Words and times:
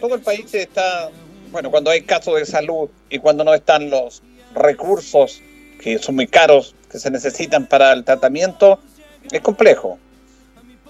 Todo 0.00 0.14
el 0.14 0.20
país 0.20 0.52
está, 0.54 1.10
bueno, 1.50 1.70
cuando 1.70 1.90
hay 1.90 2.02
casos 2.02 2.36
de 2.36 2.46
salud 2.46 2.88
y 3.08 3.18
cuando 3.18 3.44
no 3.44 3.54
están 3.54 3.90
los 3.90 4.22
recursos 4.54 5.40
que 5.80 5.98
son 5.98 6.16
muy 6.16 6.26
caros, 6.26 6.74
que 6.90 6.98
se 6.98 7.10
necesitan 7.10 7.66
para 7.66 7.92
el 7.92 8.04
tratamiento, 8.04 8.78
es 9.30 9.40
complejo. 9.40 9.98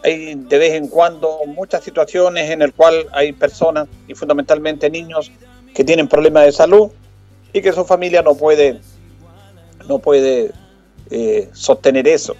Hay 0.03 0.35
de 0.35 0.59
vez 0.59 0.73
en 0.73 0.89
cuando 0.89 1.41
muchas 1.47 1.85
situaciones 1.85 2.51
en 2.51 2.61
las 2.61 2.73
cuales 2.73 3.07
hay 3.13 3.33
personas, 3.33 3.89
y 4.09 4.15
fundamentalmente 4.15 4.91
niños, 4.91 5.31
que 5.75 5.85
tienen 5.85 6.09
problemas 6.09 6.47
de 6.47 6.53
salud 6.53 6.91
y 7.53 7.61
que 7.61 7.73
su 7.73 7.85
familia 7.85 8.23
no 8.23 8.35
puede, 8.35 8.81
no 9.87 9.99
puede 9.99 10.51
eh, 11.11 11.49
sostener 11.53 12.09
eso. 12.09 12.35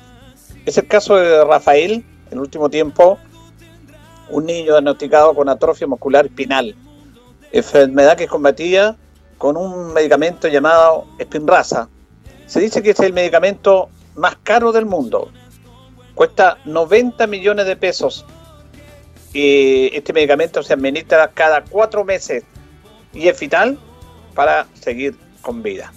Es 0.67 0.79
el 0.79 0.87
caso 0.87 1.17
de 1.17 1.45
Rafael, 1.45 2.05
en 2.31 2.33
el 2.33 2.41
último 2.41 2.69
tiempo, 2.71 3.19
un 4.31 4.47
niño 4.47 4.73
diagnosticado 4.73 5.35
con 5.35 5.49
atrofia 5.49 5.87
muscular 5.87 6.27
espinal, 6.27 6.75
enfermedad 7.53 8.17
que 8.17 8.25
es 8.25 8.31
combatida 8.31 8.97
con 9.39 9.57
un 9.57 9.93
medicamento 9.93 10.49
llamado 10.49 11.07
Spinraza. 11.21 11.89
Se 12.47 12.61
dice 12.61 12.83
que 12.83 12.91
es 12.91 13.01
el 13.01 13.13
medicamento 13.13 13.89
más 14.15 14.37
caro 14.43 14.73
del 14.73 14.87
mundo. 14.87 15.31
Cuesta 16.15 16.59
90 16.65 17.27
millones 17.27 17.67
de 17.67 17.77
pesos. 17.77 18.25
Y 19.33 19.97
este 19.97 20.13
medicamento 20.13 20.63
se 20.63 20.75
administra 20.75 21.29
cada 21.29 21.63
cuatro 21.63 22.05
meses 22.05 22.45
y 23.13 23.29
es 23.29 23.39
vital 23.39 23.79
para 24.35 24.67
seguir 24.75 25.17
con 25.41 25.63
vida. 25.63 25.93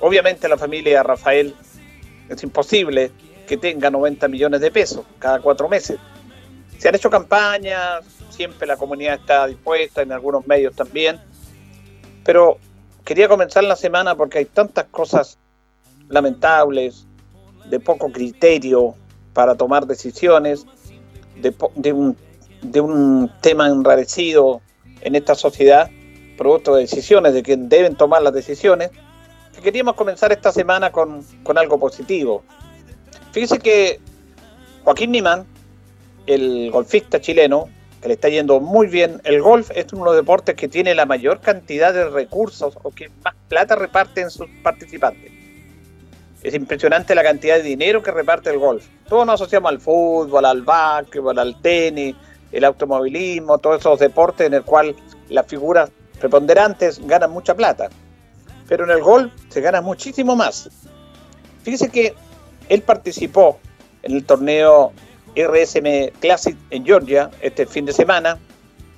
Obviamente 0.00 0.48
la 0.48 0.56
familia 0.56 1.02
Rafael 1.02 1.54
es 2.28 2.42
imposible 2.42 3.10
que 3.46 3.56
tenga 3.56 3.90
90 3.90 4.28
millones 4.28 4.60
de 4.60 4.70
pesos 4.70 5.04
cada 5.18 5.40
cuatro 5.40 5.68
meses. 5.68 5.98
Se 6.80 6.88
han 6.88 6.94
hecho 6.94 7.10
campañas, 7.10 8.02
siempre 8.30 8.66
la 8.66 8.78
comunidad 8.78 9.16
está 9.16 9.46
dispuesta, 9.46 10.00
en 10.00 10.12
algunos 10.12 10.46
medios 10.46 10.74
también, 10.74 11.20
pero 12.24 12.56
quería 13.04 13.28
comenzar 13.28 13.64
la 13.64 13.76
semana 13.76 14.14
porque 14.14 14.38
hay 14.38 14.46
tantas 14.46 14.86
cosas 14.86 15.36
lamentables, 16.08 17.06
de 17.68 17.80
poco 17.80 18.10
criterio 18.10 18.94
para 19.34 19.56
tomar 19.56 19.86
decisiones, 19.86 20.64
de, 21.36 21.92
un, 21.92 23.30
tema 23.42 23.68
enrarecido 23.68 24.62
en 25.02 25.14
esta 25.14 25.34
sociedad, 25.34 25.90
producto 26.38 26.74
de 26.74 26.82
decisiones 26.82 27.34
de 27.34 27.42
quien 27.42 27.68
deben 27.68 27.94
tomar 27.94 28.22
las 28.22 28.32
decisiones, 28.32 28.90
que 29.54 29.60
queríamos 29.60 29.96
comenzar 29.96 30.32
esta 30.32 30.50
semana 30.50 30.90
con, 30.90 31.22
algo 31.56 31.78
positivo. 31.78 32.42
Fíjese 33.32 33.58
que 33.58 34.00
Joaquín 34.82 35.12
Niman, 35.12 35.46
el 36.26 36.70
golfista 36.70 37.20
chileno, 37.20 37.68
que 38.00 38.08
le 38.08 38.14
está 38.14 38.28
yendo 38.28 38.60
muy 38.60 38.86
bien. 38.86 39.20
El 39.24 39.42
golf 39.42 39.70
es 39.74 39.92
uno 39.92 40.04
de 40.04 40.10
los 40.10 40.16
deportes 40.16 40.54
que 40.54 40.68
tiene 40.68 40.94
la 40.94 41.06
mayor 41.06 41.40
cantidad 41.40 41.92
de 41.92 42.08
recursos 42.08 42.78
o 42.82 42.90
que 42.90 43.10
más 43.24 43.34
plata 43.48 43.76
reparte 43.76 44.22
en 44.22 44.30
sus 44.30 44.48
participantes. 44.62 45.30
Es 46.42 46.54
impresionante 46.54 47.14
la 47.14 47.22
cantidad 47.22 47.56
de 47.56 47.62
dinero 47.62 48.02
que 48.02 48.10
reparte 48.10 48.48
el 48.50 48.58
golf. 48.58 48.86
Todos 49.08 49.26
nos 49.26 49.34
asociamos 49.34 49.70
al 49.70 49.80
fútbol, 49.80 50.44
al 50.46 50.62
básquetbol, 50.62 51.38
al 51.38 51.60
tenis, 51.60 52.16
el 52.50 52.64
automovilismo, 52.64 53.58
todos 53.58 53.80
esos 53.80 53.98
deportes 53.98 54.46
en 54.46 54.54
el 54.54 54.62
cual 54.62 54.96
las 55.28 55.46
figuras 55.46 55.90
preponderantes 56.18 57.06
ganan 57.06 57.30
mucha 57.30 57.54
plata. 57.54 57.90
Pero 58.68 58.84
en 58.84 58.90
el 58.90 59.02
golf 59.02 59.32
se 59.50 59.60
gana 59.60 59.82
muchísimo 59.82 60.34
más. 60.34 60.70
Fíjese 61.62 61.90
que 61.90 62.14
él 62.70 62.82
participó 62.82 63.58
en 64.02 64.12
el 64.12 64.24
torneo 64.24 64.92
RSM 65.36 66.10
Classic 66.20 66.56
en 66.70 66.84
Georgia 66.84 67.30
este 67.40 67.66
fin 67.66 67.84
de 67.84 67.92
semana 67.92 68.38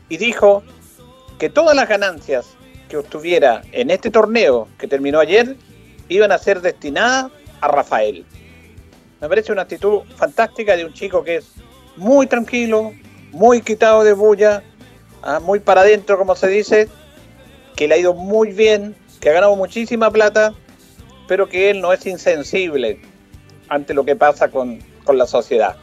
y 0.09 0.17
dijo 0.17 0.63
que 1.39 1.49
todas 1.51 1.75
las 1.75 1.89
ganancias 1.89 2.55
que 2.89 2.97
obtuviera 2.97 3.63
en 3.73 3.91
este 3.91 4.11
torneo 4.11 4.69
que 4.79 4.87
terminó 4.87 5.19
ayer 5.19 5.57
iban 6.09 6.33
a 6.33 6.39
ser 6.39 6.61
destinadas 6.61 7.33
a 7.61 7.69
Rafael. 7.69 8.25
Me 9.21 9.29
parece 9.29 9.53
una 9.53 9.63
actitud 9.63 10.01
fantástica 10.17 10.77
de 10.77 10.85
un 10.85 10.93
chico 10.93 11.23
que 11.25 11.37
es 11.37 11.53
muy 11.97 12.27
tranquilo, 12.27 12.93
muy 13.31 13.63
quitado 13.63 14.05
de 14.05 14.13
bulla, 14.13 14.63
ah, 15.23 15.41
muy 15.41 15.61
para 15.61 15.83
adentro 15.83 16.19
como 16.19 16.35
se 16.35 16.49
dice, 16.49 16.89
que 17.77 17.89
le 17.89 17.95
ha 17.95 17.99
ido 17.99 18.15
muy 18.15 18.53
bien, 18.53 18.95
que 19.21 19.31
ha 19.31 19.33
ganado 19.33 19.57
muchísima 19.57 20.11
plata, 20.11 20.53
pero 21.29 21.49
que 21.49 21.71
él 21.71 21.81
no 21.81 21.93
es 21.93 22.05
insensible 22.07 23.01
ante 23.69 23.95
lo 23.95 24.05
que 24.05 24.17
pasa 24.17 24.51
con, 24.51 24.81
con 25.05 25.17
la 25.17 25.27
sociedad. 25.27 25.77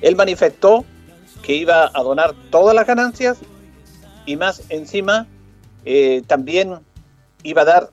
Él 0.00 0.16
manifestó 0.16 0.84
que 1.42 1.54
iba 1.54 1.90
a 1.92 2.02
donar 2.02 2.34
todas 2.50 2.74
las 2.74 2.86
ganancias 2.86 3.38
y 4.24 4.36
más 4.36 4.62
encima 4.68 5.26
eh, 5.84 6.22
también 6.26 6.80
iba 7.42 7.62
a 7.62 7.64
dar 7.64 7.90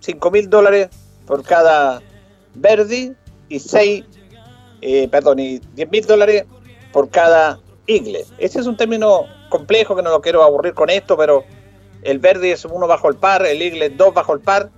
5 0.00 0.30
mil 0.30 0.50
dólares 0.50 0.88
por 1.26 1.42
cada 1.42 2.02
Verdi 2.54 3.14
y 3.48 3.58
6, 3.58 4.04
eh, 4.82 5.08
perdón, 5.08 5.38
y 5.38 5.58
10 5.74 5.90
mil 5.90 6.04
dólares 6.04 6.44
por 6.92 7.10
cada 7.10 7.60
Igle. 7.86 8.24
Ese 8.38 8.60
es 8.60 8.66
un 8.66 8.76
término 8.76 9.26
complejo 9.48 9.94
que 9.94 10.02
no 10.02 10.10
lo 10.10 10.20
quiero 10.20 10.42
aburrir 10.42 10.74
con 10.74 10.90
esto, 10.90 11.16
pero 11.16 11.44
el 12.02 12.18
Verdi 12.18 12.50
es 12.50 12.64
uno 12.64 12.86
bajo 12.86 13.08
el 13.08 13.16
par, 13.16 13.46
el 13.46 13.62
Igle 13.62 13.90
dos 13.90 14.12
bajo 14.12 14.34
el 14.34 14.40
par, 14.40 14.70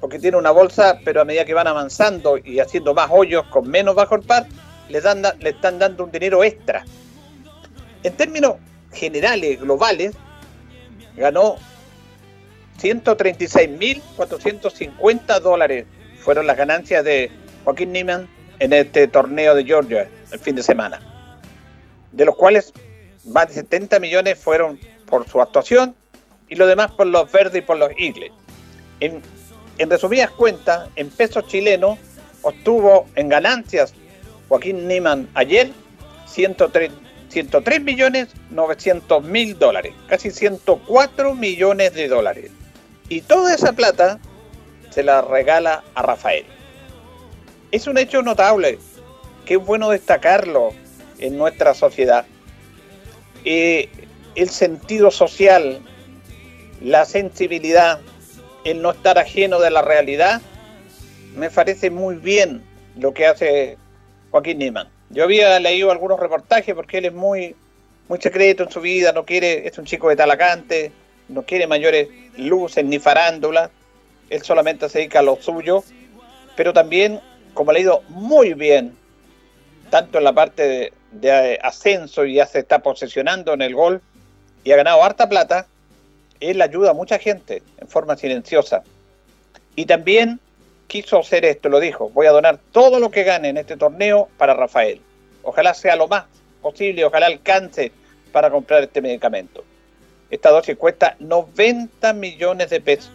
porque 0.00 0.18
tiene 0.18 0.36
una 0.36 0.50
bolsa, 0.50 0.98
pero 1.04 1.20
a 1.20 1.24
medida 1.24 1.44
que 1.44 1.54
van 1.54 1.66
avanzando 1.66 2.38
y 2.38 2.58
haciendo 2.58 2.94
más 2.94 3.08
hoyos 3.12 3.46
con 3.46 3.68
menos 3.68 3.94
bajo 3.94 4.16
el 4.16 4.22
par, 4.22 4.46
le, 4.88 5.00
dan, 5.00 5.24
están 5.40 5.78
dando 5.78 6.04
un 6.04 6.12
dinero 6.12 6.44
extra. 6.44 6.84
En 8.02 8.12
términos 8.14 8.56
generales, 8.92 9.58
globales, 9.60 10.14
ganó 11.16 11.56
136.450 12.80 15.40
dólares 15.40 15.86
fueron 16.26 16.48
las 16.48 16.56
ganancias 16.56 17.04
de 17.04 17.30
Joaquín 17.64 17.92
Neiman 17.92 18.28
en 18.58 18.72
este 18.72 19.06
torneo 19.06 19.54
de 19.54 19.64
Georgia 19.64 20.08
el 20.32 20.40
fin 20.40 20.56
de 20.56 20.62
semana. 20.64 21.00
De 22.10 22.24
los 22.24 22.34
cuales 22.34 22.72
más 23.26 23.46
de 23.48 23.54
70 23.54 24.00
millones 24.00 24.36
fueron 24.36 24.80
por 25.06 25.28
su 25.28 25.40
actuación 25.40 25.94
y 26.48 26.56
lo 26.56 26.66
demás 26.66 26.90
por 26.90 27.06
los 27.06 27.30
verdes 27.30 27.62
y 27.62 27.64
por 27.64 27.76
los 27.76 27.92
Eagles. 27.96 28.32
En 29.00 29.88
resumidas 29.88 30.32
cuentas, 30.32 30.88
en 30.96 31.10
pesos 31.10 31.46
chilenos 31.46 31.96
obtuvo 32.42 33.06
en 33.14 33.28
ganancias 33.28 33.94
Joaquín 34.48 34.86
Niman 34.86 35.28
ayer 35.34 35.70
103, 36.26 36.90
103 37.28 37.80
millones 37.82 38.28
900 38.50 39.24
mil 39.24 39.58
dólares, 39.58 39.92
casi 40.08 40.30
104 40.30 41.34
millones 41.34 41.94
de 41.94 42.08
dólares. 42.08 42.50
Y 43.08 43.20
toda 43.22 43.54
esa 43.54 43.72
plata 43.72 44.18
se 44.90 45.02
la 45.02 45.22
regala 45.22 45.84
a 45.94 46.02
Rafael. 46.02 46.44
Es 47.70 47.86
un 47.86 47.98
hecho 47.98 48.22
notable, 48.22 48.78
que 49.44 49.54
es 49.54 49.64
bueno 49.64 49.90
destacarlo 49.90 50.70
en 51.18 51.36
nuestra 51.36 51.74
sociedad. 51.74 52.24
Eh, 53.44 53.88
el 54.34 54.50
sentido 54.50 55.10
social, 55.10 55.80
la 56.80 57.04
sensibilidad, 57.04 58.00
el 58.64 58.82
no 58.82 58.90
estar 58.92 59.18
ajeno 59.18 59.60
de 59.60 59.70
la 59.70 59.82
realidad, 59.82 60.40
me 61.36 61.50
parece 61.50 61.90
muy 61.90 62.16
bien 62.16 62.62
lo 62.98 63.12
que 63.12 63.26
hace 63.26 63.78
Joaquín 64.36 64.58
Niemann. 64.58 64.88
Yo 65.08 65.24
había 65.24 65.58
leído 65.60 65.90
algunos 65.90 66.20
reportajes 66.20 66.74
porque 66.74 66.98
él 66.98 67.06
es 67.06 67.14
muy, 67.14 67.56
muy 68.06 68.20
secreto 68.20 68.64
en 68.64 68.70
su 68.70 68.82
vida, 68.82 69.12
no 69.12 69.24
quiere, 69.24 69.66
es 69.66 69.78
un 69.78 69.86
chico 69.86 70.10
de 70.10 70.16
Talacante, 70.16 70.92
no 71.28 71.42
quiere 71.44 71.66
mayores 71.66 72.08
luces 72.36 72.84
ni 72.84 72.98
farándula, 72.98 73.70
él 74.28 74.42
solamente 74.42 74.90
se 74.90 74.98
dedica 74.98 75.20
a 75.20 75.22
lo 75.22 75.36
suyo, 75.36 75.82
pero 76.54 76.74
también, 76.74 77.18
como 77.54 77.70
ha 77.70 77.74
leído 77.74 78.02
muy 78.10 78.52
bien, 78.52 78.94
tanto 79.88 80.18
en 80.18 80.24
la 80.24 80.34
parte 80.34 80.92
de, 81.12 81.58
ascenso 81.62 82.26
y 82.26 82.34
ya 82.34 82.46
se 82.46 82.58
está 82.58 82.80
posesionando 82.80 83.54
en 83.54 83.62
el 83.62 83.74
gol 83.74 84.02
y 84.64 84.72
ha 84.72 84.76
ganado 84.76 85.02
harta 85.02 85.30
plata, 85.30 85.66
él 86.40 86.60
ayuda 86.60 86.90
a 86.90 86.94
mucha 86.94 87.18
gente 87.18 87.62
en 87.78 87.88
forma 87.88 88.16
silenciosa. 88.16 88.82
Y 89.76 89.86
también 89.86 90.40
quiso 90.86 91.18
hacer 91.18 91.44
esto, 91.44 91.68
lo 91.68 91.80
dijo, 91.80 92.10
voy 92.10 92.26
a 92.26 92.32
donar 92.32 92.58
todo 92.72 92.98
lo 92.98 93.10
que 93.10 93.24
gane 93.24 93.48
en 93.48 93.56
este 93.56 93.76
torneo 93.76 94.28
para 94.36 94.54
Rafael. 94.54 95.00
Ojalá 95.42 95.74
sea 95.74 95.96
lo 95.96 96.08
más 96.08 96.24
posible, 96.62 97.04
ojalá 97.04 97.26
alcance 97.26 97.92
para 98.32 98.50
comprar 98.50 98.82
este 98.82 99.00
medicamento. 99.00 99.64
Esta 100.30 100.50
dosis 100.50 100.76
cuesta 100.76 101.16
90 101.20 102.12
millones 102.14 102.70
de 102.70 102.80
pesos 102.80 103.12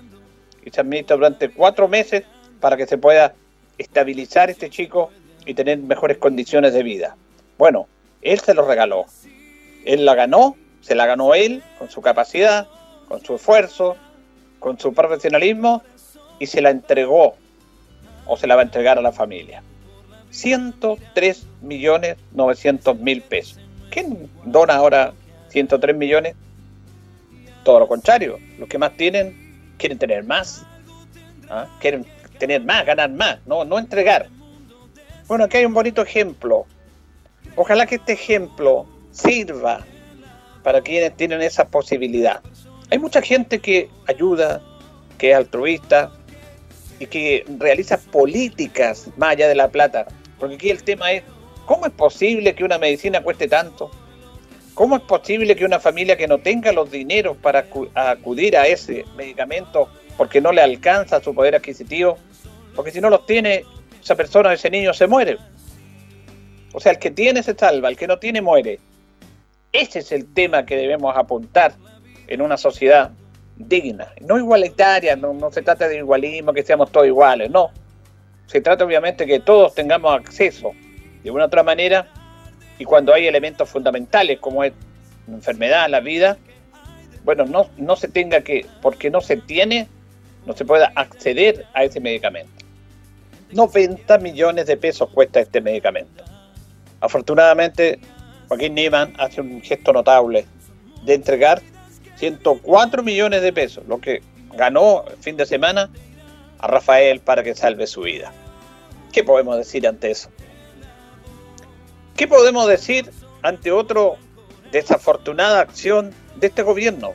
y 0.64 0.70
se 0.70 0.82
administra 0.82 1.16
durante 1.16 1.50
cuatro 1.50 1.88
meses 1.88 2.24
para 2.60 2.78
que 2.78 2.88
se 2.88 2.98
pueda 2.98 3.34
estabilizar 3.78 4.50
este 4.50 4.70
chico 4.70 5.12
y 5.46 5.54
tener 5.54 5.78
mejores 5.80 6.18
condiciones 6.18 6.74
de 6.74 6.84
vida. 6.84 7.16
Bueno, 7.58 7.88
él 8.22 8.40
se 8.40 8.54
lo 8.54 8.66
regaló. 8.68 9.06
Él 9.86 10.06
la 10.06 10.16
ganó, 10.16 10.56
se 10.82 10.96
la 10.96 11.06
ganó 11.06 11.34
él 11.34 11.64
con 11.80 11.90
su 11.90 12.02
capacidad, 12.02 12.68
con 13.08 13.24
su 13.26 13.36
esfuerzo, 13.36 13.98
con 14.60 14.80
su 14.80 14.94
profesionalismo 14.94 15.84
y 16.40 16.48
se 16.48 16.62
la 16.62 16.70
entregó 16.70 17.36
o 18.26 18.38
se 18.38 18.48
la 18.48 18.56
va 18.56 18.62
a 18.62 18.66
entregar 18.66 18.98
a 18.98 19.02
la 19.02 19.12
familia. 19.12 19.64
103 20.32 21.46
millones 21.62 22.18
900 22.34 22.98
mil 23.00 23.22
pesos. 23.22 23.60
¿Quién 23.90 24.30
dona 24.46 24.76
ahora 24.76 25.14
103 25.50 25.96
millones? 25.96 26.36
Todo 27.64 27.80
lo 27.80 27.88
contrario, 27.88 28.40
los 28.58 28.68
que 28.68 28.78
más 28.78 28.96
tienen 28.98 29.74
quieren 29.78 29.98
tener 29.98 30.24
más. 30.24 30.66
¿ah? 31.50 31.68
Quieren 31.80 32.06
tener 32.40 32.64
más, 32.64 32.86
ganar 32.86 33.12
más, 33.12 33.40
no, 33.46 33.66
no 33.66 33.78
entregar. 33.78 34.28
Bueno, 35.28 35.46
aquí 35.46 35.58
hay 35.58 35.66
un 35.66 35.74
bonito 35.74 36.02
ejemplo. 36.02 36.66
Ojalá 37.56 37.86
que 37.86 37.96
este 37.96 38.14
ejemplo 38.14 38.86
sirva 39.12 39.86
para 40.64 40.82
quienes 40.82 41.16
tienen 41.16 41.42
esa 41.42 41.68
posibilidad. 41.68 42.42
Hay 42.90 43.00
mucha 43.00 43.22
gente 43.22 43.60
que 43.60 43.90
ayuda, 44.08 44.62
que 45.18 45.32
es 45.32 45.38
altruista 45.38 46.12
y 47.02 47.08
que 47.08 47.44
realiza 47.58 47.98
políticas 47.98 49.10
más 49.18 49.32
allá 49.32 49.48
de 49.48 49.56
la 49.56 49.70
plata. 49.70 50.06
Porque 50.40 50.56
aquí 50.56 50.70
el 50.70 50.84
tema 50.84 51.12
es, 51.12 51.24
¿cómo 51.66 51.88
es 51.88 51.92
posible 51.92 52.54
que 52.54 52.64
una 52.64 52.78
medicina 52.78 53.24
cueste 53.24 53.48
tanto? 53.48 53.90
¿Cómo 54.76 54.98
es 54.98 55.02
posible 55.02 55.56
que 55.56 55.66
una 55.66 55.80
familia 55.80 56.16
que 56.16 56.28
no 56.28 56.38
tenga 56.38 56.72
los 56.72 56.92
dineros 56.92 57.38
para 57.38 57.66
acudir 57.96 58.56
a 58.56 58.68
ese 58.68 59.04
medicamento 59.18 59.90
porque 60.16 60.40
no 60.42 60.52
le 60.52 60.62
alcanza 60.62 61.24
su 61.24 61.34
poder 61.34 61.56
adquisitivo? 61.56 62.20
Porque 62.76 62.92
si 62.92 63.02
no 63.02 63.10
los 63.10 63.26
tiene, 63.26 63.66
esa 64.00 64.16
persona, 64.16 64.54
ese 64.54 64.70
niño 64.70 64.94
se 64.94 65.08
muere. 65.08 65.40
O 66.72 66.80
sea, 66.80 66.92
el 66.92 67.00
que 67.00 67.10
tiene 67.10 67.42
se 67.42 67.56
salva, 67.56 67.90
el 67.90 67.98
que 67.98 68.06
no 68.06 68.20
tiene 68.20 68.42
muere. 68.42 68.80
Ese 69.72 70.00
es 70.00 70.12
el 70.12 70.32
tema 70.32 70.68
que 70.68 70.76
debemos 70.78 71.18
apuntar 71.18 71.74
en 72.28 72.42
una 72.42 72.58
sociedad 72.58 73.10
digna, 73.68 74.08
no 74.22 74.38
igualitaria, 74.38 75.16
no, 75.16 75.52
se 75.52 75.62
trata 75.62 75.88
de 75.88 75.98
igualismo, 75.98 76.54
que 76.54 76.64
seamos 76.64 76.92
todos 76.92 77.08
iguales, 77.08 77.50
no. 77.50 77.72
Se 78.48 78.62
trata 78.62 78.84
obviamente 78.84 79.26
que 79.26 79.40
todos 79.40 79.74
tengamos 79.74 80.14
acceso 80.14 80.72
de 81.24 81.32
una 81.32 81.44
u 81.44 81.48
otra 81.48 81.64
manera 81.64 82.08
y 82.78 82.86
cuando 82.86 83.14
hay 83.14 83.28
elementos 83.28 83.70
fundamentales 83.70 84.40
como 84.40 84.64
es 84.64 84.74
la 85.28 85.36
enfermedad, 85.36 85.90
la 85.90 86.00
vida, 86.00 86.38
bueno, 87.24 87.46
no, 87.46 87.70
no 87.78 87.96
se 87.96 88.08
tenga 88.08 88.42
que, 88.42 88.66
porque 88.82 89.10
no 89.10 89.22
se 89.22 89.38
tiene, 89.38 89.88
no 90.46 90.54
se 90.54 90.66
pueda 90.66 90.92
acceder 90.96 91.66
a 91.74 91.84
ese 91.84 92.00
medicamento. 92.00 92.52
90 93.52 94.18
millones 94.20 94.66
de 94.66 94.78
pesos 94.78 95.10
cuesta 95.10 95.40
este 95.40 95.62
medicamento. 95.62 96.24
Afortunadamente, 97.02 98.00
Joaquín 98.48 98.76
Niemann 98.76 99.14
hace 99.18 99.42
un 99.42 99.62
gesto 99.62 99.94
notable 99.94 100.46
de 101.04 101.14
entregar 101.14 101.62
104 102.22 103.02
millones 103.02 103.42
de 103.42 103.52
pesos, 103.52 103.84
lo 103.88 104.00
que 104.00 104.22
ganó 104.54 105.04
el 105.10 105.18
fin 105.18 105.38
de 105.38 105.46
semana 105.48 105.90
a 106.60 106.68
Rafael 106.68 107.20
para 107.20 107.42
que 107.42 107.56
salve 107.56 107.88
su 107.88 108.02
vida. 108.02 108.32
¿Qué 109.12 109.24
podemos 109.24 109.58
decir 109.58 109.88
ante 109.88 110.12
eso? 110.12 110.30
¿Qué 112.16 112.28
podemos 112.28 112.68
decir 112.68 113.10
ante 113.42 113.72
otra 113.72 114.02
desafortunada 114.72 115.62
acción 115.62 116.14
de 116.36 116.46
este 116.46 116.62
gobierno 116.62 117.14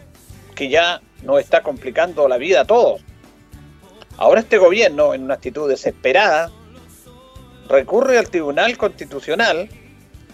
que 0.56 0.68
ya 0.68 1.00
nos 1.22 1.38
está 1.38 1.62
complicando 1.62 2.26
la 2.26 2.36
vida 2.36 2.62
a 2.62 2.64
todos? 2.64 3.00
Ahora 4.16 4.40
este 4.40 4.58
gobierno, 4.58 5.14
en 5.14 5.22
una 5.22 5.34
actitud 5.34 5.68
desesperada, 5.68 6.50
recurre 7.68 8.18
al 8.18 8.28
Tribunal 8.28 8.76
Constitucional 8.76 9.68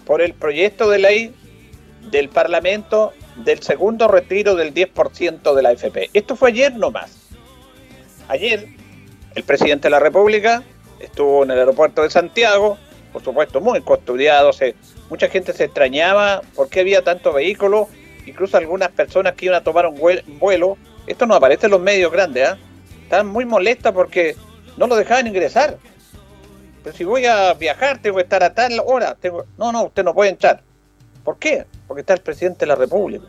por 0.03 0.23
el 0.23 0.33
proyecto 0.33 0.89
de 0.89 0.97
ley 0.97 1.35
del 2.09 2.29
Parlamento 2.29 3.13
del 3.37 3.61
segundo 3.61 4.07
retiro 4.07 4.55
del 4.55 4.73
10% 4.73 5.53
de 5.53 5.61
la 5.61 5.69
AFP. 5.69 6.09
Esto 6.13 6.35
fue 6.35 6.49
ayer 6.49 6.75
nomás. 6.75 7.29
Ayer 8.27 8.67
el 9.35 9.43
presidente 9.43 9.87
de 9.87 9.91
la 9.91 9.99
República 9.99 10.63
estuvo 10.99 11.43
en 11.43 11.51
el 11.51 11.59
aeropuerto 11.59 12.03
de 12.03 12.09
Santiago, 12.09 12.77
por 13.11 13.23
supuesto 13.23 13.61
muy 13.61 13.81
custodiado, 13.81 14.51
mucha 15.09 15.27
gente 15.29 15.53
se 15.53 15.65
extrañaba 15.65 16.41
por 16.55 16.69
qué 16.69 16.79
había 16.79 17.03
tanto 17.03 17.33
vehículo, 17.33 17.87
incluso 18.25 18.57
algunas 18.57 18.89
personas 18.89 19.33
que 19.33 19.45
iban 19.45 19.57
a 19.57 19.63
tomar 19.63 19.85
un 19.87 19.99
vuelo, 20.39 20.77
esto 21.07 21.25
no 21.25 21.35
aparece 21.35 21.67
en 21.67 21.71
los 21.71 21.81
medios 21.81 22.11
grandes, 22.11 22.47
¿ah? 22.47 22.57
Están 23.03 23.27
muy 23.27 23.45
molestas 23.45 23.93
porque 23.93 24.35
no 24.77 24.87
lo 24.87 24.95
dejaban 24.95 25.27
ingresar. 25.27 25.77
Pero 26.83 26.95
si 26.95 27.03
voy 27.03 27.25
a 27.25 27.53
viajar, 27.53 28.01
tengo 28.01 28.15
que 28.17 28.23
estar 28.23 28.43
a 28.43 28.53
tal 28.53 28.81
hora. 28.85 29.15
Tengo... 29.15 29.45
No, 29.57 29.71
no, 29.71 29.83
usted 29.83 30.03
no 30.03 30.13
puede 30.13 30.31
entrar. 30.31 30.61
¿Por 31.23 31.37
qué? 31.37 31.65
Porque 31.93 32.01
está 32.01 32.15
el 32.15 32.21
presidente 32.21 32.61
de 32.61 32.65
la 32.69 32.75
República. 32.75 33.27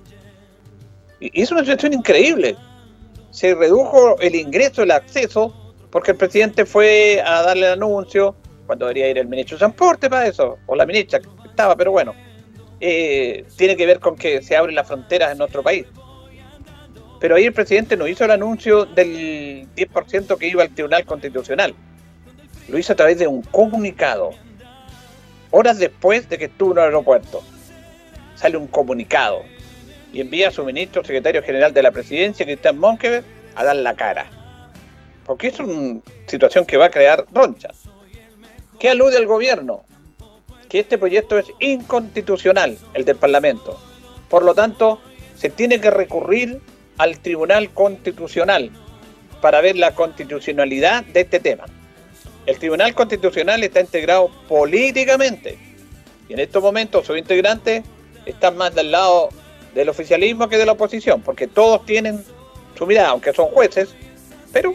Y 1.20 1.42
es 1.42 1.52
una 1.52 1.60
situación 1.60 1.92
increíble. 1.92 2.56
Se 3.30 3.54
redujo 3.54 4.18
el 4.20 4.34
ingreso, 4.34 4.84
el 4.84 4.90
acceso, 4.90 5.74
porque 5.90 6.12
el 6.12 6.16
presidente 6.16 6.64
fue 6.64 7.22
a 7.22 7.42
darle 7.42 7.66
el 7.66 7.72
anuncio, 7.74 8.34
cuando 8.64 8.86
debería 8.86 9.10
ir 9.10 9.18
el 9.18 9.28
ministro 9.28 9.56
de 9.56 9.58
Transporte 9.58 10.08
para 10.08 10.26
eso, 10.26 10.56
o 10.64 10.74
la 10.74 10.86
ministra 10.86 11.20
que 11.20 11.28
estaba, 11.44 11.76
pero 11.76 11.92
bueno, 11.92 12.14
eh, 12.80 13.44
tiene 13.54 13.76
que 13.76 13.84
ver 13.84 14.00
con 14.00 14.16
que 14.16 14.40
se 14.40 14.56
abren 14.56 14.76
las 14.76 14.88
fronteras 14.88 15.32
en 15.32 15.36
nuestro 15.36 15.62
país. 15.62 15.84
Pero 17.20 17.36
ahí 17.36 17.44
el 17.44 17.52
presidente 17.52 17.98
no 17.98 18.08
hizo 18.08 18.24
el 18.24 18.30
anuncio 18.30 18.86
del 18.86 19.68
10% 19.76 20.38
que 20.38 20.48
iba 20.48 20.62
al 20.62 20.70
Tribunal 20.70 21.04
Constitucional. 21.04 21.74
Lo 22.68 22.78
hizo 22.78 22.94
a 22.94 22.96
través 22.96 23.18
de 23.18 23.26
un 23.26 23.42
comunicado. 23.42 24.30
Horas 25.50 25.78
después 25.78 26.30
de 26.30 26.38
que 26.38 26.46
estuvo 26.46 26.72
en 26.72 26.78
el 26.78 26.84
aeropuerto. 26.84 27.42
Sale 28.44 28.58
un 28.58 28.66
comunicado 28.66 29.42
y 30.12 30.20
envía 30.20 30.48
a 30.48 30.50
su 30.50 30.62
ministro, 30.66 31.02
secretario 31.02 31.42
general 31.42 31.72
de 31.72 31.82
la 31.82 31.92
presidencia, 31.92 32.44
Cristian 32.44 32.76
Monkever, 32.76 33.24
a 33.54 33.64
dar 33.64 33.76
la 33.76 33.94
cara. 33.94 34.26
Porque 35.24 35.46
es 35.46 35.58
una 35.60 36.02
situación 36.26 36.66
que 36.66 36.76
va 36.76 36.84
a 36.84 36.90
crear 36.90 37.24
ronchas. 37.32 37.84
¿Qué 38.78 38.90
alude 38.90 39.16
al 39.16 39.24
gobierno? 39.24 39.86
Que 40.68 40.80
este 40.80 40.98
proyecto 40.98 41.38
es 41.38 41.46
inconstitucional, 41.58 42.76
el 42.92 43.06
del 43.06 43.16
Parlamento. 43.16 43.80
Por 44.28 44.44
lo 44.44 44.54
tanto, 44.54 45.00
se 45.38 45.48
tiene 45.48 45.80
que 45.80 45.90
recurrir 45.90 46.60
al 46.98 47.20
Tribunal 47.20 47.70
Constitucional 47.70 48.70
para 49.40 49.62
ver 49.62 49.76
la 49.76 49.94
constitucionalidad 49.94 51.02
de 51.02 51.22
este 51.22 51.40
tema. 51.40 51.64
El 52.44 52.58
Tribunal 52.58 52.94
Constitucional 52.94 53.64
está 53.64 53.80
integrado 53.80 54.28
políticamente 54.48 55.56
y 56.28 56.34
en 56.34 56.40
estos 56.40 56.62
momentos 56.62 57.06
sus 57.06 57.16
integrantes 57.16 57.84
están 58.26 58.56
más 58.56 58.74
del 58.74 58.90
lado 58.90 59.28
del 59.74 59.88
oficialismo 59.88 60.48
que 60.48 60.58
de 60.58 60.66
la 60.66 60.72
oposición, 60.72 61.20
porque 61.22 61.46
todos 61.46 61.84
tienen 61.84 62.24
su 62.76 62.86
mirada, 62.86 63.08
aunque 63.08 63.32
son 63.32 63.46
jueces, 63.46 63.94
pero 64.52 64.74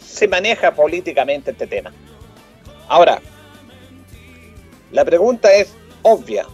se 0.00 0.28
maneja 0.28 0.74
políticamente 0.74 1.52
este 1.52 1.66
tema. 1.66 1.92
Ahora, 2.88 3.20
la 4.92 5.04
pregunta 5.04 5.52
es 5.52 5.74
obvia. 6.02 6.46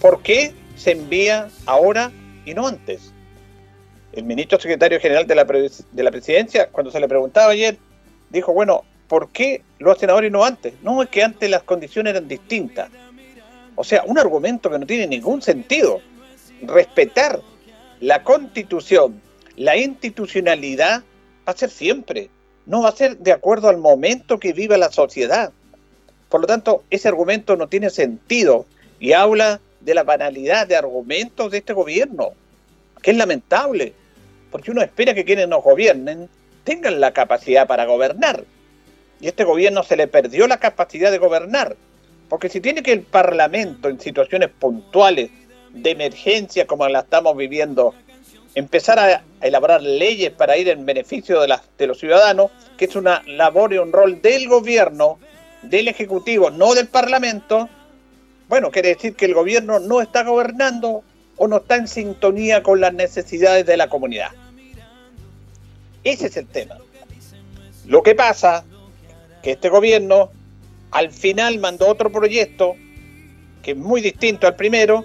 ¿Por 0.00 0.22
qué 0.22 0.52
se 0.76 0.92
envía 0.92 1.48
ahora 1.66 2.10
y 2.44 2.54
no 2.54 2.66
antes? 2.66 3.12
el 4.12 4.24
ministro 4.24 4.60
secretario 4.60 5.00
general 5.00 5.26
de 5.26 5.34
la, 5.34 5.44
de 5.44 6.02
la 6.02 6.10
presidencia, 6.10 6.68
cuando 6.70 6.90
se 6.90 7.00
le 7.00 7.08
preguntaba 7.08 7.52
ayer, 7.52 7.78
dijo, 8.30 8.52
bueno, 8.52 8.84
¿por 9.08 9.30
qué 9.30 9.62
lo 9.78 9.92
hacen 9.92 10.10
ahora 10.10 10.26
y 10.26 10.30
no 10.30 10.44
antes? 10.44 10.74
No, 10.82 11.02
es 11.02 11.08
que 11.08 11.22
antes 11.22 11.48
las 11.50 11.62
condiciones 11.62 12.12
eran 12.12 12.28
distintas. 12.28 12.90
O 13.76 13.84
sea, 13.84 14.02
un 14.04 14.18
argumento 14.18 14.70
que 14.70 14.78
no 14.78 14.86
tiene 14.86 15.06
ningún 15.06 15.42
sentido. 15.42 16.00
Respetar 16.62 17.40
la 18.00 18.22
constitución, 18.22 19.20
la 19.56 19.76
institucionalidad, 19.76 21.02
va 21.46 21.52
a 21.52 21.56
ser 21.56 21.70
siempre. 21.70 22.30
no 22.64 22.82
va 22.82 22.90
a 22.90 22.96
ser 22.96 23.18
de 23.18 23.32
acuerdo 23.32 23.68
al 23.68 23.78
momento 23.78 24.38
que 24.38 24.52
vive 24.52 24.78
la 24.78 24.92
sociedad. 24.92 25.52
Por 26.28 26.40
lo 26.40 26.46
tanto, 26.46 26.84
ese 26.90 27.08
argumento 27.08 27.56
no 27.56 27.68
tiene 27.68 27.90
sentido 27.90 28.66
y 29.00 29.12
habla 29.12 29.60
de 29.80 29.94
la 29.94 30.04
banalidad 30.04 30.66
de 30.66 30.76
argumentos 30.76 31.50
de 31.50 31.58
este 31.58 31.72
gobierno, 31.72 32.30
que 33.02 33.10
es 33.10 33.16
lamentable, 33.16 33.94
porque 34.50 34.70
uno 34.70 34.82
espera 34.82 35.12
que 35.12 35.24
quienes 35.24 35.48
nos 35.48 35.64
gobiernen 35.64 36.28
tengan 36.64 37.00
la 37.00 37.12
capacidad 37.12 37.66
para 37.66 37.84
gobernar. 37.84 38.44
Y 39.20 39.26
a 39.26 39.30
este 39.30 39.44
gobierno 39.44 39.82
se 39.82 39.96
le 39.96 40.06
perdió 40.06 40.46
la 40.46 40.58
capacidad 40.58 41.10
de 41.10 41.18
gobernar, 41.18 41.76
porque 42.32 42.48
si 42.48 42.62
tiene 42.62 42.82
que 42.82 42.92
el 42.92 43.02
Parlamento 43.02 43.90
en 43.90 44.00
situaciones 44.00 44.48
puntuales 44.48 45.30
de 45.70 45.90
emergencia 45.90 46.66
como 46.66 46.88
la 46.88 47.00
estamos 47.00 47.36
viviendo, 47.36 47.94
empezar 48.54 48.98
a, 48.98 49.22
elaborar 49.42 49.82
leyes 49.82 50.30
para 50.30 50.56
ir 50.56 50.70
en 50.70 50.86
beneficio 50.86 51.42
de, 51.42 51.86
los 51.86 51.98
ciudadanos, 51.98 52.50
que 52.78 52.86
es 52.86 52.96
una 52.96 53.22
labor 53.26 53.74
y 53.74 53.76
un 53.76 53.92
rol 53.92 54.22
del 54.22 54.48
gobierno, 54.48 55.18
del 55.60 55.88
Ejecutivo, 55.88 56.48
no 56.48 56.74
del 56.74 56.88
Parlamento, 56.88 57.68
bueno, 58.48 58.70
quiere 58.70 58.94
decir 58.94 59.14
que 59.14 59.26
el 59.26 59.34
gobierno 59.34 59.78
no 59.78 60.00
está 60.00 60.24
gobernando 60.24 61.02
o 61.36 61.48
no 61.48 61.58
está 61.58 61.76
en 61.76 61.86
sintonía 61.86 62.62
con 62.62 62.80
las 62.80 62.94
necesidades 62.94 63.66
de 63.66 63.76
la 63.76 63.90
comunidad. 63.90 64.30
Ese 66.02 66.28
es 66.28 66.36
el 66.38 66.46
tema. 66.46 66.78
Lo 67.84 68.02
que 68.02 68.14
pasa 68.14 68.64
que 69.42 69.50
este 69.50 69.68
gobierno 69.68 70.30
al 70.92 71.10
final 71.10 71.58
mandó 71.58 71.88
otro 71.88 72.12
proyecto 72.12 72.76
que 73.62 73.72
es 73.72 73.76
muy 73.76 74.00
distinto 74.00 74.46
al 74.46 74.56
primero 74.56 75.04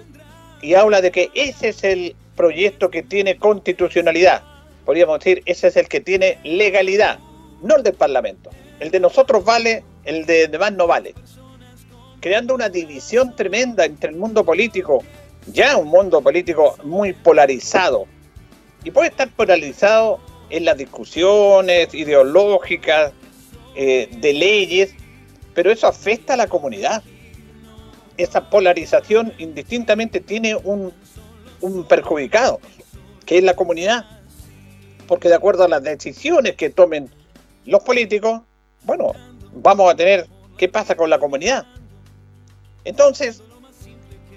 y 0.60 0.74
habla 0.74 1.00
de 1.00 1.10
que 1.10 1.30
ese 1.34 1.68
es 1.68 1.82
el 1.82 2.14
proyecto 2.36 2.90
que 2.90 3.02
tiene 3.02 3.36
constitucionalidad. 3.36 4.42
Podríamos 4.84 5.18
decir, 5.18 5.42
ese 5.46 5.68
es 5.68 5.76
el 5.76 5.88
que 5.88 6.00
tiene 6.00 6.38
legalidad, 6.44 7.18
no 7.62 7.76
el 7.76 7.82
del 7.82 7.94
Parlamento. 7.94 8.50
El 8.80 8.90
de 8.90 9.00
nosotros 9.00 9.44
vale, 9.44 9.82
el 10.04 10.26
de 10.26 10.48
demás 10.48 10.72
no 10.72 10.86
vale. 10.86 11.14
Creando 12.20 12.54
una 12.54 12.68
división 12.68 13.34
tremenda 13.34 13.84
entre 13.84 14.10
el 14.10 14.16
mundo 14.16 14.44
político, 14.44 15.02
ya 15.46 15.76
un 15.76 15.88
mundo 15.88 16.20
político 16.20 16.76
muy 16.84 17.12
polarizado. 17.12 18.06
Y 18.84 18.90
puede 18.90 19.08
estar 19.08 19.30
polarizado 19.30 20.20
en 20.50 20.64
las 20.64 20.76
discusiones 20.76 21.94
ideológicas, 21.94 23.12
eh, 23.74 24.08
de 24.20 24.32
leyes, 24.32 24.94
pero 25.58 25.72
eso 25.72 25.88
afecta 25.88 26.34
a 26.34 26.36
la 26.36 26.46
comunidad. 26.46 27.02
Esa 28.16 28.48
polarización 28.48 29.34
indistintamente 29.38 30.20
tiene 30.20 30.54
un, 30.54 30.92
un 31.60 31.82
perjudicado, 31.82 32.60
que 33.26 33.38
es 33.38 33.42
la 33.42 33.54
comunidad. 33.54 34.04
Porque 35.08 35.28
de 35.28 35.34
acuerdo 35.34 35.64
a 35.64 35.68
las 35.68 35.82
decisiones 35.82 36.54
que 36.54 36.70
tomen 36.70 37.10
los 37.66 37.82
políticos, 37.82 38.42
bueno, 38.84 39.14
vamos 39.52 39.92
a 39.92 39.96
tener 39.96 40.28
qué 40.56 40.68
pasa 40.68 40.94
con 40.94 41.10
la 41.10 41.18
comunidad. 41.18 41.66
Entonces, 42.84 43.42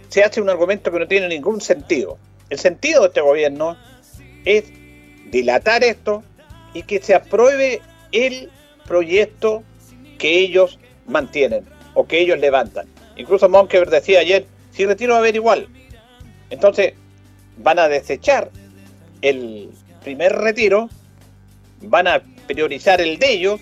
se 0.09 0.23
hace 0.23 0.41
un 0.41 0.49
argumento 0.49 0.91
que 0.91 0.97
no 0.97 1.07
tiene 1.07 1.27
ningún 1.27 1.61
sentido. 1.61 2.17
El 2.49 2.57
sentido 2.57 3.01
de 3.01 3.09
este 3.09 3.21
gobierno 3.21 3.77
es 4.43 4.63
dilatar 5.29 5.83
esto 5.83 6.23
y 6.73 6.81
que 6.81 6.99
se 6.99 7.13
apruebe 7.13 7.79
el 8.11 8.49
proyecto 8.87 9.61
que 10.17 10.39
ellos 10.39 10.79
mantienen 11.11 11.65
o 11.93 12.07
que 12.07 12.19
ellos 12.19 12.39
levantan. 12.39 12.87
Incluso 13.15 13.49
Monkever 13.49 13.89
decía 13.89 14.19
ayer, 14.19 14.45
si 14.71 14.85
retiro 14.85 15.13
va 15.13 15.17
a 15.17 15.19
haber 15.19 15.35
igual. 15.35 15.67
Entonces, 16.49 16.93
van 17.57 17.79
a 17.79 17.87
desechar 17.87 18.49
el 19.21 19.69
primer 20.03 20.33
retiro, 20.33 20.89
van 21.81 22.07
a 22.07 22.21
priorizar 22.47 23.01
el 23.01 23.19
de 23.19 23.31
ellos, 23.31 23.61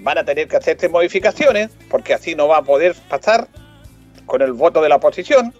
van 0.00 0.18
a 0.18 0.24
tener 0.24 0.48
que 0.48 0.56
hacerse 0.56 0.88
modificaciones, 0.88 1.70
porque 1.88 2.14
así 2.14 2.34
no 2.34 2.48
va 2.48 2.58
a 2.58 2.62
poder 2.62 2.94
pasar 3.08 3.48
con 4.26 4.42
el 4.42 4.52
voto 4.52 4.80
de 4.80 4.88
la 4.88 4.96
oposición, 4.96 5.52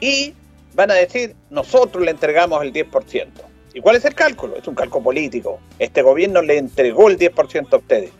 y 0.00 0.34
van 0.74 0.90
a 0.90 0.94
decir, 0.94 1.34
nosotros 1.50 2.04
le 2.04 2.10
entregamos 2.10 2.62
el 2.62 2.72
10%. 2.72 3.28
¿Y 3.74 3.80
cuál 3.80 3.96
es 3.96 4.04
el 4.04 4.14
cálculo? 4.14 4.56
Es 4.56 4.66
un 4.66 4.74
cálculo 4.74 5.04
político. 5.04 5.60
Este 5.78 6.02
gobierno 6.02 6.42
le 6.42 6.58
entregó 6.58 7.08
el 7.08 7.18
10% 7.18 7.72
a 7.72 7.76
ustedes. 7.76 8.10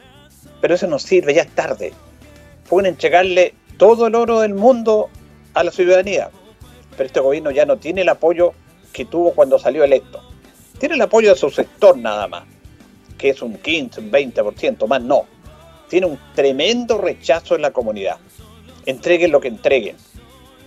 Pero 0.62 0.76
eso 0.76 0.86
no 0.86 1.00
sirve, 1.00 1.34
ya 1.34 1.42
es 1.42 1.50
tarde. 1.50 1.92
Pueden 2.68 2.92
entregarle 2.92 3.52
todo 3.78 4.06
el 4.06 4.14
oro 4.14 4.40
del 4.40 4.54
mundo 4.54 5.10
a 5.54 5.64
la 5.64 5.72
ciudadanía. 5.72 6.30
Pero 6.92 7.04
este 7.04 7.18
gobierno 7.18 7.50
ya 7.50 7.66
no 7.66 7.78
tiene 7.78 8.02
el 8.02 8.08
apoyo 8.08 8.54
que 8.92 9.04
tuvo 9.04 9.32
cuando 9.32 9.58
salió 9.58 9.82
electo. 9.82 10.22
Tiene 10.78 10.94
el 10.94 11.02
apoyo 11.02 11.30
de 11.30 11.36
su 11.36 11.50
sector 11.50 11.98
nada 11.98 12.28
más, 12.28 12.44
que 13.18 13.30
es 13.30 13.42
un 13.42 13.58
15, 13.58 14.02
un 14.02 14.12
20%, 14.12 14.86
más 14.86 15.02
no. 15.02 15.26
Tiene 15.88 16.06
un 16.06 16.18
tremendo 16.32 16.96
rechazo 16.96 17.56
en 17.56 17.62
la 17.62 17.72
comunidad. 17.72 18.18
Entreguen 18.86 19.32
lo 19.32 19.40
que 19.40 19.48
entreguen. 19.48 19.96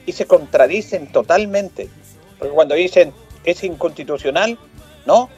Y 0.05 0.11
se 0.11 0.25
contradicen 0.25 1.09
totalmente. 1.09 1.89
Porque 2.37 2.53
cuando 2.53 2.75
dicen 2.75 3.13
es 3.45 3.63
inconstitucional, 3.63 4.59
¿no? 5.05 5.29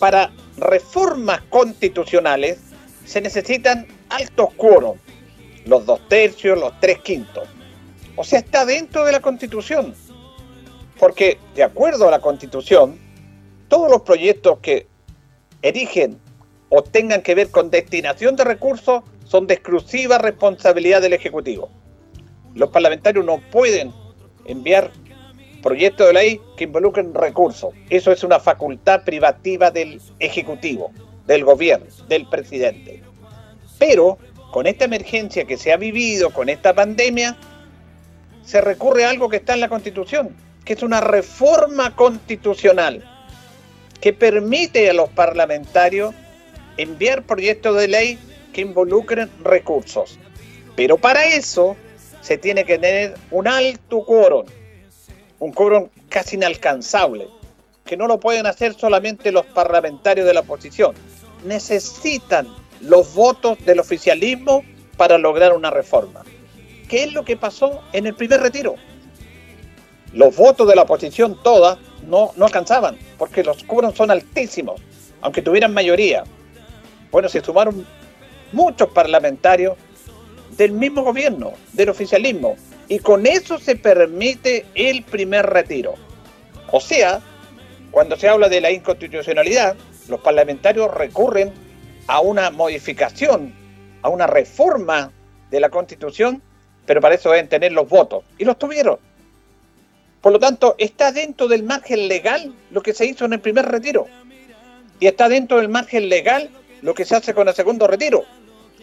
Para 0.00 0.32
reformas 0.56 1.40
constitucionales 1.50 2.58
se 3.10 3.20
necesitan 3.20 3.88
altos 4.08 4.50
quórum, 4.56 4.96
los 5.66 5.84
dos 5.84 6.00
tercios, 6.08 6.56
los 6.56 6.78
tres 6.78 7.00
quintos. 7.00 7.48
O 8.14 8.22
sea, 8.22 8.38
está 8.38 8.64
dentro 8.64 9.04
de 9.04 9.10
la 9.10 9.18
constitución. 9.18 9.96
Porque, 10.96 11.36
de 11.56 11.64
acuerdo 11.64 12.06
a 12.06 12.12
la 12.12 12.20
constitución, 12.20 13.00
todos 13.66 13.90
los 13.90 14.02
proyectos 14.02 14.60
que 14.60 14.86
erigen 15.60 16.20
o 16.68 16.84
tengan 16.84 17.20
que 17.22 17.34
ver 17.34 17.50
con 17.50 17.68
destinación 17.68 18.36
de 18.36 18.44
recursos 18.44 19.02
son 19.24 19.48
de 19.48 19.54
exclusiva 19.54 20.18
responsabilidad 20.18 21.02
del 21.02 21.14
Ejecutivo. 21.14 21.68
Los 22.54 22.70
parlamentarios 22.70 23.24
no 23.24 23.40
pueden 23.50 23.92
enviar 24.44 24.92
proyectos 25.64 26.06
de 26.06 26.12
ley 26.12 26.40
que 26.56 26.62
involucren 26.62 27.12
recursos. 27.12 27.74
Eso 27.88 28.12
es 28.12 28.22
una 28.22 28.38
facultad 28.38 29.02
privativa 29.02 29.72
del 29.72 30.00
Ejecutivo, 30.20 30.92
del 31.26 31.44
gobierno, 31.44 31.86
del 32.08 32.26
presidente. 32.26 33.02
Pero 33.78 34.18
con 34.52 34.66
esta 34.66 34.84
emergencia 34.84 35.44
que 35.44 35.56
se 35.56 35.72
ha 35.72 35.76
vivido, 35.76 36.30
con 36.30 36.48
esta 36.48 36.74
pandemia, 36.74 37.36
se 38.44 38.60
recurre 38.60 39.04
a 39.04 39.10
algo 39.10 39.28
que 39.28 39.36
está 39.36 39.54
en 39.54 39.60
la 39.60 39.68
Constitución, 39.68 40.34
que 40.64 40.72
es 40.72 40.82
una 40.82 41.00
reforma 41.00 41.94
constitucional 41.94 43.04
que 44.00 44.12
permite 44.12 44.88
a 44.90 44.94
los 44.94 45.10
parlamentarios 45.10 46.14
enviar 46.76 47.22
proyectos 47.22 47.76
de 47.76 47.88
ley 47.88 48.18
que 48.52 48.62
involucren 48.62 49.30
recursos. 49.44 50.18
Pero 50.74 50.96
para 50.96 51.26
eso 51.26 51.76
se 52.22 52.38
tiene 52.38 52.64
que 52.64 52.78
tener 52.78 53.14
un 53.30 53.46
alto 53.46 54.04
quórum, 54.04 54.46
un 55.38 55.52
quórum 55.52 55.88
casi 56.08 56.36
inalcanzable, 56.36 57.28
que 57.84 57.96
no 57.96 58.06
lo 58.06 58.18
pueden 58.18 58.46
hacer 58.46 58.74
solamente 58.74 59.32
los 59.32 59.46
parlamentarios 59.46 60.26
de 60.26 60.34
la 60.34 60.40
oposición. 60.40 60.94
Necesitan 61.44 62.48
los 62.80 63.14
votos 63.14 63.58
del 63.64 63.80
oficialismo 63.80 64.62
para 64.96 65.18
lograr 65.18 65.52
una 65.52 65.70
reforma. 65.70 66.22
¿Qué 66.88 67.04
es 67.04 67.12
lo 67.12 67.24
que 67.24 67.36
pasó 67.36 67.82
en 67.92 68.06
el 68.06 68.14
primer 68.14 68.40
retiro? 68.40 68.74
Los 70.12 70.34
votos 70.36 70.68
de 70.68 70.74
la 70.74 70.82
oposición 70.82 71.38
todas 71.42 71.78
no, 72.06 72.32
no 72.36 72.46
alcanzaban, 72.46 72.98
porque 73.16 73.44
los 73.44 73.62
quórums 73.64 73.96
son 73.96 74.10
altísimos, 74.10 74.80
aunque 75.20 75.42
tuvieran 75.42 75.72
mayoría. 75.72 76.24
Bueno, 77.12 77.28
se 77.28 77.40
sumaron 77.40 77.86
muchos 78.52 78.88
parlamentarios 78.90 79.76
del 80.56 80.72
mismo 80.72 81.02
gobierno, 81.02 81.52
del 81.72 81.90
oficialismo, 81.90 82.56
y 82.88 82.98
con 82.98 83.24
eso 83.24 83.58
se 83.58 83.76
permite 83.76 84.66
el 84.74 85.04
primer 85.04 85.46
retiro. 85.46 85.94
O 86.72 86.80
sea, 86.80 87.20
cuando 87.90 88.16
se 88.16 88.28
habla 88.28 88.48
de 88.48 88.60
la 88.60 88.70
inconstitucionalidad, 88.70 89.76
los 90.10 90.20
parlamentarios 90.20 90.92
recurren 90.92 91.52
a 92.06 92.20
una 92.20 92.50
modificación, 92.50 93.54
a 94.02 94.08
una 94.08 94.26
reforma 94.26 95.12
de 95.50 95.60
la 95.60 95.70
constitución, 95.70 96.42
pero 96.86 97.00
para 97.00 97.14
eso 97.14 97.30
deben 97.30 97.48
tener 97.48 97.72
los 97.72 97.88
votos. 97.88 98.24
Y 98.38 98.44
los 98.44 98.58
tuvieron. 98.58 98.98
Por 100.20 100.32
lo 100.32 100.38
tanto, 100.38 100.74
está 100.78 101.12
dentro 101.12 101.48
del 101.48 101.62
margen 101.62 102.08
legal 102.08 102.54
lo 102.70 102.82
que 102.82 102.92
se 102.92 103.06
hizo 103.06 103.24
en 103.24 103.32
el 103.32 103.40
primer 103.40 103.66
retiro. 103.66 104.06
Y 104.98 105.06
está 105.06 105.28
dentro 105.28 105.58
del 105.58 105.68
margen 105.68 106.08
legal 106.08 106.50
lo 106.82 106.94
que 106.94 107.04
se 107.04 107.16
hace 107.16 107.32
con 107.32 107.48
el 107.48 107.54
segundo 107.54 107.86
retiro. 107.86 108.24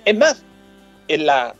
Es 0.05 0.17
más, 0.17 0.43
en 1.07 1.25
la, 1.25 1.53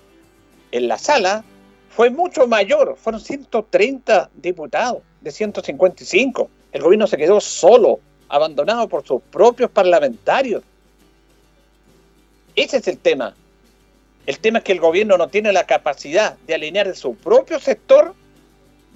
en 0.72 0.88
la 0.88 0.98
sala 0.98 1.44
fue 1.90 2.10
mucho 2.10 2.48
mayor, 2.48 2.96
fueron 2.98 3.22
130 3.22 4.30
diputados 4.36 5.04
de 5.22 5.32
155. 5.32 6.50
El 6.72 6.82
gobierno 6.82 7.08
se 7.08 7.18
quedó 7.18 7.40
solo, 7.40 8.00
abandonado 8.30 8.88
por 8.88 9.06
sus 9.06 9.22
propios 9.22 9.70
parlamentarios. 9.70 10.64
Ese 12.56 12.78
es 12.78 12.88
el 12.88 12.98
tema. 12.98 13.36
El 14.26 14.40
tema 14.40 14.60
es 14.60 14.64
que 14.66 14.74
el 14.74 14.80
gobierno 14.80 15.18
no 15.18 15.30
tiene 15.30 15.54
la 15.54 15.66
capacidad 15.66 16.38
de 16.48 16.56
alinear 16.56 16.94
su 16.96 17.16
propio 17.16 17.60
sector 17.60 18.14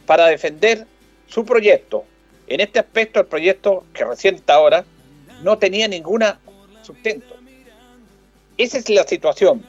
para 0.06 0.28
defender 0.28 0.86
su 1.28 1.46
proyecto. 1.46 2.04
En 2.48 2.60
este 2.60 2.80
aspecto, 2.80 3.22
el 3.22 3.28
proyecto 3.28 3.86
que 3.94 4.04
recién 4.04 4.42
ahora 4.48 4.84
no 5.42 5.58
tenía 5.58 5.88
ninguna 5.88 6.40
sustento. 6.82 7.36
Esa 8.58 8.78
es 8.78 8.90
la 8.90 9.04
situación. 9.04 9.64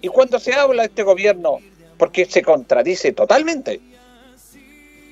Y 0.00 0.08
cuando 0.08 0.38
se 0.38 0.52
habla 0.52 0.82
de 0.82 0.88
este 0.88 1.02
gobierno, 1.02 1.58
porque 1.96 2.24
se 2.24 2.42
contradice 2.42 3.12
totalmente, 3.12 3.80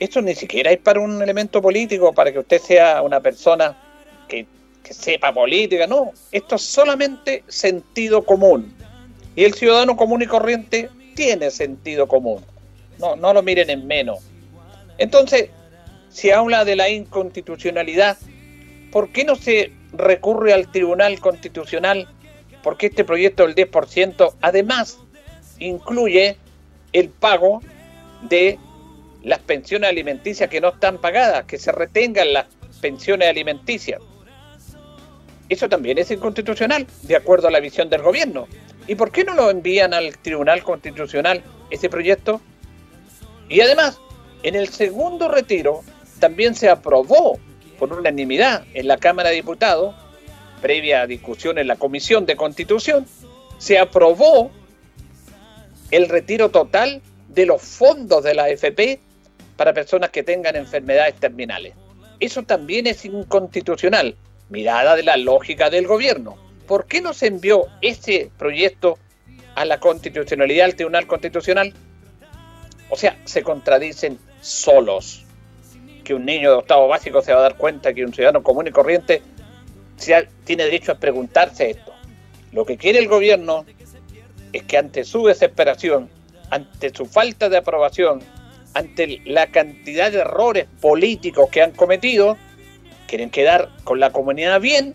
esto 0.01 0.21
ni 0.21 0.35
siquiera 0.35 0.73
es 0.73 0.79
para 0.79 0.99
un 0.99 1.23
elemento 1.23 1.63
político, 1.63 2.13
para 2.13 2.33
que 2.33 2.41
usted 2.41 2.61
sea 2.61 3.03
una 3.03 3.21
persona 3.21 3.92
que, 4.83 4.95
sepa 4.95 5.33
política, 5.33 5.87
no, 5.87 6.13
esto 6.33 6.57
es 6.57 6.63
solamente 6.63 7.45
sentido 7.49 8.25
común. 8.25 8.75
Y 9.35 9.45
el 9.45 9.55
ciudadano 9.55 9.97
común 9.97 10.23
y 10.23 10.27
corriente 10.27 10.91
tiene 11.15 11.51
sentido 11.51 12.07
común. 12.07 12.45
No, 12.99 13.17
no 13.17 13.33
lo 13.33 13.43
miren 13.43 13.71
en 13.71 13.87
menos. 13.87 14.19
Entonces, 14.99 15.49
si 16.11 16.31
habla 16.31 16.65
de 16.65 16.77
la 16.77 16.91
inconstitucionalidad, 16.91 18.19
¿por 18.91 19.11
qué 19.13 19.25
no 19.25 19.35
se 19.35 19.73
recurre 19.93 20.53
al 20.53 20.71
Tribunal 20.71 21.19
Constitucional? 21.21 22.09
Porque 22.63 22.87
este 22.87 23.05
proyecto 23.05 23.47
del 23.47 23.55
10% 23.55 24.35
además 24.43 24.99
incluye 25.59 26.37
el 26.93 27.09
pago 27.09 27.63
de 28.23 28.59
las 29.23 29.39
pensiones 29.39 29.89
alimenticias 29.89 30.51
que 30.51 30.61
no 30.61 30.69
están 30.69 30.99
pagadas, 30.99 31.45
que 31.47 31.59
se 31.59 31.73
retengan 31.73 32.33
las 32.33 32.47
pensiones 32.81 33.29
alimenticias. 33.29 34.01
Eso 35.53 35.69
también 35.69 35.99
es 35.99 36.11
inconstitucional, 36.11 36.87
de 37.03 37.15
acuerdo 37.15 37.49
a 37.49 37.51
la 37.51 37.61
visión 37.61 37.91
del 37.91 38.01
gobierno. 38.01 38.49
¿Y 38.87 38.95
por 38.95 39.13
qué 39.13 39.23
no 39.23 39.35
lo 39.35 39.51
envían 39.51 39.93
al 39.93 40.17
Tribunal 40.17 40.63
Constitucional 40.63 41.43
ese 41.69 41.91
proyecto? 41.91 42.41
Y 43.51 43.61
además, 43.61 44.01
en 44.45 44.55
el 44.55 44.69
segundo 44.69 45.29
retiro 45.29 45.83
también 46.21 46.55
se 46.55 46.71
aprobó 46.71 47.39
por 47.79 47.93
unanimidad 47.93 48.65
en 48.73 48.89
la 48.89 48.97
Cámara 48.97 49.29
de 49.29 49.35
Diputados, 49.35 49.95
previa 50.63 51.07
discusión 51.07 51.59
en 51.59 51.67
la 51.67 51.77
Comisión 51.77 52.25
de 52.25 52.35
Constitución, 52.35 53.05
se 53.59 53.79
aprobó 53.79 54.51
el 55.91 56.09
retiro 56.09 56.49
total 56.49 57.03
de 57.29 57.45
los 57.45 57.61
fondos 57.61 58.25
de 58.25 58.33
la 58.33 58.45
AFP 58.45 59.01
para 59.59 59.75
personas 59.75 60.09
que 60.09 60.23
tengan 60.23 60.57
enfermedades 60.57 61.17
terminales. 61.17 61.75
Eso 62.21 62.43
también 62.43 62.87
es 62.87 63.05
inconstitucional, 63.05 64.17
mirada 64.53 64.95
de 64.95 65.03
la 65.03 65.17
lógica 65.17 65.71
del 65.71 65.87
gobierno. 65.87 66.37
¿Por 66.69 66.87
qué 66.87 67.01
no 67.01 67.15
se 67.15 67.27
envió 67.27 67.67
ese 67.81 68.31
proyecto 68.39 68.99
a 69.55 69.65
la 69.65 69.81
constitucionalidad, 69.81 70.67
al 70.67 70.75
Tribunal 70.77 71.07
Constitucional? 71.07 71.73
O 72.91 72.97
sea, 72.97 73.19
se 73.25 73.43
contradicen 73.43 74.19
solos. 74.43 75.25
Que 76.05 76.15
un 76.15 76.27
niño 76.27 76.51
de 76.51 76.57
octavo 76.57 76.89
básico 76.89 77.23
se 77.23 77.33
va 77.33 77.39
a 77.39 77.43
dar 77.43 77.57
cuenta 77.57 77.95
que 77.95 78.05
un 78.05 78.13
ciudadano 78.13 78.43
común 78.43 78.67
y 78.67 78.71
corriente 78.71 79.23
tiene 80.45 80.65
derecho 80.65 80.93
a 80.93 80.97
preguntarse 80.97 81.71
esto. 81.71 81.93
Lo 82.53 82.67
que 82.67 82.77
quiere 82.77 82.99
el 82.99 83.09
gobierno 83.09 83.65
es 84.53 84.65
que 84.65 84.77
ante 84.77 85.05
su 85.05 85.27
desesperación, 85.27 86.11
ante 86.51 86.91
su 86.91 87.07
falta 87.07 87.49
de 87.49 87.57
aprobación, 87.57 88.21
ante 88.75 89.23
la 89.25 89.47
cantidad 89.47 90.11
de 90.11 90.19
errores 90.19 90.67
políticos 90.81 91.49
que 91.51 91.63
han 91.63 91.71
cometido, 91.71 92.37
quieren 93.13 93.29
quedar 93.29 93.69
con 93.85 94.01
la 94.01 94.11
comunidad 94.11 94.59
bien, 94.59 94.95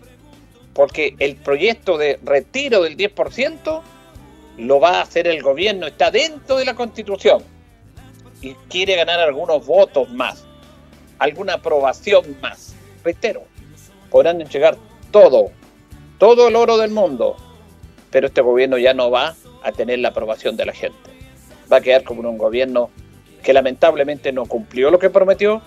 porque 0.74 1.14
el 1.20 1.36
proyecto 1.36 1.96
de 1.96 2.18
retiro 2.24 2.82
del 2.82 2.96
10% 2.96 3.80
lo 4.56 4.80
va 4.80 4.98
a 4.98 5.02
hacer 5.02 5.28
el 5.28 5.40
gobierno, 5.40 5.86
está 5.86 6.10
dentro 6.10 6.56
de 6.56 6.64
la 6.64 6.74
constitución 6.74 7.44
y 8.42 8.54
quiere 8.68 8.96
ganar 8.96 9.20
algunos 9.20 9.64
votos 9.64 10.10
más, 10.10 10.44
alguna 11.20 11.54
aprobación 11.54 12.36
más. 12.42 12.74
Reitero, 13.04 13.44
podrán 14.10 14.40
llegar 14.40 14.76
todo, 15.12 15.52
todo 16.18 16.48
el 16.48 16.56
oro 16.56 16.76
del 16.76 16.90
mundo, 16.90 17.36
pero 18.10 18.26
este 18.26 18.40
gobierno 18.40 18.78
ya 18.78 18.94
no 18.94 19.12
va 19.12 19.36
a 19.62 19.70
tener 19.70 20.00
la 20.00 20.08
aprobación 20.08 20.56
de 20.56 20.66
la 20.66 20.72
gente. 20.72 21.08
Va 21.72 21.76
a 21.76 21.80
quedar 21.80 22.02
como 22.02 22.28
un 22.28 22.36
gobierno 22.36 22.90
que 23.44 23.52
lamentablemente 23.52 24.32
no 24.32 24.44
cumplió 24.46 24.90
lo 24.90 24.98
que 24.98 25.08
prometió, 25.08 25.62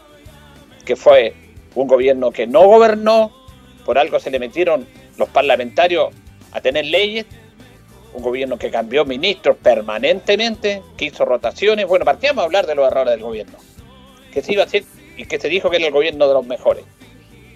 que 0.84 0.98
fue 0.98 1.34
un 1.76 1.88
gobierno 1.88 2.32
que 2.32 2.48
no 2.48 2.66
gobernó, 2.68 3.32
por 3.86 3.98
algo 3.98 4.20
se 4.20 4.32
le 4.32 4.40
metieron 4.40 4.88
los 5.18 5.30
parlamentarios 5.30 6.14
a 6.52 6.62
tener 6.62 6.86
leyes, 6.86 7.26
un 8.14 8.22
gobierno 8.22 8.58
que 8.58 8.70
cambió 8.70 9.06
ministros 9.06 9.58
permanentemente, 9.58 10.82
que 10.98 11.06
hizo 11.06 11.26
rotaciones. 11.26 11.88
Bueno, 11.88 12.06
partíamos 12.06 12.42
a 12.42 12.46
hablar 12.46 12.68
de 12.68 12.76
los 12.76 12.88
errores 12.88 13.12
del 13.12 13.22
gobierno, 13.22 13.58
que 14.34 14.42
se 14.42 14.54
iba 14.54 14.64
a 14.64 14.66
hacer 14.66 14.84
y 15.18 15.26
que 15.26 15.40
se 15.40 15.48
dijo 15.50 15.70
que 15.70 15.78
era 15.78 15.88
el 15.88 15.94
gobierno 15.94 16.28
de 16.28 16.34
los 16.34 16.46
mejores. 16.46 16.84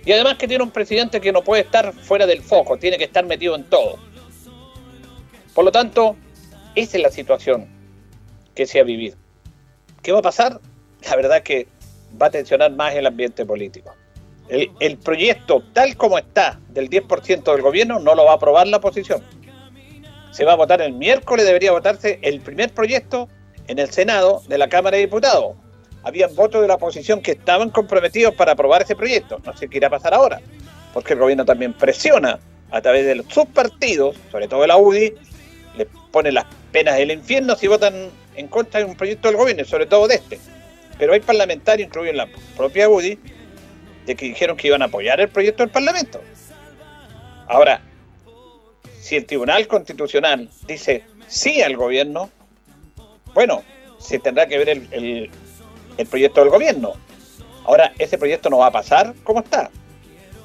Y 0.06 0.12
además 0.12 0.38
que 0.38 0.47
tiene 0.47 0.63
un 0.63 0.71
presidente 0.71 1.19
que 1.19 1.32
no 1.32 1.43
puede 1.43 1.63
estar 1.63 1.93
fuera 1.93 2.25
del 2.25 2.41
foco, 2.41 2.78
tiene 2.78 2.97
que 2.97 3.06
estar 3.06 3.25
metido 3.25 3.56
en 3.56 3.63
todo. 3.63 3.97
Por 5.54 5.65
lo 5.65 5.71
tanto, 5.71 6.15
esa 6.75 6.97
es 6.97 7.04
la 7.04 7.10
situación 7.10 7.67
que 8.54 8.65
se 8.65 8.80
ha 8.80 8.84
vivido. 8.84 9.17
¿Qué 10.01 10.12
va 10.12 10.19
a 10.19 10.21
pasar? 10.21 10.62
La 11.10 11.15
verdad 11.15 11.38
es 11.38 11.43
que 11.43 11.67
va 12.21 12.28
a 12.28 12.30
tensionar 12.30 12.71
más 12.71 12.93
el 12.93 13.06
ambiente 13.08 13.45
político. 13.45 13.95
El, 14.47 14.71
el 14.79 14.97
proyecto 14.97 15.63
tal 15.73 15.95
como 15.97 16.17
está 16.17 16.60
del 16.69 16.89
10% 16.89 17.43
del 17.51 17.62
gobierno 17.62 17.99
no 17.99 18.13
lo 18.15 18.25
va 18.25 18.34
a 18.34 18.36
aprobar 18.36 18.67
la 18.67 18.77
oposición 18.77 19.23
se 20.36 20.43
va 20.43 20.51
a 20.51 20.55
votar 20.58 20.81
el 20.81 20.91
miércoles, 20.91 21.45
debería 21.45 21.71
votarse 21.71 22.19
el 22.21 22.41
primer 22.41 22.69
proyecto 22.73 23.29
en 23.67 23.79
el 23.79 23.89
Senado 23.89 24.43
de 24.49 24.58
la 24.58 24.67
Cámara 24.67 24.97
de 24.97 25.03
Diputados. 25.03 25.55
Habían 26.03 26.36
votos 26.36 26.62
de 26.62 26.67
la 26.67 26.73
oposición 26.73 27.21
que 27.21 27.31
estaban 27.31 27.69
comprometidos 27.69 28.36
para 28.36 28.51
aprobar 28.51 28.81
ese 28.81 28.97
proyecto. 28.97 29.39
No 29.45 29.55
sé 29.55 29.69
qué 29.69 29.77
irá 29.77 29.88
a 29.88 29.91
pasar 29.91 30.13
ahora, 30.13 30.41
porque 30.93 31.13
el 31.13 31.19
gobierno 31.19 31.45
también 31.45 31.71
presiona 31.71 32.38
a 32.69 32.81
través 32.81 33.05
de 33.05 33.23
sus 33.29 33.45
partidos, 33.45 34.17
sobre 34.29 34.49
todo 34.49 34.60
de 34.60 34.67
la 34.67 34.75
UDI, 34.75 35.13
le 35.77 35.86
pone 36.12 36.34
las 36.34 36.43
penas 36.73 36.97
del 36.97 37.12
infierno 37.12 37.55
si 37.55 37.67
votan 37.67 38.10
en 38.36 38.47
contra 38.49 38.81
de 38.81 38.88
un 38.88 38.95
proyecto 38.97 39.29
del 39.29 39.38
gobierno, 39.38 39.63
sobre 39.63 39.86
todo 39.86 40.05
de 40.05 40.15
este. 40.15 40.38
Pero 40.99 41.13
hay 41.13 41.21
parlamentarios, 41.21 41.88
incluidos 41.88 42.12
en 42.12 42.17
la 42.17 42.27
propia 42.58 42.89
UDI, 42.89 43.17
de 44.06 44.15
que 44.15 44.26
dijeron 44.26 44.58
que 44.58 44.68
iban 44.68 44.82
a 44.82 44.86
apoyar 44.86 45.20
el 45.20 45.30
proyecto 45.30 45.63
del 45.63 45.72
Parlamento. 45.72 46.22
Ahora, 47.48 47.82
si 49.00 49.15
el 49.15 49.26
Tribunal 49.26 49.68
Constitucional 49.68 50.50
dice 50.68 51.04
sí 51.28 51.62
al 51.62 51.76
gobierno, 51.76 52.30
bueno, 53.34 53.63
se 54.00 54.20
tendrá 54.20 54.48
que 54.48 54.58
ver 54.58 54.70
el, 54.70 55.30
proyecto 56.10 56.41
del 56.41 56.50
gobierno. 56.50 56.94
Ahora, 57.65 57.94
ese 57.98 58.18
proyecto 58.18 58.50
no 58.50 58.60
va 58.60 58.68
a 58.68 58.72
pasar 58.72 59.13
como 59.24 59.39
está. 59.39 59.70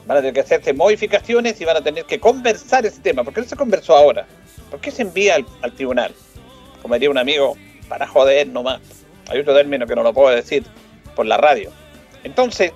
Van 0.07 0.17
a 0.17 0.21
tener 0.21 0.35
que 0.35 0.41
hacerse 0.41 0.73
modificaciones 0.73 1.61
y 1.61 1.65
van 1.65 1.77
a 1.77 1.83
tener 1.83 2.05
que 2.05 2.19
conversar 2.19 2.87
ese 2.87 3.01
tema. 3.01 3.23
¿Por 3.23 3.35
qué 3.35 3.43
no 3.43 3.47
se 3.47 3.57
conversó 3.57 3.97
ahora? 3.97 4.27
¿Por 4.71 4.81
qué 4.81 4.91
se 4.91 5.03
envía 5.03 5.37
al, 5.37 5.47
al 5.63 5.73
tribunal? 5.73 6.15
Como 6.83 6.95
diría 6.95 7.11
un 7.11 7.19
amigo, 7.19 7.57
para 7.89 8.07
joder 8.07 8.49
nomás. 8.49 8.81
Hay 9.29 9.41
otro 9.41 9.55
término 9.55 9.87
que 9.87 9.95
no 9.95 10.03
lo 10.03 10.13
puedo 10.13 10.35
decir 10.35 10.65
por 11.15 11.27
la 11.27 11.37
radio. 11.37 11.71
Entonces, 12.25 12.73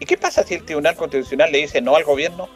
¿y 0.00 0.06
qué 0.06 0.16
pasa 0.16 0.42
si 0.42 0.54
el 0.54 0.64
Tribunal 0.64 0.96
Constitucional 0.96 1.52
le 1.52 1.58
dice 1.58 1.80
no 1.80 1.96
al 1.96 2.04
gobierno? 2.04 2.48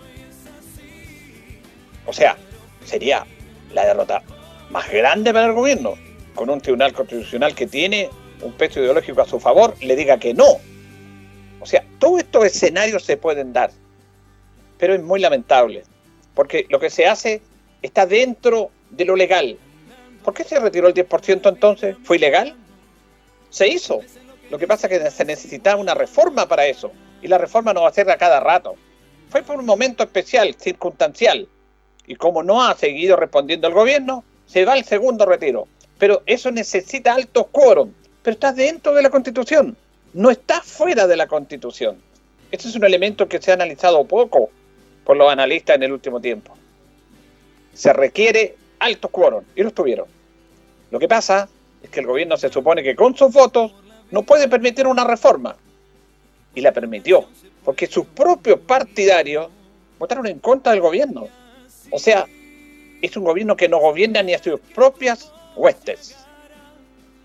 O 2.07 2.12
sea, 2.12 2.37
sería 2.85 3.24
la 3.72 3.87
derrota 3.87 4.22
más 4.70 4.90
grande 4.90 5.33
para 5.33 5.46
el 5.46 5.52
gobierno, 5.52 5.94
con 6.35 6.50
un 6.50 6.61
tribunal 6.61 6.92
constitucional 6.92 7.55
que 7.55 7.66
tiene 7.66 8.11
un 8.40 8.52
peso 8.52 8.81
ideológico 8.81 9.20
a 9.20 9.26
su 9.26 9.38
favor, 9.38 9.74
le 9.81 9.94
diga 9.94 10.18
que 10.18 10.35
no. 10.35 10.59
O 11.61 11.66
sea, 11.66 11.85
todos 11.98 12.20
estos 12.20 12.44
escenarios 12.44 13.05
se 13.05 13.16
pueden 13.16 13.52
dar, 13.52 13.70
pero 14.78 14.94
es 14.94 15.02
muy 15.02 15.20
lamentable, 15.20 15.85
porque 16.35 16.66
lo 16.70 16.81
que 16.81 16.90
se 16.90 17.07
hace 17.07 17.40
está 17.83 18.07
dentro 18.07 18.70
de 18.90 19.05
lo 19.05 19.14
legal. 19.14 19.57
¿Por 20.24 20.35
qué 20.35 20.44
se 20.44 20.59
retiró 20.59 20.88
el 20.88 20.94
10% 20.94 21.48
entonces? 21.48 21.96
¿Fue 22.02 22.16
ilegal? 22.16 22.57
Se 23.50 23.68
hizo. 23.68 24.00
Lo 24.50 24.59
que 24.59 24.66
pasa 24.66 24.87
es 24.87 24.98
que 24.98 25.11
se 25.11 25.24
necesitaba 25.24 25.81
una 25.81 25.94
reforma 25.94 26.48
para 26.48 26.66
eso, 26.66 26.92
y 27.22 27.28
la 27.28 27.38
reforma 27.38 27.72
no 27.72 27.82
va 27.82 27.88
a 27.88 27.92
ser 27.92 28.11
a 28.11 28.18
cada 28.18 28.40
rato. 28.40 28.74
Fue 29.30 29.42
por 29.42 29.58
un 29.58 29.64
momento 29.64 30.02
especial, 30.02 30.54
circunstancial, 30.58 31.48
y 32.06 32.16
como 32.16 32.42
no 32.42 32.62
ha 32.62 32.74
seguido 32.76 33.16
respondiendo 33.16 33.68
el 33.68 33.74
gobierno, 33.74 34.24
se 34.46 34.64
va 34.64 34.72
al 34.72 34.85
segundo 34.85 35.24
retiro. 35.24 35.68
Pero 35.98 36.22
eso 36.26 36.50
necesita 36.50 37.14
altos 37.14 37.46
quórum, 37.52 37.92
pero 38.22 38.35
está 38.35 38.52
dentro 38.52 38.92
de 38.92 39.02
la 39.02 39.11
Constitución, 39.11 39.76
no 40.12 40.30
está 40.30 40.61
fuera 40.61 41.06
de 41.06 41.16
la 41.16 41.28
Constitución. 41.28 41.96
Este 42.50 42.68
es 42.68 42.76
un 42.76 42.85
elemento 42.85 43.28
que 43.28 43.40
se 43.40 43.52
ha 43.52 43.54
analizado 43.54 44.04
poco 44.04 44.50
por 45.04 45.16
los 45.16 45.30
analistas 45.30 45.76
en 45.76 45.85
el 45.85 45.92
último 45.92 46.20
tiempo. 46.20 46.54
Se 47.72 47.92
requiere 47.92 48.56
altos 48.80 49.11
quórum, 49.11 49.44
y 49.54 49.62
los 49.62 49.72
tuvieron. 49.72 50.06
Lo 50.90 50.98
que 50.98 51.08
pasa 51.08 51.48
es 51.82 51.88
que 51.88 52.00
el 52.00 52.06
gobierno 52.06 52.37
se 52.37 52.50
supone 52.50 52.82
que 52.82 52.94
con 52.94 53.16
sus 53.16 53.32
votos 53.32 53.72
no 54.11 54.24
puede 54.24 54.48
permitir 54.48 54.87
una 54.87 55.04
reforma. 55.04 55.56
Y 56.54 56.60
la 56.60 56.72
permitió, 56.72 57.26
porque 57.64 57.86
sus 57.86 58.06
propios 58.06 58.60
partidarios 58.60 59.48
votaron 59.98 60.26
en 60.26 60.38
contra 60.38 60.72
del 60.72 60.80
gobierno. 60.80 61.28
O 61.90 61.98
sea, 61.98 62.26
es 63.00 63.16
un 63.16 63.24
gobierno 63.24 63.56
que 63.56 63.68
no 63.68 63.78
gobierna 63.78 64.22
ni 64.22 64.34
a 64.34 64.42
sus 64.42 64.60
propias 64.74 65.32
huestes. 65.56 66.16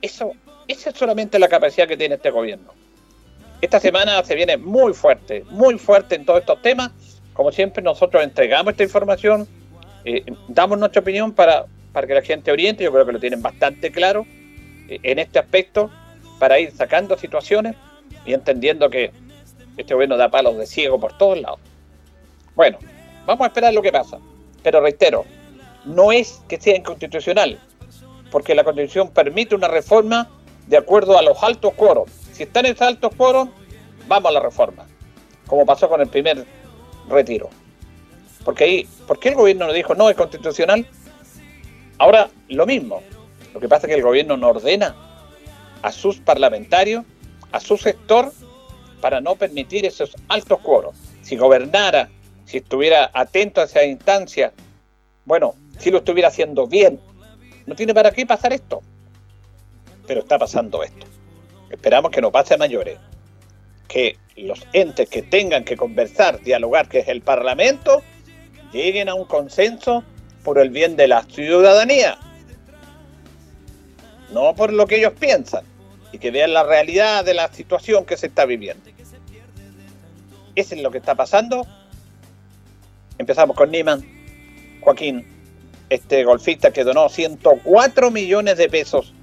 Eso, 0.02 0.32
esa 0.68 0.90
es 0.90 0.96
solamente 0.96 1.40
la 1.40 1.48
capacidad 1.48 1.88
que 1.88 1.98
tiene 1.98 2.16
este 2.16 2.30
gobierno. 2.30 2.74
Esta 3.62 3.80
semana 3.80 4.24
se 4.24 4.36
viene 4.36 4.58
muy 4.58 4.94
fuerte, 4.94 5.44
muy 5.50 5.80
fuerte 5.80 6.16
en 6.16 6.26
todos 6.26 6.42
estos 6.42 6.62
temas, 6.62 6.92
como 7.38 7.52
siempre, 7.52 7.84
nosotros 7.84 8.24
entregamos 8.24 8.72
esta 8.72 8.84
información, 8.84 9.48
eh, 10.06 10.24
damos 10.48 10.80
nuestra 10.80 11.02
opinión 11.02 11.32
para, 11.34 11.68
para 11.94 12.08
que 12.08 12.16
la 12.16 12.24
gente 12.24 12.52
oriente, 12.52 12.84
yo 12.84 12.92
creo 12.92 13.06
que 13.06 13.12
lo 13.12 13.20
tienen 13.20 13.44
bastante 13.44 13.92
claro 13.92 14.26
eh, 14.88 15.00
en 15.04 15.20
este 15.20 15.38
aspecto, 15.38 15.92
para 16.40 16.60
ir 16.60 16.72
sacando 16.72 17.16
situaciones 17.16 17.76
y 18.28 18.34
entendiendo 18.34 18.90
que 18.90 19.12
este 19.78 19.94
gobierno 19.94 20.18
da 20.18 20.30
palos 20.30 20.58
de 20.58 20.68
ciego 20.68 21.00
por 21.00 21.18
todos 21.18 21.40
lados. 21.40 21.60
Bueno, 22.56 22.78
vamos 23.26 23.46
a 23.46 23.48
esperar 23.48 23.74
lo 23.74 23.82
que 23.82 23.92
pasa. 23.92 24.20
Pero 24.62 24.82
reitero, 24.82 25.26
no 25.86 26.12
es 26.12 26.42
que 26.48 26.60
sea 26.60 26.76
inconstitucional, 26.76 27.58
porque 28.30 28.54
la 28.54 28.64
constitución 28.64 29.10
permite 29.10 29.56
una 29.56 29.70
reforma 29.70 30.30
de 30.68 30.78
acuerdo 30.78 31.18
a 31.18 31.22
los 31.22 31.42
altos 31.42 31.74
coros. 31.74 32.12
Si 32.34 32.44
están 32.44 32.66
en 32.66 32.74
esos 32.74 32.88
altos 32.88 33.16
coros, 33.16 33.48
vamos 34.08 34.30
a 34.30 34.34
la 34.34 34.42
reforma, 34.42 34.86
como 35.48 35.66
pasó 35.66 35.88
con 35.88 36.02
el 36.02 36.08
primer 36.08 36.46
retiro. 37.08 37.50
Porque 38.44 38.64
ahí, 38.66 38.88
¿por 39.08 39.20
qué 39.20 39.30
el 39.30 39.36
gobierno 39.36 39.68
no 39.68 39.74
dijo 39.74 39.96
no 39.96 40.10
es 40.10 40.18
constitucional? 40.18 40.86
Ahora, 41.98 42.30
lo 42.50 42.66
mismo. 42.66 43.02
Lo 43.54 43.60
que 43.60 43.70
pasa 43.70 43.88
es 43.88 43.92
que 43.92 43.98
el 43.98 44.04
gobierno 44.04 44.36
no 44.36 44.50
ordena 44.50 44.96
a 45.82 45.92
sus 45.92 46.18
parlamentarios, 46.18 47.06
a 47.58 47.60
su 47.60 47.78
sector, 47.78 48.32
para 49.02 49.20
no 49.20 49.36
permitir 49.36 49.86
esos 49.86 50.16
altos 50.28 50.60
coros. 50.60 50.96
Si 51.22 51.36
gobernara, 51.36 52.10
si 52.46 52.58
estuviera 52.58 53.10
atento 53.14 53.62
a 53.62 53.66
esa 53.66 53.84
instancia, 53.84 54.54
bueno, 55.26 55.56
si 55.80 55.92
lo 55.92 56.00
estuviera 56.00 56.30
haciendo 56.30 56.68
bien, 56.68 57.00
no 57.66 57.76
tiene 57.76 57.94
para 57.94 58.12
qué 58.12 58.26
pasar 58.26 58.54
esto. 58.54 58.82
Pero 60.06 60.22
está 60.22 60.38
pasando 60.40 60.84
esto. 60.84 61.06
Esperamos 61.70 62.12
que 62.12 62.22
no 62.22 62.32
pase 62.32 62.54
a 62.54 62.58
mayores. 62.58 62.98
Que 63.88 64.18
los 64.36 64.66
entes 64.74 65.10
que 65.10 65.22
tengan 65.22 65.64
que 65.64 65.76
conversar, 65.76 66.42
dialogar, 66.42 66.88
que 66.88 67.00
es 67.00 67.08
el 67.08 67.22
Parlamento, 67.22 68.04
lleguen 68.72 69.10
a 69.10 69.16
un 69.16 69.26
consenso 69.26 70.04
por 70.44 70.60
el 70.60 70.70
bien 70.70 70.96
de 70.96 71.08
la 71.08 71.24
ciudadanía. 71.24 72.18
No 74.32 74.54
por 74.56 74.72
lo 74.72 74.86
que 74.88 74.98
ellos 74.98 75.14
piensan. 75.20 75.66
Y 76.12 76.20
que 76.20 76.32
vean 76.32 76.54
la 76.54 76.64
realidad 76.64 77.26
de 77.26 77.34
la 77.34 77.52
situación 77.52 78.06
que 78.06 78.18
se 78.18 78.28
está 78.28 78.46
viviendo. 78.46 78.84
Eso 80.56 80.76
es 80.76 80.82
lo 80.82 80.90
que 80.90 80.98
está 80.98 81.16
pasando. 81.16 81.68
Empezamos 83.18 83.56
con 83.56 83.72
Niman, 83.72 84.06
Joaquín, 84.82 85.26
este 85.90 86.24
golfista 86.24 86.72
que 86.72 86.84
donó 86.84 87.10
104 87.10 88.12
millones 88.12 88.58
de 88.58 88.70
pesos 88.70 89.14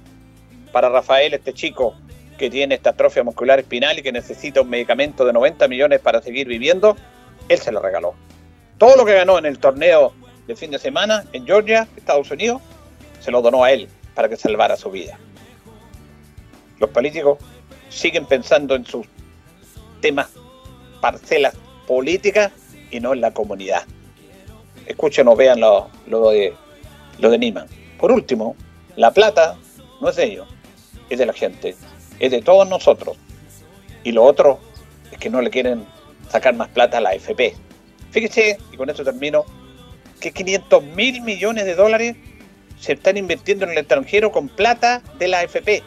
para 0.71 0.89
Rafael, 0.89 1.33
este 1.33 1.53
chico 1.53 1.95
que 2.37 2.49
tiene 2.49 2.75
esta 2.75 2.91
atrofia 2.91 3.23
muscular 3.23 3.59
espinal 3.59 3.97
y 3.97 4.01
que 4.01 4.11
necesita 4.11 4.61
un 4.61 4.69
medicamento 4.69 5.25
de 5.25 5.33
90 5.33 5.67
millones 5.67 5.99
para 6.01 6.21
seguir 6.21 6.47
viviendo, 6.47 6.97
él 7.47 7.59
se 7.59 7.71
lo 7.71 7.81
regaló. 7.81 8.13
Todo 8.77 8.97
lo 8.97 9.05
que 9.05 9.13
ganó 9.13 9.37
en 9.37 9.45
el 9.45 9.59
torneo 9.59 10.13
de 10.47 10.55
fin 10.55 10.71
de 10.71 10.79
semana 10.79 11.23
en 11.33 11.45
Georgia, 11.45 11.87
Estados 11.95 12.29
Unidos, 12.31 12.61
se 13.21 13.31
lo 13.31 13.41
donó 13.41 13.63
a 13.63 13.71
él 13.71 13.87
para 14.13 14.27
que 14.27 14.35
salvara 14.35 14.75
su 14.75 14.91
vida. 14.91 15.17
Los 16.79 16.89
políticos 16.89 17.39
siguen 17.89 18.25
pensando 18.25 18.75
en 18.75 18.85
sus 18.85 19.05
temas 20.01 20.29
parcelas 21.01 21.55
políticas 21.87 22.51
y 22.91 22.99
no 22.99 23.13
en 23.13 23.21
la 23.21 23.31
comunidad. 23.31 23.83
Escuchen 24.85 25.27
o 25.27 25.35
vean 25.35 25.59
lo, 25.59 25.89
de, 26.07 26.53
lo 27.19 27.29
de. 27.31 27.65
Por 27.99 28.11
último, 28.11 28.55
la 28.95 29.11
plata 29.11 29.57
no 30.01 30.09
es 30.09 30.15
de 30.15 30.25
ellos, 30.25 30.47
es 31.09 31.19
de 31.19 31.25
la 31.25 31.33
gente, 31.33 31.75
es 32.19 32.31
de 32.31 32.41
todos 32.41 32.67
nosotros. 32.67 33.17
Y 34.03 34.11
lo 34.11 34.23
otro 34.23 34.59
es 35.11 35.17
que 35.17 35.29
no 35.29 35.41
le 35.41 35.49
quieren 35.49 35.85
sacar 36.29 36.55
más 36.55 36.69
plata 36.69 36.97
a 36.97 37.01
la 37.01 37.09
AFP. 37.09 37.55
Fíjese, 38.11 38.57
y 38.71 38.77
con 38.77 38.89
esto 38.89 39.03
termino, 39.03 39.45
que 40.19 40.31
500 40.31 40.83
mil 40.83 41.21
millones 41.21 41.65
de 41.65 41.75
dólares 41.75 42.15
se 42.79 42.93
están 42.93 43.17
invirtiendo 43.17 43.65
en 43.65 43.71
el 43.71 43.77
extranjero 43.79 44.31
con 44.31 44.47
plata 44.47 45.01
de 45.17 45.27
la 45.27 45.39
AFP. 45.39 45.83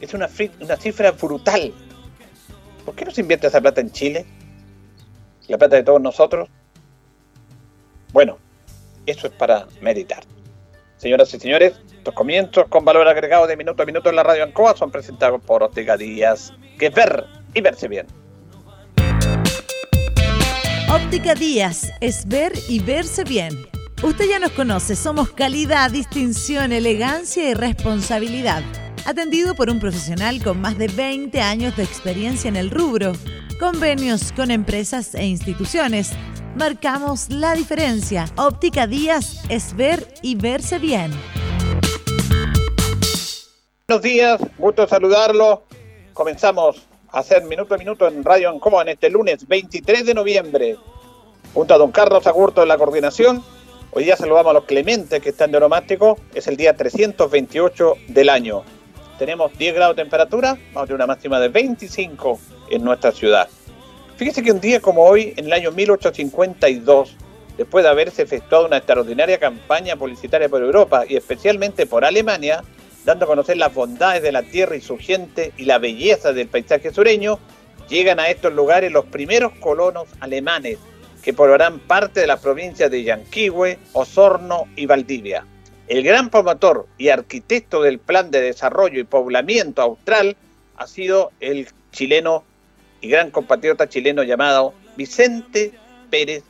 Es 0.00 0.14
una, 0.14 0.28
una 0.60 0.76
cifra 0.76 1.10
brutal. 1.12 1.72
¿Por 2.84 2.94
qué 2.94 3.04
no 3.04 3.10
se 3.10 3.20
invierte 3.20 3.48
esa 3.48 3.60
plata 3.60 3.80
en 3.80 3.90
Chile? 3.90 4.24
La 5.48 5.58
plata 5.58 5.76
de 5.76 5.82
todos 5.82 6.00
nosotros. 6.00 6.48
Bueno, 8.12 8.38
eso 9.06 9.26
es 9.26 9.32
para 9.32 9.66
meditar. 9.80 10.22
Señoras 10.96 11.32
y 11.34 11.38
señores, 11.38 11.80
estos 11.92 12.14
comienzos 12.14 12.66
con 12.68 12.84
valor 12.84 13.06
agregado 13.08 13.46
de 13.46 13.56
minuto 13.56 13.82
a 13.82 13.86
minuto 13.86 14.08
en 14.10 14.16
la 14.16 14.22
radio 14.22 14.44
Ancoa 14.44 14.76
son 14.76 14.90
presentados 14.90 15.40
por 15.42 15.62
Ortega 15.62 15.96
Díaz, 15.96 16.52
que 16.78 16.90
ver 16.90 17.24
y 17.54 17.60
verse 17.60 17.88
bien. 17.88 18.06
Óptica 20.92 21.34
Díaz 21.34 21.92
es 22.00 22.26
ver 22.26 22.52
y 22.68 22.80
verse 22.80 23.24
bien. 23.24 23.52
Usted 24.02 24.26
ya 24.28 24.38
nos 24.38 24.52
conoce, 24.52 24.96
somos 24.96 25.30
calidad, 25.30 25.90
distinción, 25.90 26.72
elegancia 26.72 27.50
y 27.50 27.54
responsabilidad 27.54 28.62
atendido 29.06 29.54
por 29.54 29.70
un 29.70 29.80
profesional 29.80 30.42
con 30.42 30.60
más 30.60 30.78
de 30.78 30.88
20 30.88 31.40
años 31.40 31.76
de 31.76 31.82
experiencia 31.82 32.48
en 32.48 32.56
el 32.56 32.70
rubro. 32.70 33.12
Convenios 33.60 34.32
con 34.32 34.50
empresas 34.50 35.14
e 35.14 35.24
instituciones. 35.26 36.12
Marcamos 36.56 37.30
la 37.30 37.54
diferencia. 37.54 38.26
Óptica 38.36 38.86
Díaz 38.86 39.42
es 39.48 39.76
ver 39.76 40.06
y 40.22 40.34
verse 40.34 40.78
bien. 40.78 41.10
Buenos 43.86 44.02
días, 44.02 44.40
gusto 44.58 44.86
saludarlo. 44.86 45.62
Comenzamos 46.12 46.86
a 47.10 47.20
hacer 47.20 47.44
minuto 47.44 47.74
a 47.74 47.78
minuto 47.78 48.06
en 48.08 48.24
Radio 48.24 48.50
Ancoa 48.50 48.82
en 48.82 48.88
este 48.88 49.10
lunes 49.10 49.46
23 49.46 50.06
de 50.06 50.14
noviembre. 50.14 50.76
Junto 51.54 51.74
a 51.74 51.78
don 51.78 51.90
Carlos 51.90 52.26
Agurto 52.26 52.62
en 52.62 52.68
la 52.68 52.76
coordinación. 52.76 53.42
Hoy 53.92 54.04
día 54.04 54.16
saludamos 54.16 54.50
a 54.50 54.54
los 54.54 54.64
Clementes 54.64 55.22
que 55.22 55.30
están 55.30 55.50
de 55.50 55.56
oromástico. 55.56 56.18
Es 56.34 56.46
el 56.48 56.56
día 56.56 56.76
328 56.76 57.94
del 58.08 58.28
año 58.28 58.64
tenemos 59.18 59.56
10 59.58 59.74
grados 59.74 59.96
de 59.96 60.02
temperatura, 60.02 60.56
vamos 60.72 60.82
a 60.82 60.86
tener 60.86 60.94
una 60.94 61.06
máxima 61.06 61.40
de 61.40 61.48
25 61.48 62.40
en 62.70 62.84
nuestra 62.84 63.12
ciudad. 63.12 63.48
Fíjese 64.16 64.42
que 64.42 64.52
un 64.52 64.60
día 64.60 64.80
como 64.80 65.04
hoy, 65.04 65.34
en 65.36 65.46
el 65.46 65.52
año 65.52 65.72
1852, 65.72 67.16
después 67.56 67.84
de 67.84 67.90
haberse 67.90 68.22
efectuado 68.22 68.66
una 68.66 68.78
extraordinaria 68.78 69.38
campaña 69.38 69.96
publicitaria 69.96 70.48
por 70.48 70.62
Europa 70.62 71.04
y 71.06 71.16
especialmente 71.16 71.86
por 71.86 72.04
Alemania, 72.04 72.62
dando 73.04 73.24
a 73.24 73.28
conocer 73.28 73.56
las 73.56 73.74
bondades 73.74 74.22
de 74.22 74.32
la 74.32 74.42
tierra 74.42 74.76
y 74.76 74.80
su 74.80 74.96
gente 74.98 75.52
y 75.56 75.64
la 75.64 75.78
belleza 75.78 76.32
del 76.32 76.48
paisaje 76.48 76.92
sureño, 76.92 77.38
llegan 77.88 78.20
a 78.20 78.28
estos 78.28 78.52
lugares 78.52 78.92
los 78.92 79.06
primeros 79.06 79.52
colonos 79.60 80.08
alemanes 80.20 80.78
que 81.22 81.32
poblarán 81.32 81.80
parte 81.80 82.20
de 82.20 82.26
las 82.26 82.40
provincias 82.40 82.90
de 82.90 83.02
Yanquihue, 83.02 83.78
Osorno 83.92 84.66
y 84.76 84.86
Valdivia. 84.86 85.44
El 85.88 86.02
gran 86.02 86.28
promotor 86.28 86.86
y 86.98 87.08
arquitecto 87.08 87.80
del 87.80 87.98
plan 87.98 88.30
de 88.30 88.42
desarrollo 88.42 89.00
y 89.00 89.04
poblamiento 89.04 89.80
austral 89.80 90.36
ha 90.76 90.86
sido 90.86 91.32
el 91.40 91.66
chileno 91.92 92.44
y 93.00 93.08
gran 93.08 93.30
compatriota 93.30 93.88
chileno 93.88 94.22
llamado 94.22 94.74
Vicente 94.98 95.72
Pérez 96.10 96.44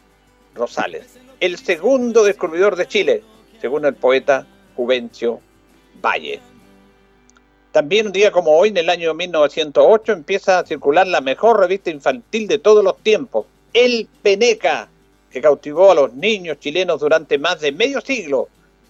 Rosales, 0.56 1.18
el 1.38 1.56
segundo 1.56 2.24
descubridor 2.24 2.74
de 2.74 2.88
Chile, 2.88 3.22
según 3.60 3.84
el 3.84 3.94
poeta 3.94 4.44
Juvencio 4.74 5.40
Valle. 6.04 6.40
También 7.70 8.06
un 8.06 8.12
día 8.12 8.32
como 8.32 8.58
hoy, 8.58 8.70
en 8.70 8.78
el 8.78 8.90
año 8.90 9.14
1908, 9.14 10.14
empieza 10.14 10.58
a 10.58 10.66
circular 10.66 11.06
la 11.06 11.20
mejor 11.20 11.60
revista 11.60 11.90
infantil 11.90 12.48
de 12.48 12.58
todos 12.58 12.82
los 12.82 12.98
tiempos, 13.04 13.46
El 13.72 14.08
Peneca, 14.20 14.88
que 15.30 15.40
cautivó 15.40 15.92
a 15.92 15.94
los 15.94 16.14
niños 16.14 16.58
chilenos 16.58 16.98
durante 16.98 17.38
más 17.38 17.60
de 17.60 17.70
medio 17.70 18.00
siglo 18.00 18.48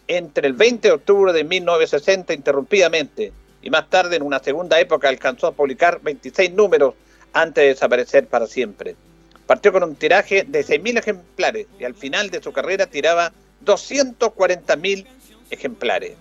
entre 0.08 0.48
el 0.48 0.54
20 0.54 0.88
de 0.88 0.94
octubre 0.94 1.32
de 1.32 1.44
1960 1.44 2.32
interrumpidamente 2.32 3.32
y 3.62 3.70
más 3.70 3.88
tarde 3.90 4.16
en 4.16 4.22
una 4.22 4.38
segunda 4.38 4.80
época 4.80 5.08
alcanzó 5.08 5.48
a 5.48 5.52
publicar 5.52 6.00
26 6.02 6.52
números 6.52 6.94
antes 7.32 7.62
de 7.62 7.68
desaparecer 7.68 8.26
para 8.26 8.46
siempre. 8.46 8.96
Partió 9.46 9.72
con 9.72 9.82
un 9.82 9.94
tiraje 9.94 10.44
de 10.46 10.64
6.000 10.64 10.98
ejemplares 10.98 11.66
y 11.78 11.84
al 11.84 11.94
final 11.94 12.30
de 12.30 12.42
su 12.42 12.52
carrera 12.52 12.86
tiraba 12.86 13.32
240.000 13.64 15.06
ejemplares. 15.50 16.16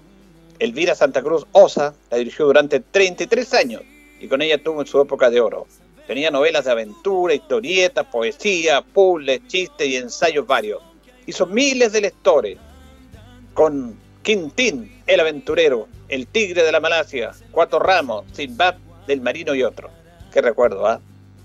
Elvira 0.59 0.95
Santa 0.95 1.21
Cruz 1.21 1.45
Osa 1.51 1.93
la 2.09 2.17
dirigió 2.17 2.45
durante 2.45 2.79
33 2.79 3.53
años 3.53 3.81
y 4.19 4.27
con 4.27 4.41
ella 4.41 4.61
tuvo 4.61 4.81
en 4.81 4.87
su 4.87 4.99
época 5.01 5.29
de 5.29 5.39
oro. 5.39 5.67
Tenía 6.07 6.31
novelas 6.31 6.65
de 6.65 6.71
aventura, 6.71 7.33
historietas, 7.33 8.05
poesía, 8.05 8.81
puzzles, 8.81 9.45
chistes 9.47 9.87
y 9.87 9.97
ensayos 9.97 10.47
varios. 10.47 10.81
Hizo 11.25 11.45
miles 11.45 11.91
de 11.91 12.01
lectores, 12.01 12.57
con 13.57 13.97
Quintín, 14.21 15.01
el 15.07 15.19
aventurero, 15.19 15.87
el 16.09 16.27
tigre 16.27 16.61
de 16.61 16.71
la 16.71 16.79
Malasia, 16.79 17.31
Cuatro 17.49 17.79
Ramos, 17.79 18.23
Zimbab 18.35 18.75
del 19.07 19.19
Marino 19.19 19.55
y 19.55 19.63
otro. 19.63 19.89
Qué 20.31 20.41
recuerdo, 20.41 20.85
¿ah? 20.85 21.01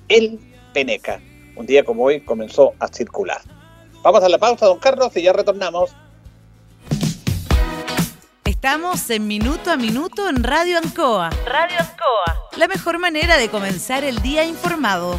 El 0.09 0.38
Peneca. 0.75 1.22
Un 1.57 1.64
día 1.64 1.83
como 1.85 2.05
hoy 2.05 2.20
comenzó 2.20 2.75
a 2.81 2.88
circular. 2.88 3.40
Vamos 4.03 4.22
a 4.22 4.29
la 4.29 4.37
pausa, 4.37 4.66
don 4.66 4.79
Carlos, 4.79 5.16
y 5.16 5.22
ya 5.22 5.33
retornamos. 5.33 5.96
Estamos 8.44 9.09
en 9.09 9.27
Minuto 9.27 9.70
a 9.70 9.79
Minuto 9.79 10.29
en 10.29 10.44
Radio 10.44 10.77
Ancoa. 10.77 11.31
Radio 11.46 11.79
Ancoa. 11.79 12.51
La 12.59 12.68
mejor 12.68 12.98
manera 12.98 13.38
de 13.38 13.48
comenzar 13.48 14.05
el 14.05 14.20
día 14.20 14.44
informado. 14.44 15.18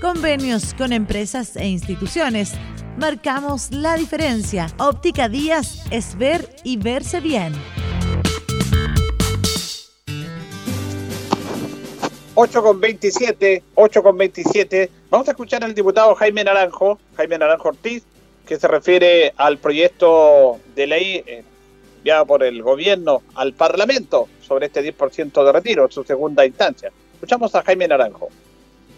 Convenios 0.00 0.72
con 0.72 0.94
empresas 0.94 1.56
e 1.56 1.66
instituciones. 1.66 2.54
Marcamos 2.96 3.70
la 3.70 3.96
diferencia. 3.96 4.68
Óptica 4.78 5.28
Díaz 5.28 5.84
es 5.90 6.16
ver 6.16 6.48
y 6.64 6.78
verse 6.78 7.20
bien. 7.20 7.52
8 12.34 12.62
con 12.62 12.80
27, 12.80 13.62
8 13.74 14.02
con 14.02 14.16
27. 14.16 14.90
Vamos 15.10 15.28
a 15.28 15.32
escuchar 15.32 15.62
al 15.64 15.74
diputado 15.74 16.14
Jaime 16.14 16.44
Naranjo, 16.44 16.98
Jaime 17.18 17.36
Naranjo 17.36 17.68
Ortiz, 17.68 18.02
que 18.46 18.58
se 18.58 18.68
refiere 18.68 19.34
al 19.36 19.58
proyecto 19.58 20.60
de 20.74 20.86
ley 20.86 21.22
eh, 21.26 21.44
enviado 21.98 22.24
por 22.24 22.42
el 22.42 22.62
gobierno 22.62 23.20
al 23.34 23.52
Parlamento 23.52 24.28
sobre 24.40 24.66
este 24.66 24.82
10% 24.82 25.44
de 25.44 25.52
retiro, 25.52 25.90
su 25.90 26.04
segunda 26.04 26.46
instancia. 26.46 26.90
Escuchamos 27.12 27.54
a 27.54 27.62
Jaime 27.62 27.86
Naranjo. 27.86 28.30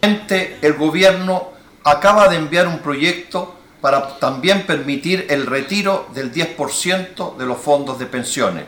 El 0.02 0.74
gobierno 0.74 1.50
acaba 1.84 2.28
de 2.28 2.36
enviar 2.36 2.66
un 2.66 2.80
proyecto 2.80 3.54
para 3.80 4.18
también 4.18 4.66
permitir 4.66 5.26
el 5.30 5.46
retiro 5.46 6.08
del 6.12 6.32
10% 6.32 7.36
de 7.36 7.46
los 7.46 7.58
fondos 7.58 7.98
de 7.98 8.06
pensiones. 8.06 8.64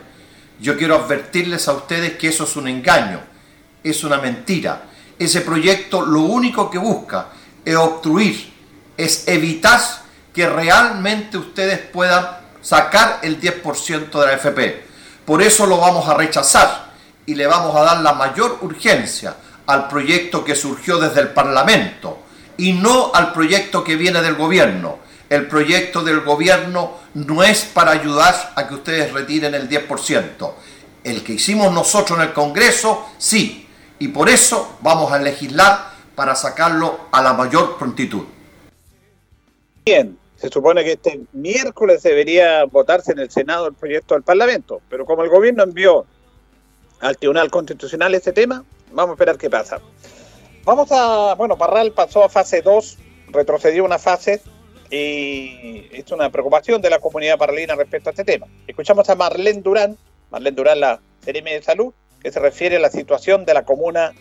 Yo 0.60 0.76
quiero 0.76 0.94
advertirles 0.94 1.66
a 1.66 1.72
ustedes 1.72 2.12
que 2.12 2.28
eso 2.28 2.44
es 2.44 2.56
un 2.56 2.68
engaño 2.68 3.34
es 3.84 4.02
una 4.02 4.16
mentira. 4.16 4.82
Ese 5.18 5.42
proyecto 5.42 6.00
lo 6.04 6.20
único 6.20 6.70
que 6.70 6.78
busca 6.78 7.28
es 7.64 7.76
obstruir, 7.76 8.52
es 8.96 9.28
evitar 9.28 9.80
que 10.32 10.48
realmente 10.48 11.38
ustedes 11.38 11.78
puedan 11.78 12.26
sacar 12.60 13.20
el 13.22 13.40
10% 13.40 14.10
de 14.10 14.26
la 14.26 14.32
FP. 14.32 14.84
Por 15.24 15.42
eso 15.42 15.66
lo 15.66 15.78
vamos 15.78 16.08
a 16.08 16.14
rechazar 16.14 16.92
y 17.26 17.34
le 17.34 17.46
vamos 17.46 17.76
a 17.76 17.82
dar 17.82 18.00
la 18.00 18.14
mayor 18.14 18.58
urgencia 18.62 19.36
al 19.66 19.88
proyecto 19.88 20.44
que 20.44 20.54
surgió 20.54 20.98
desde 20.98 21.20
el 21.20 21.28
Parlamento 21.28 22.18
y 22.56 22.72
no 22.72 23.12
al 23.14 23.32
proyecto 23.32 23.82
que 23.82 23.96
viene 23.96 24.22
del 24.22 24.34
gobierno. 24.34 24.98
El 25.30 25.48
proyecto 25.48 26.02
del 26.02 26.20
gobierno 26.20 26.92
no 27.14 27.42
es 27.42 27.64
para 27.64 27.92
ayudar 27.92 28.52
a 28.56 28.68
que 28.68 28.74
ustedes 28.74 29.12
retiren 29.12 29.54
el 29.54 29.68
10%. 29.68 30.52
El 31.02 31.24
que 31.24 31.34
hicimos 31.34 31.72
nosotros 31.72 32.18
en 32.18 32.28
el 32.28 32.32
Congreso, 32.32 33.06
sí, 33.18 33.66
y 33.98 34.08
por 34.08 34.28
eso 34.28 34.78
vamos 34.80 35.12
a 35.12 35.18
legislar 35.18 35.92
para 36.14 36.34
sacarlo 36.34 37.08
a 37.10 37.22
la 37.22 37.32
mayor 37.32 37.76
prontitud. 37.78 38.24
Bien, 39.84 40.16
se 40.36 40.48
supone 40.48 40.84
que 40.84 40.92
este 40.92 41.20
miércoles 41.32 42.02
debería 42.02 42.64
votarse 42.64 43.12
en 43.12 43.18
el 43.18 43.30
Senado 43.30 43.66
el 43.66 43.74
proyecto 43.74 44.14
del 44.14 44.22
Parlamento, 44.22 44.80
pero 44.88 45.04
como 45.04 45.22
el 45.22 45.30
gobierno 45.30 45.62
envió 45.62 46.06
al 47.00 47.16
Tribunal 47.18 47.50
Constitucional 47.50 48.14
este 48.14 48.32
tema, 48.32 48.64
vamos 48.94 49.10
a 49.10 49.14
esperar 49.14 49.36
qué 49.36 49.50
pasa. 49.50 49.80
Vamos 50.64 50.90
a, 50.92 51.34
bueno, 51.34 51.58
Parral 51.58 51.92
pasó 51.92 52.24
a 52.24 52.28
fase 52.28 52.62
2, 52.62 52.98
retrocedió 53.28 53.84
una 53.84 53.98
fase 53.98 54.40
y 54.90 55.88
es 55.92 56.10
una 56.10 56.30
preocupación 56.30 56.80
de 56.80 56.88
la 56.90 57.00
comunidad 57.00 57.36
paralina 57.36 57.74
respecto 57.74 58.08
a 58.08 58.12
este 58.12 58.24
tema. 58.24 58.46
Escuchamos 58.66 59.08
a 59.10 59.14
Marlene 59.14 59.60
Durán, 59.60 59.98
Marlene 60.30 60.56
Durán, 60.56 60.80
la 60.80 61.00
CRM 61.24 61.44
de 61.44 61.62
Salud, 61.62 61.92
que 62.22 62.32
se 62.32 62.40
refiere 62.40 62.76
a 62.76 62.80
la 62.80 62.90
situación 62.90 63.44
de 63.44 63.54
la 63.54 63.64
comuna 63.64 64.12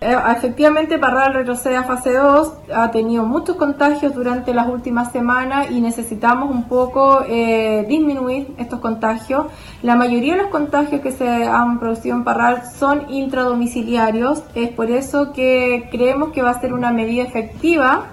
Eh, 0.00 0.16
efectivamente, 0.36 0.98
Parral 0.98 1.34
retrocede 1.34 1.76
a 1.76 1.84
fase 1.84 2.12
2, 2.12 2.52
ha 2.74 2.90
tenido 2.90 3.24
muchos 3.24 3.56
contagios 3.56 4.14
durante 4.14 4.52
las 4.52 4.68
últimas 4.68 5.12
semanas 5.12 5.70
y 5.70 5.80
necesitamos 5.80 6.50
un 6.50 6.64
poco 6.64 7.24
eh, 7.28 7.84
disminuir 7.88 8.54
estos 8.58 8.80
contagios. 8.80 9.46
La 9.82 9.94
mayoría 9.94 10.34
de 10.34 10.42
los 10.42 10.50
contagios 10.50 11.00
que 11.00 11.12
se 11.12 11.28
han 11.28 11.78
producido 11.78 12.16
en 12.16 12.24
Parral 12.24 12.62
son 12.76 13.10
intradomiciliarios, 13.10 14.42
es 14.54 14.70
por 14.70 14.90
eso 14.90 15.32
que 15.32 15.88
creemos 15.90 16.32
que 16.32 16.42
va 16.42 16.50
a 16.50 16.60
ser 16.60 16.72
una 16.72 16.92
medida 16.92 17.22
efectiva 17.22 18.08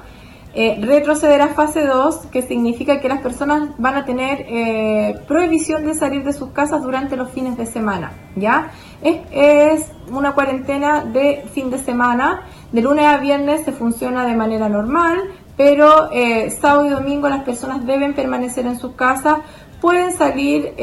eh, 0.55 0.77
retroceder 0.81 1.41
a 1.41 1.47
fase 1.47 1.83
2, 1.83 2.27
que 2.31 2.43
significa 2.43 2.99
que 2.99 3.09
las 3.09 3.21
personas 3.21 3.69
van 3.79 3.95
a 3.95 4.05
tener 4.05 5.25
prohibición 5.27 5.83
de 5.83 5.95
salir 5.95 6.23
de 6.23 6.31
sus 6.31 6.51
casas 6.51 6.83
durante 6.83 7.17
los 7.17 7.31
fines 7.31 7.57
de 7.57 7.65
semana, 7.65 8.11
¿ya? 8.35 8.71
Es, 9.03 9.85
una 10.11 10.33
cuarentena 10.33 11.03
de 11.03 11.45
fin 11.53 11.69
de 11.69 11.77
semana, 11.77 12.41
de 12.71 12.81
lunes 12.81 13.05
a 13.05 13.17
viernes 13.17 13.65
se 13.65 13.71
funciona 13.71 14.25
de 14.25 14.35
manera 14.35 14.69
normal, 14.69 15.19
pero 15.57 16.09
eh, 16.11 16.51
sábado 16.51 16.85
y 16.85 16.89
domingo 16.89 17.29
las 17.29 17.43
personas 17.43 17.85
deben 17.85 18.13
permanecer 18.13 18.65
en 18.65 18.77
sus 18.77 18.93
casas, 18.93 19.39
pueden 19.81 20.13
salir 20.13 20.73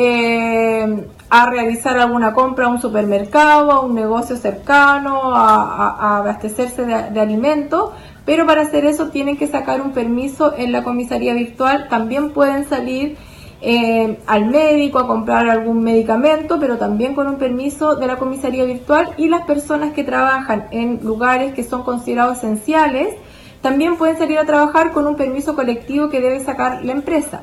a 1.31 1.49
realizar 1.49 1.97
alguna 1.99 2.35
compra 2.35 2.67
a 2.67 2.69
un 2.69 2.81
supermercado, 2.81 3.73
a 3.73 3.81
un 3.81 3.95
negocio 3.95 4.37
cercano, 4.37 5.35
a, 5.35 6.19
abastecerse 6.19 6.85
de, 6.85 7.11
de 7.11 7.21
alimentos, 7.21 7.93
pero 8.27 8.47
para 8.47 8.63
hacer 8.63 8.85
eso 8.85 9.09
tienen 9.09 9.37
que 9.37 9.47
sacar 9.47 9.81
un 9.81 9.93
permiso 9.93 10.55
en 10.57 10.73
la 10.73 10.85
comisaría 10.85 11.35
virtual. 11.35 11.89
También 11.89 12.31
pueden 12.33 12.69
salir 12.69 13.17
eh, 13.63 14.19
al 14.27 14.47
médico 14.47 14.99
a 14.99 15.07
comprar 15.07 15.49
algún 15.49 15.83
medicamento, 15.83 16.59
pero 16.59 16.79
también 16.79 17.15
con 17.15 17.27
un 17.27 17.37
permiso 17.37 17.95
de 17.95 18.07
la 18.07 18.17
comisaría 18.17 18.65
virtual. 18.65 19.11
Y 19.19 19.29
las 19.29 19.43
personas 19.43 19.93
que 19.93 20.03
trabajan 20.03 20.69
en 20.71 21.01
lugares 21.03 21.53
que 21.53 21.63
son 21.63 21.83
considerados 21.83 22.39
esenciales, 22.39 23.15
también 23.61 23.97
pueden 23.97 24.17
salir 24.17 24.39
a 24.39 24.47
trabajar 24.47 24.93
con 24.93 25.07
un 25.07 25.17
permiso 25.17 25.55
colectivo 25.55 26.09
que 26.09 26.21
debe 26.21 26.41
sacar 26.41 26.83
la 26.85 26.93
empresa. 26.93 27.43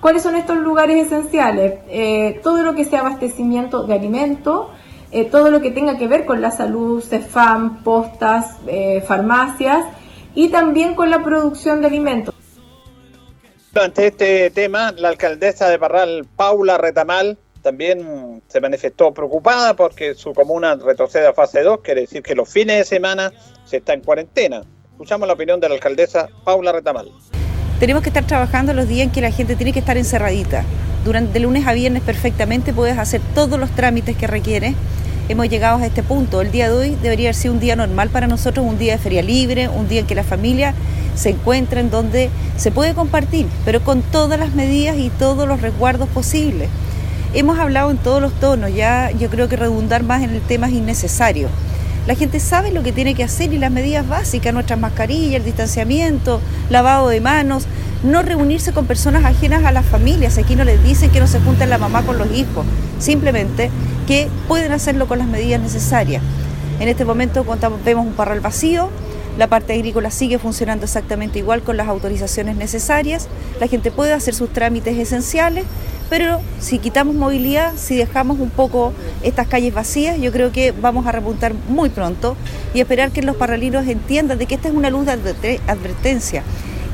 ¿Cuáles 0.00 0.22
son 0.22 0.36
estos 0.36 0.58
lugares 0.58 1.06
esenciales? 1.06 1.80
Eh, 1.88 2.40
todo 2.42 2.62
lo 2.62 2.74
que 2.74 2.84
sea 2.84 3.00
abastecimiento 3.00 3.84
de 3.84 3.94
alimentos, 3.94 4.66
eh, 5.10 5.24
todo 5.24 5.50
lo 5.50 5.62
que 5.62 5.70
tenga 5.70 5.96
que 5.96 6.06
ver 6.08 6.26
con 6.26 6.42
la 6.42 6.50
salud, 6.50 7.02
CEFAM, 7.02 7.82
postas, 7.82 8.58
farmacias, 9.06 9.86
y 10.34 10.48
también 10.48 10.94
con 10.94 11.08
la 11.08 11.22
producción 11.22 11.80
de 11.80 11.86
alimentos. 11.86 12.33
Ante 13.76 14.06
este 14.06 14.50
tema, 14.50 14.92
la 14.96 15.08
alcaldesa 15.08 15.68
de 15.68 15.80
Parral, 15.80 16.24
Paula 16.36 16.78
Retamal, 16.78 17.36
también 17.60 18.40
se 18.46 18.60
manifestó 18.60 19.12
preocupada 19.12 19.74
porque 19.74 20.14
su 20.14 20.32
comuna 20.32 20.76
retrocede 20.76 21.26
a 21.26 21.32
fase 21.32 21.62
2, 21.62 21.80
quiere 21.82 22.02
decir 22.02 22.22
que 22.22 22.36
los 22.36 22.48
fines 22.48 22.78
de 22.78 22.84
semana 22.84 23.32
se 23.64 23.78
está 23.78 23.92
en 23.92 24.00
cuarentena. 24.00 24.62
Escuchamos 24.92 25.26
la 25.26 25.34
opinión 25.34 25.58
de 25.58 25.68
la 25.68 25.74
alcaldesa 25.74 26.28
Paula 26.44 26.70
Retamal. 26.70 27.10
Tenemos 27.80 28.02
que 28.04 28.10
estar 28.10 28.24
trabajando 28.24 28.72
los 28.74 28.86
días 28.86 29.08
en 29.08 29.12
que 29.12 29.20
la 29.20 29.32
gente 29.32 29.56
tiene 29.56 29.72
que 29.72 29.80
estar 29.80 29.96
encerradita. 29.96 30.64
Durante 31.04 31.40
lunes 31.40 31.66
a 31.66 31.72
viernes 31.72 32.02
perfectamente 32.02 32.72
puedes 32.72 32.96
hacer 32.96 33.20
todos 33.34 33.58
los 33.58 33.70
trámites 33.70 34.16
que 34.16 34.28
requiere 34.28 34.74
hemos 35.28 35.48
llegado 35.48 35.78
a 35.78 35.86
este 35.86 36.02
punto. 36.02 36.40
El 36.40 36.50
día 36.50 36.68
de 36.68 36.74
hoy 36.74 36.98
debería 37.02 37.32
ser 37.32 37.50
un 37.50 37.60
día 37.60 37.76
normal 37.76 38.10
para 38.10 38.26
nosotros, 38.26 38.66
un 38.66 38.78
día 38.78 38.94
de 38.94 38.98
feria 38.98 39.22
libre, 39.22 39.68
un 39.68 39.88
día 39.88 40.00
en 40.00 40.06
que 40.06 40.14
la 40.14 40.24
familia 40.24 40.74
se 41.14 41.30
encuentra 41.30 41.80
en 41.80 41.90
donde 41.90 42.30
se 42.56 42.70
puede 42.70 42.94
compartir, 42.94 43.46
pero 43.64 43.80
con 43.80 44.02
todas 44.02 44.38
las 44.38 44.54
medidas 44.54 44.96
y 44.98 45.10
todos 45.10 45.48
los 45.48 45.60
resguardos 45.60 46.08
posibles. 46.08 46.68
Hemos 47.32 47.58
hablado 47.58 47.90
en 47.90 47.96
todos 47.96 48.20
los 48.20 48.32
tonos, 48.34 48.74
ya 48.74 49.10
yo 49.10 49.28
creo 49.28 49.48
que 49.48 49.56
redundar 49.56 50.02
más 50.02 50.22
en 50.22 50.30
el 50.30 50.40
tema 50.40 50.68
es 50.68 50.74
innecesario. 50.74 51.48
La 52.06 52.14
gente 52.14 52.38
sabe 52.38 52.70
lo 52.70 52.82
que 52.82 52.92
tiene 52.92 53.14
que 53.14 53.24
hacer 53.24 53.54
y 53.54 53.58
las 53.58 53.70
medidas 53.70 54.06
básicas, 54.06 54.52
nuestras 54.52 54.78
mascarillas, 54.78 55.36
el 55.36 55.44
distanciamiento, 55.44 56.40
lavado 56.68 57.08
de 57.08 57.22
manos, 57.22 57.66
no 58.02 58.20
reunirse 58.20 58.72
con 58.72 58.86
personas 58.86 59.24
ajenas 59.24 59.64
a 59.64 59.72
las 59.72 59.86
familias. 59.86 60.36
Aquí 60.36 60.54
no 60.54 60.64
les 60.64 60.84
dicen 60.84 61.10
que 61.10 61.20
no 61.20 61.26
se 61.26 61.40
junten 61.40 61.70
la 61.70 61.78
mamá 61.78 62.02
con 62.02 62.18
los 62.18 62.30
hijos, 62.32 62.66
simplemente 62.98 63.70
que 64.06 64.28
pueden 64.48 64.72
hacerlo 64.72 65.08
con 65.08 65.18
las 65.18 65.28
medidas 65.28 65.62
necesarias. 65.62 66.22
En 66.78 66.88
este 66.88 67.06
momento 67.06 67.44
vemos 67.84 68.06
un 68.06 68.12
parral 68.12 68.40
vacío, 68.40 68.90
la 69.38 69.48
parte 69.48 69.72
agrícola 69.72 70.10
sigue 70.10 70.38
funcionando 70.38 70.84
exactamente 70.84 71.38
igual 71.38 71.62
con 71.62 71.76
las 71.76 71.88
autorizaciones 71.88 72.56
necesarias, 72.56 73.28
la 73.60 73.68
gente 73.68 73.90
puede 73.90 74.12
hacer 74.12 74.34
sus 74.34 74.52
trámites 74.52 74.96
esenciales, 74.96 75.64
pero 76.10 76.40
si 76.60 76.78
quitamos 76.78 77.14
movilidad, 77.14 77.72
si 77.76 77.96
dejamos 77.96 78.38
un 78.38 78.50
poco 78.50 78.92
estas 79.22 79.48
calles 79.48 79.74
vacías, 79.74 80.20
yo 80.20 80.30
creo 80.32 80.52
que 80.52 80.72
vamos 80.72 81.06
a 81.06 81.12
repuntar 81.12 81.54
muy 81.68 81.88
pronto 81.88 82.36
y 82.74 82.80
esperar 82.80 83.10
que 83.10 83.22
los 83.22 83.36
parralinos 83.36 83.86
entiendan 83.88 84.38
de 84.38 84.46
que 84.46 84.54
esta 84.54 84.68
es 84.68 84.74
una 84.74 84.90
luz 84.90 85.06
de 85.06 85.60
advertencia. 85.66 86.42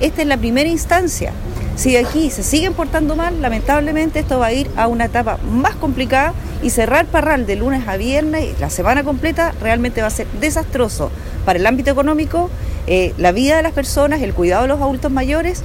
Esta 0.01 0.23
es 0.23 0.29
la 0.29 0.39
primera 0.39 0.69
instancia. 0.69 1.33
Si 1.77 1.97
aquí 1.97 2.31
se 2.31 2.43
siguen 2.43 2.73
portando 2.73 3.17
mal, 3.17 3.43
lamentablemente 3.43 4.21
esto 4.21 4.39
va 4.39 4.47
a 4.47 4.53
ir 4.53 4.71
a 4.77 4.87
una 4.87 5.07
etapa 5.07 5.39
más 5.51 5.75
complicada 5.77 6.33
y 6.63 6.71
cerrar 6.71 7.07
Parral 7.07 7.47
de 7.47 7.57
lunes 7.57 7.87
a 7.89 7.97
viernes, 7.97 8.59
la 8.61 8.71
semana 8.71 9.03
completa, 9.03 9.55
realmente 9.61 10.01
va 10.03 10.09
a 10.09 10.11
ser 10.11 10.27
desastroso 10.41 11.11
para 11.45 11.59
el 11.59 11.67
ámbito 11.67 11.91
económico, 11.91 12.51
eh, 12.87 13.15
la 13.19 13.33
vida 13.33 13.57
de 13.57 13.63
las 13.63 13.73
personas, 13.73 14.23
el 14.23 14.35
cuidado 14.35 14.63
de 14.63 14.69
los 14.69 14.81
adultos 14.81 15.11
mayores. 15.11 15.63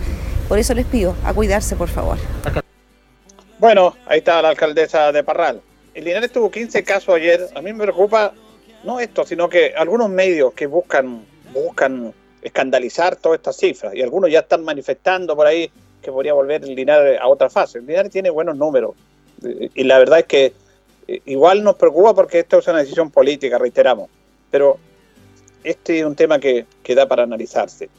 Por 0.47 0.59
eso 0.59 0.73
les 0.73 0.85
pido 0.85 1.15
a 1.23 1.33
cuidarse, 1.33 1.75
por 1.75 1.89
favor. 1.89 2.17
Bueno, 3.57 3.95
ahí 4.05 4.19
está 4.19 4.41
la 4.41 4.49
alcaldesa 4.49 5.11
de 5.11 5.23
Parral. 5.23 5.61
El 5.93 6.03
Linares 6.03 6.31
tuvo 6.31 6.51
15 6.51 6.83
casos 6.83 7.15
ayer. 7.15 7.47
A 7.55 7.61
mí 7.61 7.73
me 7.73 7.83
preocupa 7.83 8.33
no 8.83 8.99
esto, 8.99 9.25
sino 9.25 9.49
que 9.49 9.73
algunos 9.75 10.09
medios 10.09 10.53
que 10.53 10.67
buscan, 10.67 11.25
buscan 11.53 12.13
escandalizar 12.41 13.15
todas 13.15 13.39
estas 13.39 13.57
cifras 13.57 13.95
y 13.95 14.01
algunos 14.03 14.29
ya 14.29 14.39
están 14.39 14.63
manifestando 14.63 15.35
por 15.35 15.47
ahí 15.47 15.71
que 16.01 16.11
podría 16.11 16.33
volver 16.33 16.63
el 16.63 16.75
Linares 16.75 17.19
a 17.19 17.27
otra 17.27 17.49
fase. 17.49 17.79
El 17.79 17.87
Linares 17.87 18.11
tiene 18.11 18.29
buenos 18.29 18.55
números 18.55 18.93
y 19.41 19.83
la 19.83 19.97
verdad 19.97 20.19
es 20.19 20.25
que 20.25 20.53
eh, 21.07 21.21
igual 21.25 21.63
nos 21.63 21.75
preocupa 21.75 22.13
porque 22.13 22.39
esto 22.39 22.59
es 22.59 22.67
una 22.67 22.79
decisión 22.79 23.09
política, 23.09 23.57
reiteramos, 23.57 24.09
pero 24.51 24.77
este 25.65 25.99
es 25.99 26.05
un 26.05 26.15
tema 26.15 26.39
que, 26.39 26.65
que 26.83 26.95
da 26.95 27.07
para 27.07 27.23
analizarse. 27.23 27.89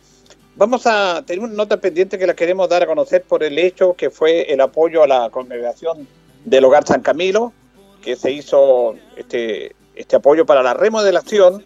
Vamos 0.55 0.87
a 0.87 1.23
tener 1.27 1.45
una 1.45 1.53
nota 1.53 1.77
pendiente 1.77 2.19
que 2.19 2.27
la 2.27 2.35
queremos 2.35 2.69
dar 2.69 2.83
a 2.83 2.87
conocer 2.87 3.23
por 3.23 3.43
el 3.43 3.59
hecho 3.59 3.95
que 3.95 4.09
fue 4.09 4.51
el 4.53 4.61
apoyo 4.63 5.03
a 5.03 5.07
la 5.07 5.29
congregación 5.29 6.09
del 6.47 6.65
Hogar 6.65 6.87
San 6.87 7.03
Camilo, 7.03 7.53
que 8.03 8.17
se 8.17 8.31
hizo 8.31 8.95
este, 9.17 9.75
este 9.95 10.17
apoyo 10.17 10.47
para 10.47 10.63
la 10.63 10.73
remodelación 10.73 11.65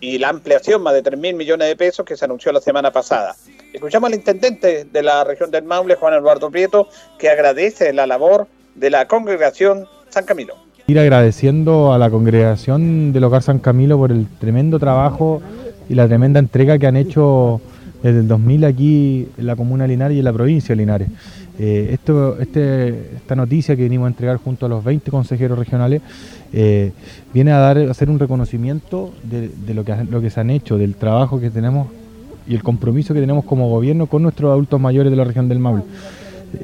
y 0.00 0.18
la 0.18 0.30
ampliación, 0.30 0.82
más 0.82 0.94
de 0.94 1.02
3 1.02 1.20
mil 1.20 1.36
millones 1.36 1.68
de 1.68 1.76
pesos, 1.76 2.04
que 2.04 2.16
se 2.16 2.24
anunció 2.24 2.50
la 2.50 2.60
semana 2.60 2.90
pasada. 2.90 3.36
Escuchamos 3.72 4.08
al 4.08 4.14
intendente 4.14 4.84
de 4.84 5.02
la 5.02 5.22
región 5.22 5.52
del 5.52 5.62
Maule, 5.62 5.94
Juan 5.94 6.14
Eduardo 6.14 6.50
Prieto, 6.50 6.88
que 7.18 7.28
agradece 7.28 7.92
la 7.92 8.08
labor 8.08 8.48
de 8.74 8.90
la 8.90 9.06
congregación 9.06 9.86
San 10.08 10.24
Camilo. 10.24 10.56
Ir 10.92 10.98
agradeciendo 10.98 11.94
a 11.94 11.96
la 11.96 12.10
congregación 12.10 13.14
del 13.14 13.24
Hogar 13.24 13.42
San 13.42 13.60
Camilo 13.60 13.96
por 13.96 14.12
el 14.12 14.26
tremendo 14.38 14.78
trabajo 14.78 15.40
y 15.88 15.94
la 15.94 16.06
tremenda 16.06 16.38
entrega 16.38 16.76
que 16.76 16.86
han 16.86 16.98
hecho 16.98 17.62
desde 18.02 18.18
el 18.18 18.28
2000 18.28 18.64
aquí 18.66 19.26
en 19.38 19.46
la 19.46 19.56
comuna 19.56 19.84
de 19.84 19.88
Linares 19.88 20.16
y 20.16 20.18
en 20.18 20.24
la 20.26 20.34
provincia 20.34 20.74
de 20.74 20.76
Linares. 20.76 21.08
Eh, 21.58 21.88
esto, 21.94 22.38
este, 22.38 23.16
esta 23.16 23.34
noticia 23.34 23.74
que 23.74 23.84
venimos 23.84 24.04
a 24.04 24.08
entregar 24.08 24.36
junto 24.36 24.66
a 24.66 24.68
los 24.68 24.84
20 24.84 25.10
consejeros 25.10 25.58
regionales 25.58 26.02
eh, 26.52 26.92
viene 27.32 27.52
a 27.52 27.58
dar 27.58 27.78
a 27.78 27.90
hacer 27.90 28.10
un 28.10 28.18
reconocimiento 28.18 29.14
de, 29.22 29.72
lo, 29.72 29.86
que, 29.86 29.94
lo 30.10 30.20
que 30.20 30.28
se 30.28 30.40
han 30.40 30.50
hecho, 30.50 30.76
del 30.76 30.96
trabajo 30.96 31.40
que 31.40 31.48
tenemos 31.48 31.88
y 32.46 32.54
el 32.54 32.62
compromiso 32.62 33.14
que 33.14 33.20
tenemos 33.20 33.46
como 33.46 33.70
gobierno 33.70 34.08
con 34.08 34.22
nuestros 34.22 34.50
adultos 34.50 34.78
mayores 34.78 35.10
de 35.10 35.16
la 35.16 35.24
región 35.24 35.48
del 35.48 35.58
Maule 35.58 35.84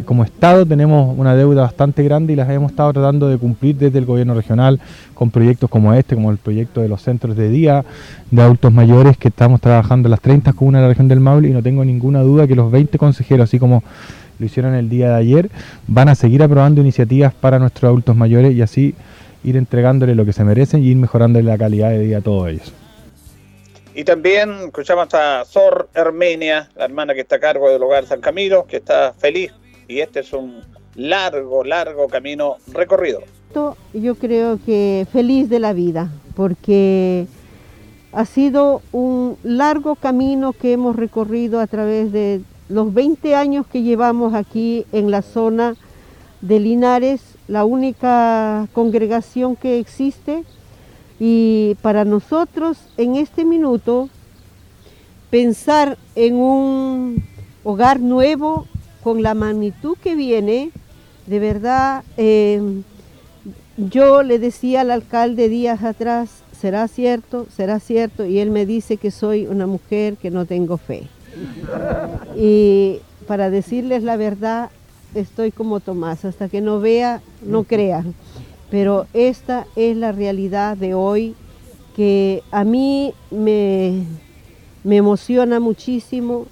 como 0.04 0.24
Estado 0.24 0.66
tenemos 0.66 1.16
una 1.16 1.34
deuda 1.34 1.62
bastante 1.62 2.02
grande 2.02 2.32
y 2.32 2.36
las 2.36 2.48
hemos 2.50 2.70
estado 2.70 2.92
tratando 2.92 3.28
de 3.28 3.38
cumplir 3.38 3.76
desde 3.76 3.98
el 3.98 4.04
gobierno 4.04 4.34
regional 4.34 4.80
con 5.14 5.30
proyectos 5.30 5.70
como 5.70 5.94
este, 5.94 6.14
como 6.14 6.30
el 6.30 6.38
proyecto 6.38 6.80
de 6.80 6.88
los 6.88 7.02
centros 7.02 7.36
de 7.36 7.48
día 7.48 7.84
de 8.30 8.42
adultos 8.42 8.72
mayores 8.72 9.16
que 9.16 9.28
estamos 9.28 9.60
trabajando 9.60 10.08
en 10.08 10.10
las 10.12 10.20
30 10.20 10.52
comunas 10.52 10.80
de 10.80 10.82
la 10.84 10.88
región 10.88 11.08
del 11.08 11.20
Maule 11.20 11.48
y 11.48 11.52
no 11.52 11.62
tengo 11.62 11.84
ninguna 11.84 12.20
duda 12.20 12.46
que 12.46 12.54
los 12.54 12.70
20 12.70 12.98
consejeros, 12.98 13.44
así 13.44 13.58
como 13.58 13.82
lo 14.38 14.46
hicieron 14.46 14.74
el 14.74 14.88
día 14.88 15.10
de 15.10 15.16
ayer, 15.16 15.50
van 15.86 16.08
a 16.08 16.14
seguir 16.14 16.42
aprobando 16.42 16.80
iniciativas 16.80 17.34
para 17.34 17.58
nuestros 17.58 17.88
adultos 17.88 18.16
mayores 18.16 18.54
y 18.54 18.62
así 18.62 18.94
ir 19.44 19.56
entregándole 19.56 20.14
lo 20.14 20.24
que 20.24 20.32
se 20.32 20.44
merecen 20.44 20.82
y 20.82 20.88
ir 20.88 20.96
mejorando 20.96 21.40
la 21.40 21.58
calidad 21.58 21.90
de 21.90 21.98
vida 21.98 22.18
a 22.18 22.20
todos 22.20 22.48
ellos. 22.48 22.72
Y 23.94 24.04
también 24.04 24.52
escuchamos 24.66 25.12
a 25.12 25.44
Sor 25.44 25.88
Hermenia, 25.92 26.68
la 26.76 26.84
hermana 26.84 27.14
que 27.14 27.22
está 27.22 27.36
a 27.36 27.40
cargo 27.40 27.68
del 27.68 27.82
hogar 27.82 28.06
San 28.06 28.20
Camilo, 28.20 28.64
que 28.64 28.76
está 28.76 29.12
feliz 29.12 29.52
y 29.88 30.00
este 30.00 30.20
es 30.20 30.32
un 30.32 30.60
largo, 30.94 31.64
largo 31.64 32.06
camino 32.06 32.56
recorrido. 32.72 33.22
Yo 33.94 34.14
creo 34.14 34.60
que 34.64 35.06
feliz 35.10 35.48
de 35.48 35.58
la 35.58 35.72
vida, 35.72 36.12
porque 36.36 37.26
ha 38.12 38.24
sido 38.26 38.82
un 38.92 39.36
largo 39.42 39.96
camino 39.96 40.52
que 40.52 40.72
hemos 40.74 40.94
recorrido 40.94 41.58
a 41.58 41.66
través 41.66 42.12
de 42.12 42.42
los 42.68 42.92
20 42.92 43.34
años 43.34 43.66
que 43.66 43.82
llevamos 43.82 44.34
aquí 44.34 44.84
en 44.92 45.10
la 45.10 45.22
zona 45.22 45.74
de 46.42 46.60
Linares, 46.60 47.20
la 47.48 47.64
única 47.64 48.68
congregación 48.72 49.56
que 49.56 49.78
existe. 49.78 50.44
Y 51.18 51.76
para 51.82 52.04
nosotros 52.04 52.78
en 52.96 53.16
este 53.16 53.44
minuto, 53.44 54.08
pensar 55.30 55.98
en 56.14 56.36
un 56.36 57.24
hogar 57.64 57.98
nuevo 57.98 58.66
con 59.08 59.22
la 59.22 59.32
magnitud 59.32 59.96
que 59.96 60.14
viene, 60.14 60.70
de 61.26 61.38
verdad, 61.38 62.04
eh, 62.18 62.60
yo 63.78 64.22
le 64.22 64.38
decía 64.38 64.82
al 64.82 64.90
alcalde 64.90 65.48
días 65.48 65.82
atrás, 65.82 66.42
será 66.52 66.86
cierto, 66.88 67.46
será 67.56 67.80
cierto, 67.80 68.26
y 68.26 68.38
él 68.38 68.50
me 68.50 68.66
dice 68.66 68.98
que 68.98 69.10
soy 69.10 69.46
una 69.46 69.66
mujer 69.66 70.18
que 70.18 70.30
no 70.30 70.44
tengo 70.44 70.76
fe. 70.76 71.08
Y 72.36 72.98
para 73.26 73.48
decirles 73.48 74.02
la 74.02 74.18
verdad, 74.18 74.68
estoy 75.14 75.52
como 75.52 75.80
Tomás, 75.80 76.26
hasta 76.26 76.50
que 76.50 76.60
no 76.60 76.78
vea, 76.78 77.22
no 77.40 77.64
crea. 77.64 78.04
Pero 78.70 79.06
esta 79.14 79.66
es 79.74 79.96
la 79.96 80.12
realidad 80.12 80.76
de 80.76 80.92
hoy 80.92 81.34
que 81.96 82.42
a 82.50 82.62
mí 82.62 83.14
me, 83.30 84.04
me 84.84 84.96
emociona 84.98 85.60
muchísimo, 85.60 86.44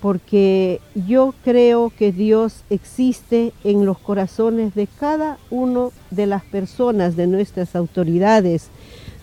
porque 0.00 0.80
yo 0.94 1.34
creo 1.44 1.92
que 1.96 2.12
Dios 2.12 2.64
existe 2.70 3.52
en 3.64 3.84
los 3.84 3.98
corazones 3.98 4.74
de 4.74 4.86
cada 4.86 5.38
uno 5.50 5.92
de 6.10 6.26
las 6.26 6.44
personas, 6.44 7.16
de 7.16 7.26
nuestras 7.26 7.74
autoridades, 7.74 8.68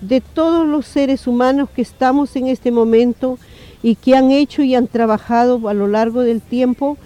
de 0.01 0.21
todos 0.21 0.67
los 0.67 0.85
seres 0.85 1.27
humanos 1.27 1.69
que 1.69 1.81
estamos 1.81 2.35
en 2.35 2.47
este 2.47 2.71
momento 2.71 3.39
y 3.81 3.95
que 3.95 4.15
han 4.15 4.31
hecho 4.31 4.63
y 4.63 4.75
han 4.75 4.87
trabajado 4.87 5.69
a 5.69 5.73
lo 5.73 5.87
largo 5.87 6.21
del 6.21 6.41
tiempo 6.41 6.97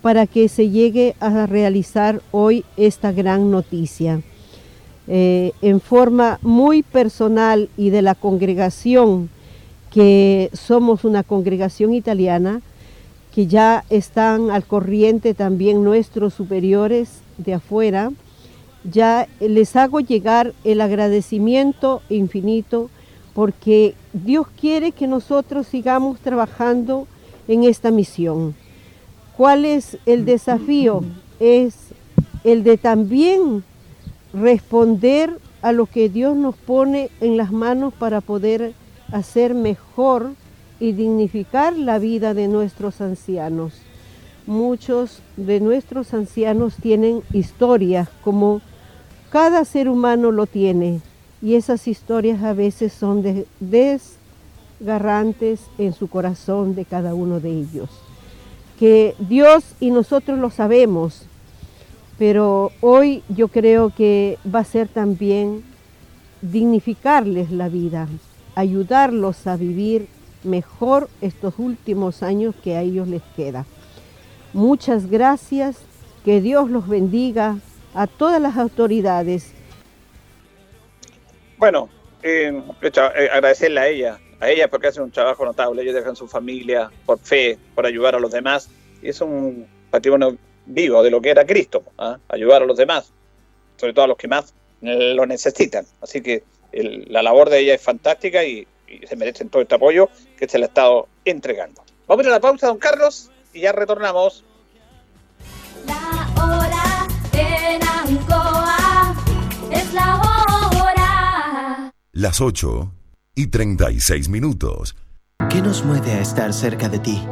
para 0.00 0.26
que 0.26 0.48
se 0.48 0.70
llegue 0.70 1.14
a 1.20 1.46
realizar 1.46 2.22
hoy 2.30 2.64
esta 2.76 3.12
gran 3.12 3.50
noticia. 3.50 4.22
Eh, 5.06 5.52
en 5.62 5.80
forma 5.80 6.38
muy 6.42 6.82
personal 6.82 7.68
y 7.76 7.90
de 7.90 8.02
la 8.02 8.14
congregación, 8.14 9.30
que 9.90 10.50
somos 10.52 11.04
una 11.04 11.22
congregación 11.22 11.94
italiana, 11.94 12.60
que 13.38 13.46
ya 13.46 13.84
están 13.88 14.50
al 14.50 14.64
corriente 14.64 15.32
también 15.32 15.84
nuestros 15.84 16.34
superiores 16.34 17.20
de 17.36 17.54
afuera, 17.54 18.10
ya 18.82 19.28
les 19.38 19.76
hago 19.76 20.00
llegar 20.00 20.54
el 20.64 20.80
agradecimiento 20.80 22.02
infinito 22.08 22.90
porque 23.34 23.94
Dios 24.12 24.48
quiere 24.60 24.90
que 24.90 25.06
nosotros 25.06 25.68
sigamos 25.68 26.18
trabajando 26.18 27.06
en 27.46 27.62
esta 27.62 27.92
misión. 27.92 28.56
¿Cuál 29.36 29.66
es 29.66 29.98
el 30.04 30.24
desafío? 30.24 31.04
Es 31.38 31.76
el 32.42 32.64
de 32.64 32.76
también 32.76 33.62
responder 34.32 35.38
a 35.62 35.70
lo 35.70 35.86
que 35.86 36.08
Dios 36.08 36.36
nos 36.36 36.56
pone 36.56 37.08
en 37.20 37.36
las 37.36 37.52
manos 37.52 37.94
para 37.94 38.20
poder 38.20 38.72
hacer 39.12 39.54
mejor 39.54 40.32
y 40.80 40.92
dignificar 40.92 41.76
la 41.76 41.98
vida 41.98 42.34
de 42.34 42.48
nuestros 42.48 43.00
ancianos. 43.00 43.74
Muchos 44.46 45.20
de 45.36 45.60
nuestros 45.60 46.14
ancianos 46.14 46.74
tienen 46.80 47.22
historias 47.32 48.08
como 48.22 48.60
cada 49.30 49.64
ser 49.64 49.88
humano 49.88 50.30
lo 50.30 50.46
tiene 50.46 51.00
y 51.42 51.54
esas 51.54 51.86
historias 51.86 52.42
a 52.42 52.54
veces 52.54 52.92
son 52.92 53.44
desgarrantes 53.60 55.60
en 55.76 55.92
su 55.92 56.08
corazón 56.08 56.74
de 56.74 56.84
cada 56.84 57.14
uno 57.14 57.40
de 57.40 57.50
ellos. 57.50 57.90
Que 58.78 59.14
Dios 59.18 59.64
y 59.80 59.90
nosotros 59.90 60.38
lo 60.38 60.50
sabemos, 60.50 61.26
pero 62.16 62.72
hoy 62.80 63.22
yo 63.28 63.48
creo 63.48 63.90
que 63.90 64.38
va 64.52 64.60
a 64.60 64.64
ser 64.64 64.88
también 64.88 65.62
dignificarles 66.40 67.50
la 67.50 67.68
vida, 67.68 68.08
ayudarlos 68.54 69.46
a 69.46 69.56
vivir 69.56 70.08
mejor 70.44 71.08
estos 71.20 71.54
últimos 71.58 72.22
años 72.22 72.54
que 72.62 72.76
a 72.76 72.82
ellos 72.82 73.08
les 73.08 73.22
queda. 73.36 73.66
Muchas 74.52 75.10
gracias, 75.10 75.78
que 76.24 76.40
Dios 76.40 76.70
los 76.70 76.88
bendiga 76.88 77.58
a 77.94 78.06
todas 78.06 78.40
las 78.40 78.56
autoridades. 78.56 79.52
Bueno, 81.58 81.88
eh, 82.22 82.62
eh, 82.82 83.28
agradecerle 83.32 83.80
a 83.80 83.88
ella, 83.88 84.20
a 84.40 84.48
ella 84.48 84.68
porque 84.68 84.88
hace 84.88 85.00
un 85.00 85.10
trabajo 85.10 85.44
notable, 85.44 85.82
ellos 85.82 85.94
dejan 85.94 86.16
su 86.16 86.28
familia 86.28 86.90
por 87.04 87.18
fe, 87.18 87.58
por 87.74 87.86
ayudar 87.86 88.14
a 88.14 88.20
los 88.20 88.30
demás, 88.30 88.70
y 89.02 89.08
es 89.08 89.20
un 89.20 89.66
patrimonio 89.90 90.36
vivo 90.66 91.02
de 91.02 91.10
lo 91.10 91.20
que 91.20 91.30
era 91.30 91.44
Cristo, 91.44 91.82
¿ah? 91.98 92.18
ayudar 92.28 92.62
a 92.62 92.66
los 92.66 92.76
demás, 92.76 93.12
sobre 93.76 93.92
todo 93.92 94.04
a 94.04 94.08
los 94.08 94.16
que 94.16 94.28
más 94.28 94.54
lo 94.80 95.26
necesitan. 95.26 95.84
Así 96.00 96.20
que 96.20 96.42
la 96.72 97.22
labor 97.22 97.50
de 97.50 97.60
ella 97.60 97.74
es 97.74 97.82
fantástica 97.82 98.44
y, 98.44 98.66
se 99.06 99.16
merecen 99.16 99.48
todo 99.48 99.62
este 99.62 99.74
apoyo 99.74 100.08
que 100.36 100.48
se 100.48 100.58
le 100.58 100.64
ha 100.64 100.68
estado 100.68 101.08
entregando. 101.24 101.82
Vamos 102.06 102.24
a 102.24 102.28
ir 102.28 102.32
a 102.32 102.36
la 102.36 102.40
pausa, 102.40 102.68
don 102.68 102.78
Carlos, 102.78 103.30
y 103.52 103.60
ya 103.60 103.72
retornamos. 103.72 104.44
La 105.86 106.30
hora 106.42 107.06
en 107.32 107.82
Ancoa 107.82 109.14
es 109.70 109.92
la 109.92 110.16
hora. 110.16 111.92
Las 112.12 112.40
8 112.40 112.92
y 113.34 113.46
36 113.48 114.28
minutos. 114.28 114.96
¿Qué 115.50 115.62
nos 115.62 115.84
mueve 115.84 116.12
a 116.12 116.20
estar 116.20 116.52
cerca 116.52 116.88
de 116.88 116.98
ti? 116.98 117.22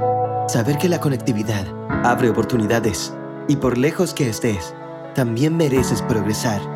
Saber 0.48 0.78
que 0.78 0.88
la 0.88 1.00
conectividad 1.00 1.66
abre 2.04 2.30
oportunidades 2.30 3.12
y 3.48 3.56
por 3.56 3.76
lejos 3.76 4.14
que 4.14 4.28
estés, 4.28 4.74
también 5.14 5.56
mereces 5.56 6.02
progresar. 6.02 6.75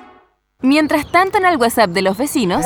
Mientras 0.61 1.11
tanto 1.11 1.37
en 1.37 1.45
el 1.45 1.57
WhatsApp 1.57 1.89
de 1.91 2.01
los 2.01 2.17
vecinos... 2.17 2.65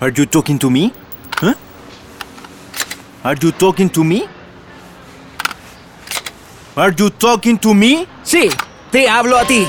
Are 0.00 0.10
you 0.10 0.24
talking 0.24 0.58
to 0.58 0.70
me? 0.70 0.94
Huh? 1.36 1.52
Are 3.22 3.36
you 3.38 3.52
talking 3.52 3.90
to 3.90 4.02
me? 4.02 4.26
Are 6.74 6.94
you 6.96 7.10
talking 7.10 7.58
to 7.58 7.74
me? 7.74 8.06
Sí, 8.22 8.48
te 8.90 9.06
hablo 9.06 9.36
a 9.36 9.44
ti. 9.44 9.66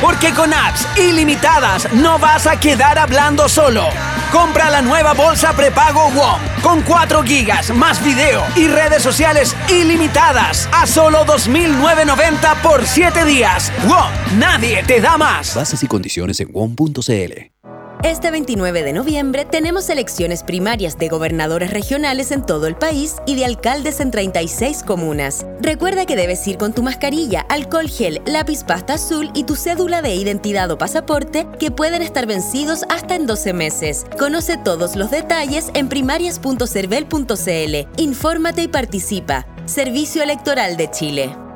Porque 0.00 0.32
con 0.32 0.52
apps 0.52 0.86
ilimitadas 0.96 1.92
no 1.92 2.20
vas 2.20 2.46
a 2.46 2.60
quedar 2.60 2.98
hablando 2.98 3.48
solo. 3.48 3.82
Compra 4.30 4.70
la 4.70 4.80
nueva 4.80 5.12
bolsa 5.14 5.52
prepago 5.54 6.08
WOM 6.10 6.40
con 6.62 6.82
4 6.82 7.24
gigas 7.24 7.74
más 7.74 8.04
video 8.04 8.44
y 8.54 8.68
redes 8.68 9.02
sociales 9.02 9.56
ilimitadas 9.68 10.68
a 10.70 10.86
solo 10.86 11.24
2.990 11.26 12.62
por 12.62 12.86
7 12.86 13.24
días. 13.24 13.72
WOM, 13.88 14.38
nadie 14.38 14.84
te 14.84 15.00
da 15.00 15.18
más. 15.18 15.56
Bases 15.56 15.82
y 15.82 15.88
condiciones 15.88 16.38
en 16.38 16.52
WOM.cl. 16.52 17.57
Este 18.04 18.30
29 18.30 18.84
de 18.84 18.92
noviembre 18.92 19.44
tenemos 19.44 19.90
elecciones 19.90 20.44
primarias 20.44 20.98
de 20.98 21.08
gobernadores 21.08 21.72
regionales 21.72 22.30
en 22.30 22.46
todo 22.46 22.68
el 22.68 22.76
país 22.76 23.16
y 23.26 23.34
de 23.34 23.44
alcaldes 23.44 23.98
en 23.98 24.12
36 24.12 24.84
comunas. 24.84 25.44
Recuerda 25.60 26.06
que 26.06 26.14
debes 26.14 26.46
ir 26.46 26.58
con 26.58 26.72
tu 26.72 26.84
mascarilla, 26.84 27.40
alcohol 27.48 27.88
gel, 27.88 28.22
lápiz 28.24 28.62
pasta 28.62 28.94
azul 28.94 29.30
y 29.34 29.42
tu 29.44 29.56
cédula 29.56 30.00
de 30.00 30.14
identidad 30.14 30.70
o 30.70 30.78
pasaporte 30.78 31.48
que 31.58 31.72
pueden 31.72 32.02
estar 32.02 32.26
vencidos 32.26 32.84
hasta 32.88 33.16
en 33.16 33.26
12 33.26 33.52
meses. 33.52 34.06
Conoce 34.16 34.58
todos 34.58 34.94
los 34.94 35.10
detalles 35.10 35.72
en 35.74 35.88
primarias.cervel.cl. 35.88 38.00
Infórmate 38.00 38.62
y 38.62 38.68
participa. 38.68 39.44
Servicio 39.66 40.22
Electoral 40.22 40.76
de 40.76 40.90
Chile. 40.90 41.47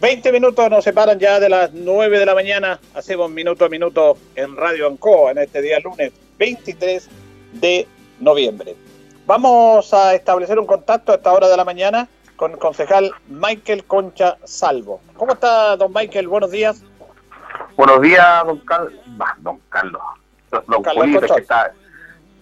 20 0.01 0.33
minutos 0.33 0.69
nos 0.69 0.83
separan 0.83 1.19
ya 1.19 1.39
de 1.39 1.49
las 1.49 1.73
9 1.73 2.19
de 2.19 2.27
la 2.27 2.35
mañana. 2.35 2.81
Hacemos 2.95 3.31
minuto 3.31 3.67
a 3.67 3.69
minuto 3.69 4.17
en 4.35 4.57
Radio 4.57 4.89
Ancoa 4.89 5.31
en 5.31 5.39
este 5.39 5.63
día 5.63 5.79
lunes 5.79 6.13
23 6.39 7.09
de 7.53 7.87
noviembre. 8.21 8.77
Vamos 9.27 9.95
a 9.95 10.15
establecer 10.15 10.59
un 10.59 10.67
contacto 10.67 11.13
a 11.13 11.17
esta 11.17 11.33
hora 11.33 11.49
de 11.49 11.57
la 11.57 11.65
mañana 11.65 12.09
con 12.37 12.53
el 12.53 12.59
concejal 12.59 13.13
Michael 13.29 13.85
Concha 13.85 14.37
Salvo. 14.45 15.01
¿Cómo 15.17 15.35
está, 15.35 15.77
don 15.77 15.93
Michael? 15.93 16.29
Buenos 16.29 16.51
días. 16.51 16.83
Buenos 17.77 18.01
días, 18.01 18.45
don 18.45 18.59
Carlos. 18.61 18.93
Bah, 19.17 19.37
don 19.39 19.61
Carlos. 19.69 20.03
Don, 20.51 20.83
Carlos 20.83 21.05
Julito, 21.05 21.35
que 21.35 21.41
está, 21.41 21.73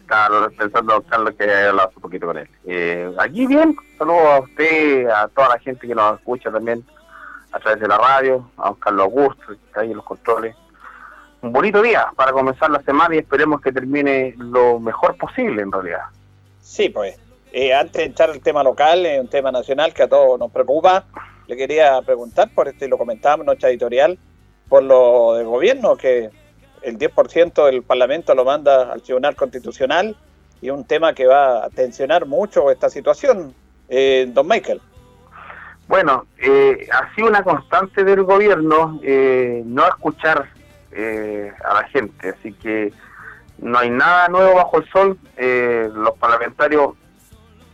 está 0.00 0.28
pensando 0.56 0.94
don 0.94 1.02
Carlos 1.02 1.34
que 1.38 1.44
he 1.44 1.66
hablado 1.66 1.92
un 1.94 2.02
poquito 2.02 2.26
con 2.26 2.38
él. 2.38 2.48
Eh, 2.66 3.12
aquí 3.18 3.46
bien, 3.46 3.76
saludos 3.98 4.22
a 4.24 4.40
usted, 4.40 5.06
a 5.08 5.28
toda 5.28 5.50
la 5.50 5.58
gente 5.58 5.86
que 5.86 5.94
nos 5.94 6.18
escucha 6.18 6.50
también 6.50 6.84
a 7.52 7.58
través 7.60 7.80
de 7.80 7.88
la 7.88 7.98
radio, 7.98 8.50
a 8.56 8.68
don 8.68 8.74
Carlos 8.76 9.04
Augusto, 9.04 9.46
que 9.48 9.52
está 9.52 9.82
ahí 9.82 9.90
en 9.90 9.96
los 9.96 10.04
controles. 10.04 10.56
Un 11.42 11.52
bonito 11.52 11.80
día 11.80 12.12
para 12.16 12.32
comenzar 12.32 12.70
la 12.70 12.82
semana 12.82 13.14
y 13.14 13.18
esperemos 13.18 13.60
que 13.60 13.72
termine 13.72 14.34
lo 14.36 14.78
mejor 14.78 15.16
posible 15.16 15.62
en 15.62 15.72
realidad. 15.72 16.04
Sí, 16.60 16.88
pues. 16.90 17.18
Eh, 17.52 17.74
antes 17.74 17.94
de 17.94 18.04
entrar 18.04 18.30
al 18.30 18.40
tema 18.40 18.62
local, 18.62 19.04
eh, 19.06 19.20
un 19.20 19.28
tema 19.28 19.50
nacional 19.50 19.92
que 19.92 20.04
a 20.04 20.08
todos 20.08 20.38
nos 20.38 20.52
preocupa, 20.52 21.04
le 21.48 21.56
quería 21.56 22.00
preguntar, 22.02 22.48
por 22.54 22.68
este 22.68 22.86
lo 22.86 22.96
comentábamos 22.96 23.42
en 23.42 23.46
nuestra 23.46 23.70
editorial, 23.70 24.18
por 24.68 24.84
lo 24.84 25.34
del 25.34 25.46
gobierno, 25.46 25.96
que 25.96 26.30
el 26.82 26.98
10% 26.98 27.66
del 27.66 27.82
Parlamento 27.82 28.34
lo 28.34 28.44
manda 28.44 28.92
al 28.92 29.02
Tribunal 29.02 29.34
Constitucional 29.34 30.16
y 30.62 30.70
un 30.70 30.84
tema 30.84 31.14
que 31.14 31.26
va 31.26 31.64
a 31.64 31.70
tensionar 31.70 32.26
mucho 32.26 32.70
esta 32.70 32.88
situación, 32.88 33.54
eh, 33.88 34.26
don 34.28 34.46
Michael. 34.46 34.80
Bueno, 35.88 36.26
eh, 36.38 36.86
ha 36.92 37.12
sido 37.14 37.28
una 37.28 37.42
constante 37.42 38.04
del 38.04 38.22
gobierno 38.22 39.00
eh, 39.02 39.62
no 39.66 39.88
escuchar 39.88 40.48
eh, 40.92 41.52
a 41.64 41.74
la 41.74 41.84
gente, 41.88 42.30
así 42.30 42.52
que 42.52 42.92
no 43.58 43.78
hay 43.78 43.90
nada 43.90 44.28
nuevo 44.28 44.54
bajo 44.56 44.78
el 44.78 44.88
sol. 44.90 45.18
Eh, 45.36 45.88
los 45.94 46.16
parlamentarios 46.18 46.94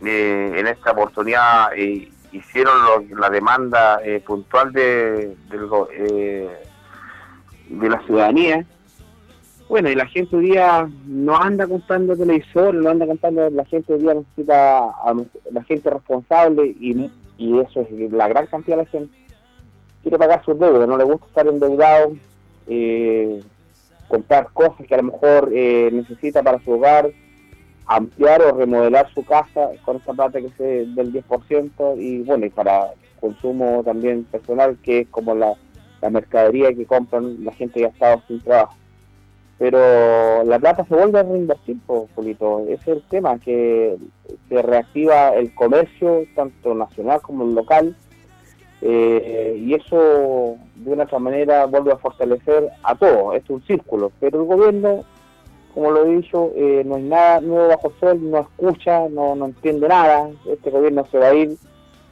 eh, 0.05 0.53
en 0.57 0.67
esta 0.67 0.91
oportunidad 0.91 1.69
eh, 1.75 2.11
hicieron 2.31 2.75
lo- 2.83 3.17
la 3.19 3.29
demanda 3.29 3.99
eh, 4.03 4.19
puntual 4.25 4.71
de, 4.73 5.35
eh, 5.93 6.49
de 7.69 7.89
la 7.89 7.99
ciudadanía. 8.01 8.65
Bueno, 9.69 9.89
y 9.89 9.95
la 9.95 10.05
gente 10.05 10.35
hoy 10.35 10.51
día 10.51 10.87
no 11.05 11.35
anda 11.35 11.67
comprando 11.67 12.15
televisor, 12.15 12.73
no 12.73 12.89
anda 12.89 13.05
comprando, 13.05 13.49
la 13.49 13.65
gente 13.65 13.93
hoy 13.93 13.99
día 13.99 14.13
necesita 14.13 14.77
a 14.85 15.13
la 15.51 15.63
gente 15.63 15.89
responsable 15.89 16.67
y, 16.79 17.11
y 17.37 17.59
eso 17.59 17.81
es 17.81 18.11
la 18.11 18.29
gran 18.29 18.45
cantidad 18.47 18.77
de 18.77 18.83
la 18.83 18.89
gente. 18.89 19.17
Quiere 20.03 20.17
pagar 20.17 20.43
sus 20.45 20.57
deudas, 20.57 20.87
no 20.87 20.97
le 20.97 21.03
gusta 21.03 21.25
estar 21.27 21.47
endeudado, 21.47 22.13
eh, 22.67 23.41
comprar 24.07 24.49
cosas 24.53 24.85
que 24.87 24.93
a 24.93 24.97
lo 24.97 25.11
mejor 25.11 25.51
eh, 25.53 25.89
necesita 25.91 26.43
para 26.43 26.59
su 26.63 26.71
hogar, 26.71 27.09
ampliar 27.85 28.41
o 28.41 28.57
remodelar 28.57 29.11
su 29.13 29.23
casa 29.23 29.69
con 29.85 29.97
esa 29.97 30.13
plata 30.13 30.39
que 30.39 30.47
es 30.47 30.57
del 30.95 31.13
10% 31.13 31.97
y 31.97 32.21
bueno, 32.23 32.45
y 32.45 32.49
para 32.49 32.91
consumo 33.19 33.81
también 33.83 34.25
personal, 34.25 34.77
que 34.83 35.01
es 35.01 35.07
como 35.09 35.35
la, 35.35 35.53
mercadería 36.09 36.73
que 36.73 36.85
compran 36.85 37.43
la 37.43 37.51
gente 37.51 37.79
que 37.79 37.85
ha 37.85 37.89
estado 37.89 38.21
sin 38.27 38.39
trabajo 38.41 38.75
pero 39.57 40.43
la 40.43 40.59
plata 40.59 40.85
se 40.85 40.93
vuelve 40.93 41.19
a 41.19 41.23
reinvertir, 41.23 41.79
po, 41.85 42.07
Julito. 42.15 42.59
Ese 42.67 42.73
es 42.75 42.87
el 42.87 43.01
tema, 43.09 43.39
que 43.39 43.97
se 44.49 44.61
reactiva 44.61 45.29
el 45.29 45.53
comercio, 45.55 46.25
tanto 46.35 46.75
nacional 46.75 47.21
como 47.21 47.43
local, 47.45 47.95
eh, 48.81 49.59
y 49.59 49.73
eso 49.73 50.57
de 50.75 50.93
una 50.93 51.03
otra 51.03 51.19
manera 51.19 51.65
vuelve 51.65 51.91
a 51.91 51.97
fortalecer 51.97 52.69
a 52.83 52.95
todos. 52.95 53.35
Es 53.35 53.49
un 53.49 53.61
círculo, 53.63 54.11
pero 54.19 54.41
el 54.41 54.47
gobierno, 54.47 55.03
como 55.73 55.91
lo 55.91 56.05
he 56.05 56.15
dicho, 56.17 56.51
eh, 56.55 56.83
no 56.85 56.95
hay 56.95 57.03
nada 57.03 57.41
nuevo 57.41 57.67
bajo 57.69 57.91
sol, 57.99 58.19
no 58.29 58.39
escucha, 58.39 59.09
no, 59.09 59.35
no 59.35 59.45
entiende 59.45 59.87
nada. 59.87 60.29
Este 60.47 60.69
gobierno 60.69 61.05
se 61.05 61.17
va 61.17 61.27
a 61.27 61.35
ir 61.35 61.57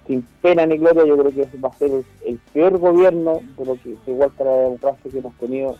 sin 0.07 0.22
pena 0.41 0.66
ni 0.66 0.78
gloria. 0.78 1.05
Yo 1.05 1.18
creo 1.18 1.32
que 1.32 1.57
va 1.57 1.70
a 1.70 1.74
ser 1.74 2.03
el, 2.26 2.39
peor 2.53 2.78
gobierno 2.80 3.41
de 3.57 3.66
lo 3.66 3.76
que 3.76 3.95
igual 4.07 4.32
para 4.32 4.51
la 4.51 4.61
democracia 4.63 5.11
que 5.11 5.18
hemos 5.18 5.36
tenido 5.36 5.76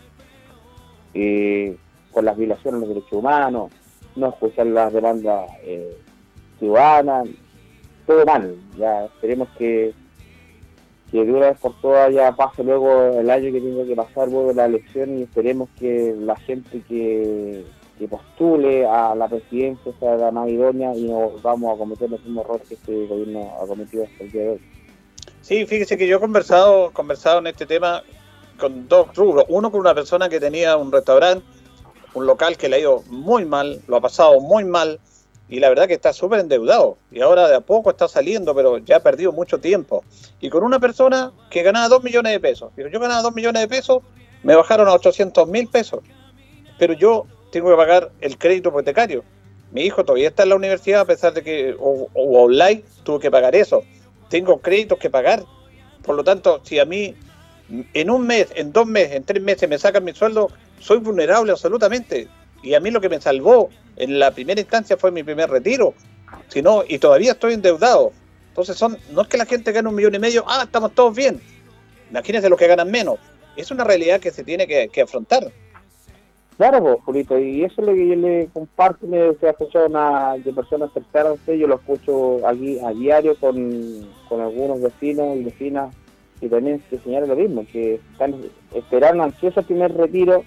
eh, 1.14 1.78
con 2.12 2.26
las 2.26 2.38
violaciones 2.38 2.82
de 2.82 2.88
los 2.88 2.96
derechos 2.96 3.20
humanos, 3.20 3.72
no 4.16 4.30
escuchar 4.30 4.68
las 4.68 4.94
demandas 4.94 5.50
eh, 5.64 5.98
ciudadanas, 6.60 7.28
todo 8.06 8.26
mal. 8.26 8.56
Ya 8.78 9.06
esperemos 9.06 9.50
que, 9.58 9.94
que 11.16 11.26
de 11.26 11.32
una 11.32 11.50
vez 11.52 11.60
por 11.60 11.80
todas 11.82 12.14
ya 12.14 12.36
pase 12.36 12.64
luego 12.64 13.20
el 13.20 13.30
año 13.30 13.52
que 13.52 13.62
tiene 13.62 13.86
que 13.86 13.96
pasar 13.96 14.28
luego 14.28 14.52
la 14.52 14.66
elección 14.66 15.18
y 15.18 15.24
esperemos 15.24 15.70
que 15.80 16.14
la 16.20 16.36
gente 16.36 16.82
que, 16.88 17.64
que 17.98 18.08
postule 18.08 18.86
a 18.86 19.16
la 19.16 19.28
presidencia 19.28 19.94
sea 20.00 20.16
la 20.16 20.32
más 20.32 20.50
idónea 20.50 20.94
y 20.94 21.04
no 21.04 21.32
vamos 21.42 21.74
a 21.74 21.78
cometer 21.78 22.10
los 22.10 22.22
mismos 22.24 22.46
errores 22.46 22.68
que 22.68 22.74
este 22.76 23.08
gobierno 23.08 23.50
ha 23.62 23.66
cometido 23.66 24.04
hasta 24.04 24.24
el 24.24 24.32
día 24.32 24.42
de 24.42 24.50
hoy. 24.50 24.62
Sí, 25.42 25.66
fíjese 25.66 25.98
que 25.98 26.08
yo 26.08 26.18
he 26.18 26.20
conversado, 26.20 26.92
conversado 26.92 27.40
en 27.40 27.48
este 27.48 27.66
tema 27.66 28.04
con 28.60 28.88
dos 28.88 29.16
rubros. 29.16 29.46
Uno 29.48 29.72
con 29.72 29.80
una 29.80 29.96
persona 29.96 30.28
que 30.28 30.40
tenía 30.40 30.76
un 30.76 30.92
restaurante, 30.92 31.46
un 32.14 32.26
local 32.26 32.58
que 32.58 32.68
le 32.68 32.78
ha 32.78 32.80
ido 32.80 33.04
muy 33.10 33.46
mal, 33.46 33.80
lo 33.88 33.98
ha 33.98 34.02
pasado 34.02 34.40
muy 34.42 34.66
mal 34.66 35.00
y 35.48 35.60
la 35.60 35.70
verdad 35.70 35.88
que 35.88 35.94
está 35.94 36.12
súper 36.12 36.40
endeudado 36.40 36.98
y 37.12 37.22
ahora 37.22 37.48
de 37.48 37.56
a 37.56 37.62
poco 37.62 37.92
está 37.92 38.08
saliendo, 38.08 38.56
pero 38.56 38.80
ya 38.80 38.98
ha 38.98 39.00
perdido 39.02 39.32
mucho 39.32 39.60
tiempo. 39.60 40.04
Y 40.40 40.50
con 40.50 40.64
una 40.64 40.80
persona 40.80 41.32
que 41.50 41.62
ganaba 41.62 41.88
2 41.88 42.04
millones 42.04 42.34
de 42.34 42.40
pesos. 42.40 42.72
Digo, 42.76 42.90
yo 42.90 43.00
ganaba 43.00 43.22
2 43.22 43.36
millones 43.36 43.62
de 43.62 43.68
pesos, 43.68 44.02
me 44.44 44.56
bajaron 44.56 44.88
a 44.88 44.94
800 44.94 45.48
mil 45.48 45.68
pesos, 45.68 46.02
pero 46.80 46.94
yo 46.94 47.26
tengo 47.52 47.70
que 47.70 47.76
pagar 47.76 48.12
el 48.22 48.38
crédito 48.38 48.70
hipotecario. 48.70 49.24
Mi 49.72 49.82
hijo 49.82 50.04
todavía 50.04 50.30
está 50.30 50.44
en 50.44 50.50
la 50.50 50.56
universidad 50.56 51.02
a 51.02 51.06
pesar 51.06 51.34
de 51.34 51.44
que, 51.44 51.76
o, 51.80 52.08
o 52.14 52.44
online, 52.44 52.84
tuve 53.04 53.20
que 53.20 53.32
pagar 53.32 53.56
eso. 53.56 53.84
Tengo 54.30 54.60
créditos 54.60 54.98
que 54.98 55.10
pagar. 55.10 55.44
Por 56.04 56.16
lo 56.16 56.24
tanto, 56.24 56.62
si 56.64 56.80
a 56.80 56.86
mí 56.86 57.16
en 57.94 58.10
un 58.10 58.26
mes, 58.28 58.48
en 58.56 58.72
dos 58.72 58.86
meses, 58.86 59.16
en 59.16 59.24
tres 59.24 59.42
meses 59.42 59.68
me 59.68 59.78
sacan 59.78 60.04
mi 60.04 60.14
sueldo, 60.14 60.50
soy 60.80 61.00
vulnerable 61.00 61.52
absolutamente. 61.52 62.28
Y 62.66 62.74
a 62.74 62.80
mí 62.80 62.90
lo 62.90 63.00
que 63.00 63.10
me 63.10 63.22
salvó 63.22 63.70
en 63.96 64.18
la 64.18 64.32
primera 64.32 64.60
instancia 64.60 64.98
fue 64.98 65.12
mi 65.12 65.24
primer 65.24 65.50
retiro. 65.50 65.94
Si 66.48 66.62
no, 66.62 66.84
y 66.88 66.98
todavía 66.98 67.34
estoy 67.34 67.54
endeudado. 67.54 68.12
Entonces 68.50 68.76
son, 68.76 68.98
no 69.12 69.22
es 69.22 69.28
que 69.28 69.38
la 69.38 69.46
gente 69.46 69.72
gane 69.72 69.88
un 69.88 69.96
millón 69.96 70.16
y 70.16 70.20
medio, 70.20 70.44
ah, 70.48 70.62
estamos 70.64 70.94
todos 70.94 71.16
bien. 71.16 71.40
Imagínense 72.10 72.50
los 72.50 72.58
que 72.58 72.68
ganan 72.68 72.90
menos. 72.90 73.20
Es 73.56 73.70
una 73.70 73.84
realidad 73.84 74.20
que 74.20 74.32
se 74.32 74.44
tiene 74.44 74.66
que, 74.68 75.02
afrontar. 75.02 75.52
Claro, 76.58 76.82
pues, 76.82 76.98
Julito, 77.06 77.38
y 77.38 77.64
eso 77.64 77.82
es 77.82 77.88
lo 77.88 77.94
que 77.94 78.08
yo 78.08 78.16
le 78.16 78.50
comparto, 78.52 79.06
me 79.06 79.30
escuchado 79.30 79.86
una, 79.86 80.36
de 80.38 80.52
personas 80.52 80.90
cercanas 80.94 81.38
yo 81.46 81.68
lo 81.68 81.76
escucho 81.76 82.48
aquí 82.48 82.80
a 82.80 82.92
diario 82.92 83.36
con, 83.40 84.10
con 84.28 84.42
algunos 84.42 84.82
vecinos 84.82 85.38
y 85.38 85.44
vecinas 85.44 85.94
y 86.42 86.50
también 86.50 86.82
se 86.90 86.98
señala 87.00 87.28
lo 87.28 87.36
mismo, 87.36 87.66
que 87.72 87.96
están 88.14 88.36
esperando 88.74 89.24
ansiosos 89.24 89.58
el 89.60 89.66
primer 89.66 89.94
retiro 89.94 90.44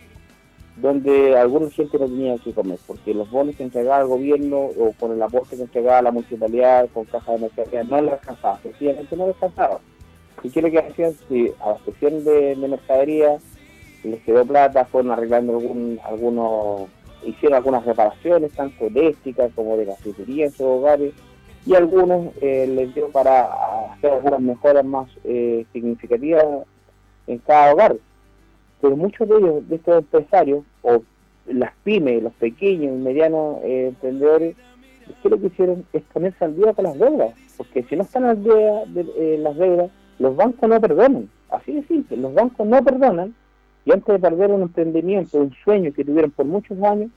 donde 0.81 1.37
alguna 1.37 1.71
gente 1.71 1.99
no 1.99 2.07
tenía 2.07 2.37
que 2.39 2.53
comer, 2.53 2.79
porque 2.87 3.13
los 3.13 3.31
bonos 3.31 3.57
que 3.57 3.65
entregaba 3.65 4.03
el 4.03 4.09
gobierno 4.09 4.59
o 4.59 4.93
con 4.99 5.13
el 5.13 5.23
aporte 5.23 5.57
que 5.57 5.63
entregaba 5.63 6.03
la 6.03 6.13
municipalidad 6.13 6.89
con 6.95 7.05
caja 7.05 7.33
de 7.33 7.39
mercadería 7.39 7.85
no 7.85 8.01
les 8.01 8.13
alcanzaba, 8.13 8.61
sencillamente 8.63 9.17
no 9.17 9.27
les 9.27 9.35
alcanzaba. 9.37 9.81
¿Y 10.43 10.51
qué 10.51 10.61
es 10.61 10.65
lo 10.65 10.71
que 10.71 10.79
hacían? 10.79 11.13
Si 11.29 11.53
abastecían 11.61 12.25
de, 12.25 12.55
de 12.55 12.69
mercadería, 12.69 13.39
les 14.05 14.23
quedó 14.23 14.45
plata, 14.45 14.85
fueron 14.85 15.11
arreglando 15.11 15.55
algún, 15.55 15.99
algunos, 16.05 16.89
hicieron 17.25 17.57
algunas 17.57 17.85
reparaciones, 17.85 18.53
tanto 18.53 18.87
eléctricas 18.87 19.51
como 19.55 19.77
de 19.77 19.87
cafetería 19.87 20.47
en 20.47 20.53
sus 20.53 20.61
hogares, 20.61 21.13
y 21.67 21.75
algunos 21.75 22.33
eh, 22.41 22.67
les 22.69 22.95
dio 22.95 23.11
para 23.11 23.93
hacer 23.93 24.13
algunas 24.13 24.41
mejoras 24.41 24.85
más 24.85 25.11
eh, 25.25 25.67
significativas 25.73 26.45
en 27.27 27.39
cada 27.39 27.73
hogar. 27.73 27.97
Pero 28.81 28.97
muchos 28.97 29.29
de 29.29 29.37
ellos, 29.37 29.69
de 29.69 29.77
estos 29.77 29.99
empresarios, 29.99 30.65
o 30.83 31.03
las 31.47 31.73
pymes, 31.85 32.23
los 32.23 32.33
pequeños 32.35 32.95
y 32.95 32.99
medianos 32.99 33.59
eh, 33.65 33.89
emprendedores, 33.89 34.57
¿qué 35.23 35.29
lo 35.29 35.41
que 35.41 35.47
hicieron? 35.47 35.85
Es 35.93 36.03
ponerse 36.13 36.45
al 36.45 36.57
día 36.57 36.73
con 36.73 36.85
las 36.85 36.99
deudas, 36.99 37.35
porque 37.57 37.83
si 37.85 37.97
no 37.97 38.03
están 38.03 38.25
al 38.25 38.43
día 38.43 38.85
de 38.87 39.07
eh, 39.17 39.39
las 39.39 39.57
deudas, 39.57 39.91
los 40.19 40.37
bancos 40.37 40.69
no 40.69 40.81
perdonan. 40.81 41.29
Así 41.51 41.73
de 41.73 41.83
simple, 41.85 42.17
los 42.17 42.35
bancos 42.35 42.67
no 42.67 42.83
perdonan 42.85 43.35
y 43.85 43.93
antes 43.93 44.07
de 44.07 44.19
perder 44.19 44.51
un 44.51 44.63
emprendimiento, 44.63 45.39
un 45.39 45.55
sueño 45.65 45.93
que 45.95 46.05
tuvieron 46.05 46.31
por 46.31 46.45
muchos 46.45 46.81
años, 46.83 47.11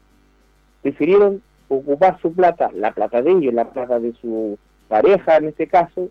prefirieron 0.82 1.42
ocupar 1.68 2.18
su 2.22 2.32
plata, 2.34 2.72
la 2.74 2.94
plata 2.94 3.22
de 3.22 3.32
ellos, 3.32 3.54
la 3.54 3.70
plata 3.70 4.00
de 4.00 4.14
su 4.14 4.58
pareja 4.88 5.38
en 5.38 5.50
este 5.50 5.68
caso, 5.68 6.10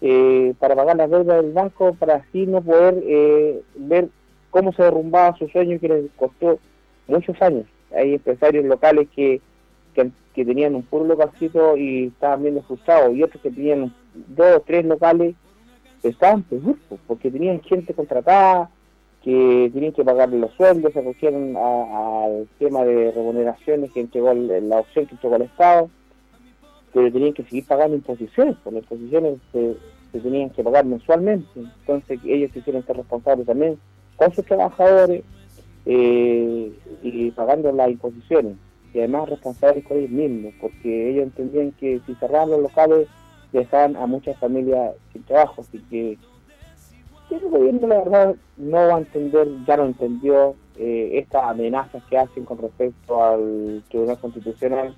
eh, 0.00 0.54
para 0.58 0.74
pagar 0.74 0.96
las 0.96 1.10
deudas 1.10 1.42
del 1.42 1.52
banco, 1.52 1.94
para 1.98 2.16
así 2.16 2.46
no 2.46 2.62
poder 2.62 3.02
eh, 3.02 3.62
ver 3.76 4.08
cómo 4.50 4.72
se 4.72 4.82
derrumbaba 4.82 5.36
su 5.36 5.48
sueño 5.48 5.78
que 5.80 5.88
les 5.88 6.10
costó 6.16 6.58
muchos 7.06 7.40
años. 7.40 7.66
Hay 7.94 8.14
empresarios 8.14 8.64
locales 8.64 9.08
que, 9.14 9.40
que, 9.94 10.10
tenían 10.44 10.74
un 10.74 10.82
puro 10.82 11.04
localcito 11.04 11.76
y 11.76 12.06
estaban 12.06 12.42
bien 12.42 12.62
frustrados, 12.64 13.14
y 13.14 13.22
otros 13.22 13.42
que 13.42 13.50
tenían 13.50 13.94
dos 14.14 14.56
o 14.56 14.60
tres 14.60 14.86
locales 14.86 15.34
estaban 16.02 16.42
peor, 16.44 16.76
porque 17.06 17.30
tenían 17.30 17.60
gente 17.60 17.92
contratada, 17.92 18.70
que 19.22 19.70
tenían 19.74 19.92
que 19.92 20.02
pagarle 20.02 20.38
los 20.38 20.52
sueldos, 20.54 20.94
se 20.94 21.00
acogieron 21.00 21.54
al 21.56 22.48
tema 22.58 22.84
de 22.84 23.10
remuneraciones 23.12 23.92
que 23.92 24.00
entregó 24.00 24.30
el- 24.30 24.66
la 24.68 24.78
opción 24.78 25.04
que 25.04 25.14
entregó 25.14 25.36
el 25.36 25.42
Estado, 25.42 25.90
pero 26.94 27.12
tenían 27.12 27.34
que 27.34 27.44
seguir 27.44 27.66
pagando 27.66 27.96
imposiciones, 27.96 28.56
porque 28.64 28.80
las 28.80 28.90
imposiciones 28.90 29.38
se, 29.52 29.76
se 30.12 30.20
tenían 30.20 30.48
que 30.50 30.64
pagar 30.64 30.86
mensualmente, 30.86 31.48
entonces 31.54 32.18
ellos 32.24 32.50
quisieron 32.52 32.84
ser 32.86 32.96
responsables 32.96 33.46
también 33.46 33.78
con 34.20 34.34
sus 34.34 34.44
trabajadores 34.44 35.22
eh, 35.86 36.72
y 37.02 37.30
pagando 37.30 37.72
las 37.72 37.90
imposiciones. 37.90 38.56
Y 38.92 38.98
además 38.98 39.30
responsables 39.30 39.82
con 39.86 39.96
ellos 39.96 40.10
mismos, 40.10 40.52
porque 40.60 41.10
ellos 41.10 41.24
entendían 41.24 41.72
que 41.72 42.02
si 42.04 42.14
cerraban 42.16 42.50
los 42.50 42.60
locales 42.60 43.08
dejaban 43.50 43.96
a 43.96 44.06
muchas 44.06 44.38
familias 44.38 44.92
sin 45.12 45.22
trabajo, 45.22 45.62
así 45.62 45.78
que 45.88 46.18
el 47.30 47.48
gobierno 47.48 47.86
la 47.86 47.98
verdad 47.98 48.36
no 48.58 48.76
va 48.76 48.96
a 48.96 48.98
entender, 48.98 49.48
ya 49.66 49.78
lo 49.78 49.86
entendió, 49.86 50.54
eh, 50.76 51.12
estas 51.14 51.44
amenazas 51.44 52.02
que 52.10 52.18
hacen 52.18 52.44
con 52.44 52.58
respecto 52.58 53.24
al 53.24 53.82
Tribunal 53.88 54.18
Constitucional. 54.18 54.94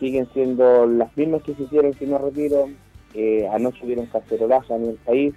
Siguen 0.00 0.26
siendo 0.32 0.86
las 0.86 1.14
mismas 1.16 1.42
que 1.42 1.54
se 1.54 1.64
hicieron 1.64 1.92
si 1.94 2.06
no 2.06 2.18
retiro, 2.18 2.68
eh, 3.14 3.46
anoche 3.52 3.84
hubieron 3.84 4.06
cacerolazo 4.06 4.74
en 4.76 4.86
el 4.86 4.96
país, 4.96 5.34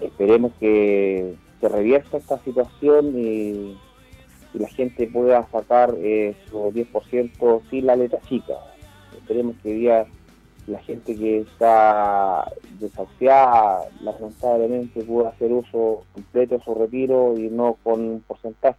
esperemos 0.00 0.52
que 0.58 1.34
se 1.60 1.68
revierta 1.68 2.16
esta 2.16 2.38
situación 2.38 3.18
y, 3.18 3.76
y 4.54 4.58
la 4.58 4.68
gente 4.68 5.06
pueda 5.06 5.46
sacar 5.50 5.94
eh, 5.98 6.34
su 6.48 6.58
10% 6.58 7.62
sin 7.70 7.86
la 7.86 7.96
letra 7.96 8.20
chica. 8.28 8.54
Esperemos 9.16 9.56
que 9.62 9.74
día 9.74 10.06
la 10.66 10.80
gente 10.80 11.16
que 11.16 11.40
está 11.40 12.50
desahuciada, 12.78 13.88
lamentablemente, 14.02 15.02
pueda 15.02 15.30
hacer 15.30 15.52
uso 15.52 16.04
completo 16.12 16.58
de 16.58 16.64
su 16.64 16.74
retiro 16.74 17.34
y 17.36 17.48
no 17.50 17.76
con 17.82 18.00
un 18.00 18.20
porcentaje. 18.20 18.78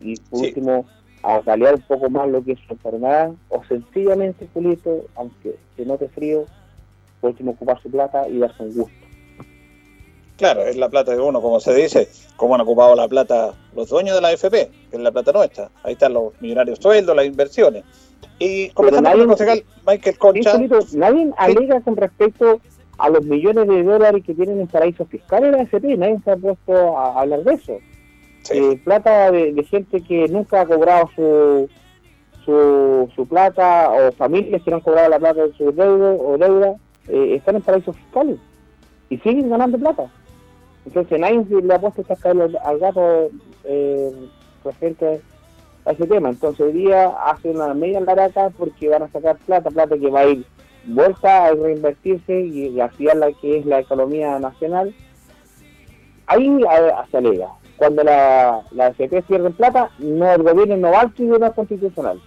Y 0.00 0.16
por 0.16 0.40
último, 0.40 0.86
a 1.22 1.40
paliar 1.40 1.74
un 1.74 1.82
poco 1.82 2.10
más 2.10 2.28
lo 2.28 2.42
que 2.42 2.52
es 2.52 2.58
su 2.66 2.72
enfermedad, 2.72 3.32
o 3.48 3.62
sencillamente, 3.64 4.48
Julito, 4.52 5.06
aunque 5.14 5.56
se 5.76 5.84
note 5.84 6.08
frío, 6.08 6.44
por 7.20 7.30
último, 7.30 7.52
ocupar 7.52 7.80
su 7.82 7.90
plata 7.90 8.28
y 8.28 8.38
darse 8.38 8.62
un 8.62 8.74
gusto. 8.74 8.99
Claro, 10.40 10.62
es 10.62 10.74
la 10.74 10.88
plata 10.88 11.12
de 11.12 11.20
uno, 11.20 11.42
como 11.42 11.60
se 11.60 11.74
dice, 11.74 12.08
como 12.36 12.54
han 12.54 12.62
ocupado 12.62 12.96
la 12.96 13.06
plata 13.06 13.52
los 13.76 13.90
dueños 13.90 14.14
de 14.14 14.22
la 14.22 14.28
AFP, 14.28 14.70
que 14.90 14.96
es 14.96 14.98
la 14.98 15.12
plata 15.12 15.32
nuestra. 15.32 15.68
Ahí 15.82 15.92
están 15.92 16.14
los 16.14 16.32
millonarios 16.40 16.78
sueldos, 16.78 17.14
las 17.14 17.26
inversiones. 17.26 17.84
Y 18.38 18.70
comenzando 18.70 19.10
con 19.10 19.20
el 19.20 19.26
concejal 19.26 19.64
Michael 19.86 20.16
Concha. 20.16 20.58
Nadie 20.94 21.30
alega 21.36 21.82
con 21.82 21.94
respecto 21.94 22.58
a 22.96 23.10
los 23.10 23.22
millones 23.22 23.68
de 23.68 23.82
dólares 23.82 24.24
que 24.24 24.34
tienen 24.34 24.60
en 24.62 24.66
paraísos 24.66 25.06
fiscales 25.08 25.52
la 25.52 25.58
AFP, 25.58 25.98
nadie 25.98 26.18
se 26.24 26.30
ha 26.30 26.36
puesto 26.38 26.96
a 26.96 27.20
hablar 27.20 27.44
de 27.44 27.52
eso. 27.52 27.78
Eh, 28.50 28.80
plata 28.82 29.30
de, 29.30 29.52
de 29.52 29.64
gente 29.64 30.00
que 30.00 30.26
nunca 30.28 30.62
ha 30.62 30.66
cobrado 30.66 31.10
su, 31.14 31.68
su, 32.46 33.10
su 33.14 33.26
plata, 33.28 33.90
o 33.90 34.10
familias 34.12 34.62
que 34.62 34.70
no 34.70 34.78
han 34.78 34.82
cobrado 34.82 35.10
la 35.10 35.18
plata 35.18 35.46
de 35.46 35.52
su 35.52 35.70
deuda, 35.70 36.12
o 36.12 36.38
deuda 36.38 36.76
eh, 37.08 37.34
están 37.34 37.56
en 37.56 37.62
paraísos 37.62 37.94
fiscales 37.94 38.38
y 39.10 39.18
siguen 39.18 39.50
ganando 39.50 39.76
plata. 39.78 40.10
Entonces 40.86 41.20
nadie 41.20 41.44
le 41.62 41.74
ha 41.74 41.80
puesto 41.80 42.02
estas 42.02 42.20
caras 42.20 42.50
al 42.64 42.78
gato 42.78 43.30
eh, 43.64 44.12
referente 44.64 45.20
a 45.84 45.92
ese 45.92 46.06
tema. 46.06 46.30
Entonces 46.30 46.60
hoy 46.60 46.72
día 46.72 47.08
hacen 47.26 47.56
una 47.56 47.74
media 47.74 48.00
laraca 48.00 48.50
porque 48.50 48.88
van 48.88 49.02
a 49.02 49.08
sacar 49.08 49.36
plata, 49.38 49.70
plata 49.70 49.98
que 49.98 50.10
va 50.10 50.20
a 50.20 50.26
ir 50.26 50.44
vuelta 50.86 51.46
a 51.46 51.52
reinvertirse 51.52 52.40
y, 52.40 52.68
y 52.68 52.80
hacia 52.80 53.14
la 53.14 53.32
que 53.32 53.58
es 53.58 53.66
la 53.66 53.80
economía 53.80 54.38
nacional. 54.38 54.94
Ahí 56.26 56.60
se 57.10 57.16
alega. 57.16 57.48
Cuando 57.76 58.04
la, 58.04 58.62
la 58.72 58.86
AFP 58.86 59.22
pierde 59.22 59.50
plata, 59.50 59.90
no 59.98 60.30
el 60.30 60.42
gobierno 60.42 60.76
no 60.76 60.90
va 60.90 61.00
al 61.00 61.14
tribunal 61.14 61.54
constitucional. 61.54 62.20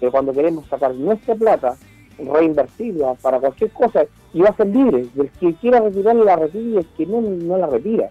Pero 0.00 0.12
cuando 0.12 0.32
queremos 0.32 0.66
sacar 0.66 0.94
nuestra 0.94 1.34
plata, 1.34 1.76
reinvertirla 2.18 3.14
para 3.14 3.38
cualquier 3.38 3.70
cosa, 3.72 4.04
y 4.32 4.40
va 4.40 4.48
a 4.50 4.56
ser 4.56 4.66
libre. 4.68 5.06
El 5.16 5.30
que 5.30 5.54
quiera 5.54 5.80
retirarla 5.80 6.24
la 6.24 6.36
retira 6.36 6.64
y 6.64 6.76
el 6.76 6.86
que 6.96 7.06
no, 7.06 7.20
no 7.20 7.58
la 7.58 7.66
retira. 7.66 8.10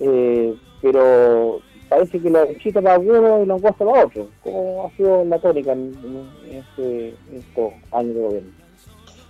Eh, 0.00 0.54
pero 0.80 1.60
parece 1.88 2.20
que 2.20 2.30
lo 2.30 2.46
chita 2.54 2.80
para 2.80 2.98
uno 2.98 3.42
y 3.42 3.46
lo 3.46 3.54
gusta 3.58 3.72
para 3.72 4.04
otro, 4.04 4.28
como 4.42 4.86
ha 4.86 4.96
sido 4.96 5.24
la 5.24 5.38
tónica 5.38 5.72
en, 5.72 5.92
este, 6.50 7.14
estos 7.32 7.72
años 7.92 8.14
de 8.14 8.20
gobierno. 8.20 8.50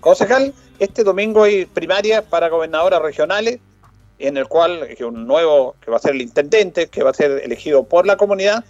Concejal, 0.01 0.53
este 0.79 1.03
domingo 1.05 1.43
hay 1.43 1.67
primarias 1.67 2.23
para 2.23 2.49
gobernadoras 2.49 3.03
regionales, 3.03 3.59
en 4.19 4.37
el 4.37 4.47
cual 4.47 4.87
un 5.07 5.27
nuevo, 5.27 5.75
que 5.85 5.91
va 5.91 5.97
a 5.97 6.01
ser 6.01 6.15
el 6.15 6.23
intendente, 6.23 6.89
que 6.89 7.03
va 7.03 7.11
a 7.11 7.15
ser 7.15 7.41
elegido 7.43 7.85
por 7.85 8.07
la 8.07 8.17
comunidad, 8.17 8.65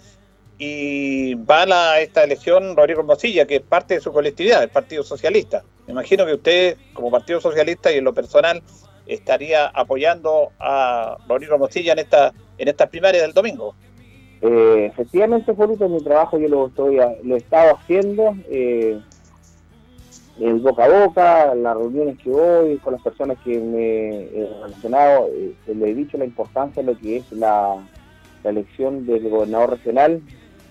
y 0.57 1.33
va 1.35 1.63
a 1.63 1.65
la- 1.65 2.01
esta 2.01 2.23
elección 2.23 2.75
Rodrigo 2.75 3.03
Mosilla, 3.03 3.45
que 3.45 3.57
es 3.57 3.61
parte 3.61 3.95
de 3.95 3.99
su 3.99 4.11
colectividad, 4.11 4.63
el 4.63 4.69
Partido 4.69 5.03
Socialista. 5.03 5.63
Me 5.87 5.93
imagino 5.93 6.25
que 6.25 6.33
usted, 6.33 6.77
como 6.93 7.11
Partido 7.11 7.41
Socialista 7.41 7.91
y 7.91 7.97
en 7.97 8.03
lo 8.03 8.13
personal, 8.13 8.61
estaría 9.05 9.67
apoyando 9.67 10.51
a 10.59 11.17
Rodrigo 11.27 11.57
Mosilla 11.57 11.93
en 11.93 11.99
esta 11.99 12.33
en 12.57 12.67
estas 12.67 12.89
primarias 12.89 13.23
del 13.23 13.33
domingo. 13.33 13.75
Eh, 14.41 14.85
efectivamente, 14.91 15.53
Julito, 15.53 15.89
mi 15.89 16.01
trabajo 16.01 16.37
yo 16.37 16.47
lo 16.47 16.67
estoy 16.67 16.97
lo 17.23 17.35
he 17.35 17.37
estado 17.37 17.75
haciendo 17.75 18.35
eh, 18.49 18.99
el 20.39 20.59
boca 20.59 20.85
a 20.85 21.05
boca, 21.05 21.55
las 21.55 21.77
reuniones 21.77 22.17
que 22.17 22.29
voy 22.29 22.77
con 22.77 22.93
las 22.93 23.01
personas 23.01 23.37
que 23.43 23.59
me 23.59 24.23
he 24.25 24.49
relacionado, 24.63 25.27
eh, 25.33 25.53
le 25.67 25.89
he 25.89 25.93
dicho 25.95 26.17
la 26.17 26.25
importancia 26.25 26.81
de 26.81 26.93
lo 26.93 26.99
que 26.99 27.17
es 27.17 27.31
la, 27.31 27.77
elección 28.43 29.05
del 29.05 29.29
gobernador 29.29 29.69
regional 29.69 30.19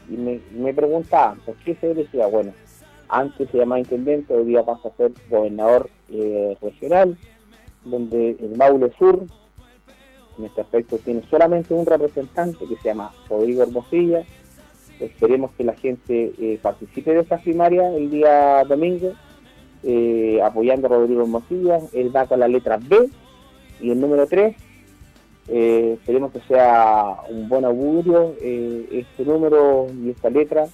y 0.08 0.16
me, 0.16 0.40
me 0.50 0.74
preguntaban, 0.74 1.38
¿por 1.46 1.54
qué 1.58 1.76
se 1.76 1.94
decía? 1.94 2.26
Bueno, 2.26 2.52
antes 3.10 3.50
se 3.50 3.58
llamaba 3.58 3.80
intendente, 3.80 4.34
hoy 4.34 4.44
día 4.44 4.64
pasa 4.64 4.88
a 4.88 4.96
ser 4.96 5.12
gobernador 5.28 5.90
eh, 6.10 6.56
regional, 6.60 7.16
donde 7.84 8.36
el 8.40 8.56
Maule 8.56 8.92
Sur 8.98 9.26
en 10.40 10.46
este 10.46 10.62
aspecto 10.62 10.98
tiene 10.98 11.22
solamente 11.30 11.74
un 11.74 11.86
representante 11.86 12.66
que 12.66 12.76
se 12.76 12.88
llama 12.88 13.12
Rodrigo 13.28 13.62
Hermosilla. 13.62 14.24
Esperemos 14.98 15.50
que 15.52 15.64
la 15.64 15.74
gente 15.74 16.32
eh, 16.38 16.58
participe 16.62 17.12
de 17.12 17.20
estas 17.20 17.42
primarias 17.42 17.94
el 17.94 18.10
día 18.10 18.64
domingo, 18.64 19.12
eh, 19.82 20.40
apoyando 20.42 20.86
a 20.86 20.90
Rodrigo 20.90 21.22
Hermosilla. 21.22 21.80
Él 21.92 22.14
va 22.14 22.26
con 22.26 22.40
la 22.40 22.48
letra 22.48 22.78
B 22.78 23.08
y 23.80 23.90
el 23.90 24.00
número 24.00 24.26
3. 24.26 24.56
Eh, 25.48 25.96
esperemos 25.98 26.32
que 26.32 26.40
sea 26.40 27.16
un 27.28 27.48
buen 27.48 27.64
augurio 27.64 28.34
este 28.40 29.24
número 29.24 29.86
y 30.02 30.10
esta 30.10 30.30
letra. 30.30 30.66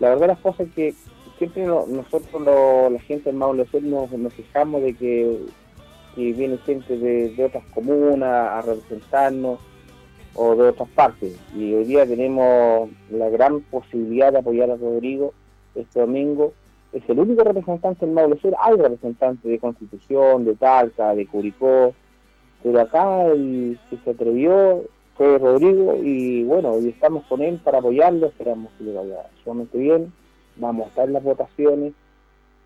La 0.00 0.10
verdad 0.10 0.28
las 0.28 0.40
cosas 0.40 0.68
es 0.68 0.74
que 0.74 0.94
siempre 1.38 1.64
no- 1.66 1.86
nosotros 1.86 2.40
lo- 2.42 2.90
la 2.90 3.00
gente 3.00 3.30
del 3.30 3.36
Maule 3.38 3.66
Sur 3.66 3.82
nos, 3.82 4.10
nos 4.12 4.32
fijamos 4.34 4.82
de 4.82 4.94
que 4.94 5.38
que 6.14 6.32
viene 6.32 6.58
gente 6.58 6.96
de, 6.96 7.30
de 7.34 7.44
otras 7.44 7.64
comunas 7.74 8.30
a 8.52 8.62
representarnos 8.62 9.58
o 10.36 10.54
de 10.54 10.68
otras 10.68 10.88
partes. 10.90 11.36
Y 11.56 11.74
hoy 11.74 11.84
día 11.86 12.06
tenemos 12.06 12.88
la 13.10 13.28
gran 13.30 13.62
posibilidad 13.62 14.30
de 14.32 14.38
apoyar 14.38 14.70
a 14.70 14.76
Rodrigo 14.76 15.32
este 15.74 15.98
domingo. 15.98 16.52
Es 16.92 17.02
el 17.08 17.18
único 17.18 17.42
representante 17.42 18.06
del 18.06 18.14
Maule 18.14 18.38
Sur. 18.40 18.54
Hay 18.60 18.76
representantes 18.76 19.42
de 19.42 19.58
Constitución, 19.58 20.44
de 20.44 20.54
Talca, 20.54 21.16
de 21.16 21.26
Curicó, 21.26 21.92
pero 22.62 22.80
acá 22.80 23.24
el 23.26 23.76
que 23.90 23.96
se 24.04 24.10
atrevió 24.10 24.84
fue 25.16 25.36
Rodrigo 25.38 25.96
y 26.00 26.44
bueno, 26.44 26.74
hoy 26.74 26.90
estamos 26.90 27.24
con 27.26 27.42
él 27.42 27.58
para 27.64 27.78
apoyarlo. 27.78 28.28
Esperamos 28.28 28.70
que 28.78 28.84
le 28.84 28.92
vaya 28.94 29.26
sumamente 29.42 29.78
bien. 29.78 30.12
Vamos 30.56 30.86
a 30.86 30.88
estar 30.88 31.06
en 31.06 31.14
las 31.14 31.22
votaciones. 31.22 31.92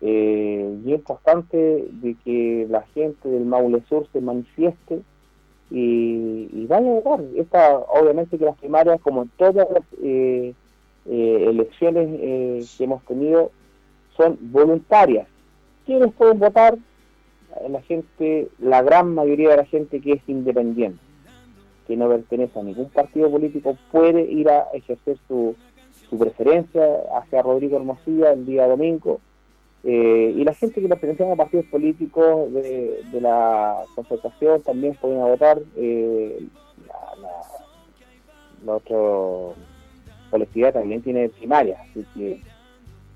Eh, 0.01 0.79
y 0.85 0.93
es 0.93 0.99
importante 0.99 1.57
de 1.57 2.15
que 2.23 2.65
la 2.69 2.83
gente 2.93 3.27
del 3.27 3.45
Maule 3.45 3.83
Sur 3.89 4.07
se 4.13 4.21
manifieste 4.21 5.01
y, 5.71 6.49
y 6.51 6.65
vaya 6.67 6.89
a 6.89 6.93
votar. 6.93 7.21
Esta, 7.35 7.77
obviamente 7.77 8.37
que 8.37 8.45
las 8.45 8.57
primarias, 8.57 8.99
como 9.01 9.23
en 9.23 9.29
todas 9.37 9.67
las 9.69 9.83
eh, 10.01 10.53
eh, 11.05 11.45
elecciones 11.49 12.09
eh, 12.21 12.65
que 12.77 12.83
hemos 12.83 13.03
tenido, 13.05 13.51
son 14.15 14.37
voluntarias. 14.41 15.27
¿Quiénes 15.85 16.13
pueden 16.13 16.39
votar? 16.39 16.77
La 17.67 17.81
gente, 17.81 18.47
la 18.59 18.83
gran 18.83 19.15
mayoría 19.15 19.49
de 19.49 19.57
la 19.57 19.65
gente 19.65 19.99
que 20.01 20.13
es 20.13 20.21
independiente, 20.27 20.99
que 21.87 21.97
no 21.97 22.07
pertenece 22.07 22.59
a 22.59 22.63
ningún 22.63 22.89
partido 22.89 23.29
político, 23.31 23.75
puede 23.91 24.21
ir 24.21 24.49
a 24.49 24.67
ejercer 24.73 25.17
su, 25.27 25.55
su 26.09 26.17
preferencia 26.17 26.81
hacia 27.17 27.41
Rodrigo 27.41 27.77
Hermosilla 27.77 28.33
el 28.33 28.45
día 28.45 28.67
domingo. 28.67 29.19
Eh, 29.83 30.33
y 30.35 30.43
la 30.43 30.53
gente 30.53 30.81
que 30.81 30.89
pertenece 30.89 31.29
a 31.29 31.35
partidos 31.35 31.65
políticos 31.67 32.51
de, 32.53 33.01
la 33.21 33.83
concertación 33.95 34.61
también 34.61 34.95
pueden 34.95 35.19
votar. 35.19 35.59
Eh, 35.77 36.39
la, 36.87 37.21
la, 37.21 37.31
la 38.65 38.75
otra 38.75 38.97
colectividad 40.29 40.73
también 40.73 41.01
tiene 41.01 41.29
primaria, 41.29 41.77
así 41.81 42.05
que 42.13 42.41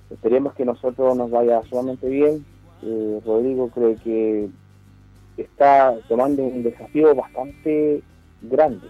esperemos 0.09 0.53
que 0.53 0.65
nosotros 0.65 1.15
nos 1.17 1.29
vaya 1.29 1.61
sumamente 1.63 2.07
bien. 2.07 2.45
Eh, 2.81 3.21
Rodrigo 3.25 3.69
creo 3.69 3.95
que 4.03 4.49
está 5.37 5.95
tomando 6.07 6.43
un 6.43 6.63
desafío 6.63 7.13
bastante 7.15 8.01
grande. 8.41 8.87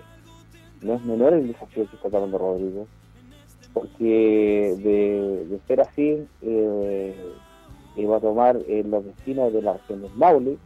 No 0.81 0.95
es 0.95 1.03
menor 1.03 1.33
el 1.33 1.47
desafío 1.47 1.87
que 1.89 1.95
está 1.95 2.09
tomando 2.09 2.37
Rodrigo, 2.37 2.87
porque 3.73 4.75
de, 4.77 5.45
de 5.45 5.59
ser 5.67 5.81
así, 5.81 6.27
eh, 6.41 7.15
va 8.05 8.17
a 8.17 8.21
tomar 8.21 8.57
eh, 8.67 8.83
los 8.85 9.05
destinos 9.05 9.53
de 9.53 9.61
la 9.61 9.73
región 9.73 10.01
del 10.01 10.13
Maule, 10.15 10.57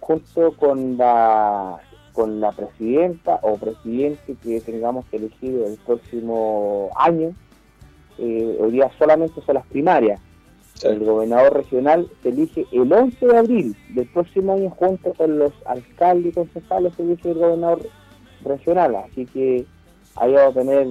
junto 0.00 0.52
con 0.52 0.96
la 0.96 1.80
con 2.12 2.40
la 2.40 2.50
presidenta 2.50 3.38
o 3.42 3.58
presidente 3.58 4.36
que 4.42 4.58
tengamos 4.62 5.04
que 5.06 5.18
elegir 5.18 5.62
el 5.66 5.76
próximo 5.84 6.88
año. 6.96 7.34
Eh, 8.16 8.56
hoy 8.58 8.70
día 8.72 8.90
solamente 8.98 9.42
son 9.42 9.56
las 9.56 9.66
primarias. 9.66 10.18
El 10.82 11.04
gobernador 11.04 11.52
regional 11.52 12.08
se 12.22 12.30
elige 12.30 12.66
el 12.72 12.90
11 12.90 13.26
de 13.26 13.36
abril 13.36 13.76
del 13.90 14.06
próximo 14.08 14.54
año 14.54 14.70
junto 14.70 15.12
con 15.12 15.38
los 15.38 15.52
alcaldes 15.66 16.32
y 16.32 16.34
concejales 16.34 16.94
se 16.94 17.02
elige 17.02 17.32
el 17.32 17.38
gobernador 17.38 17.86
regional. 18.42 18.96
Así 18.96 19.26
que 19.26 19.66
ahí 20.16 20.32
vamos 20.32 20.56
a 20.56 20.60
tener 20.60 20.86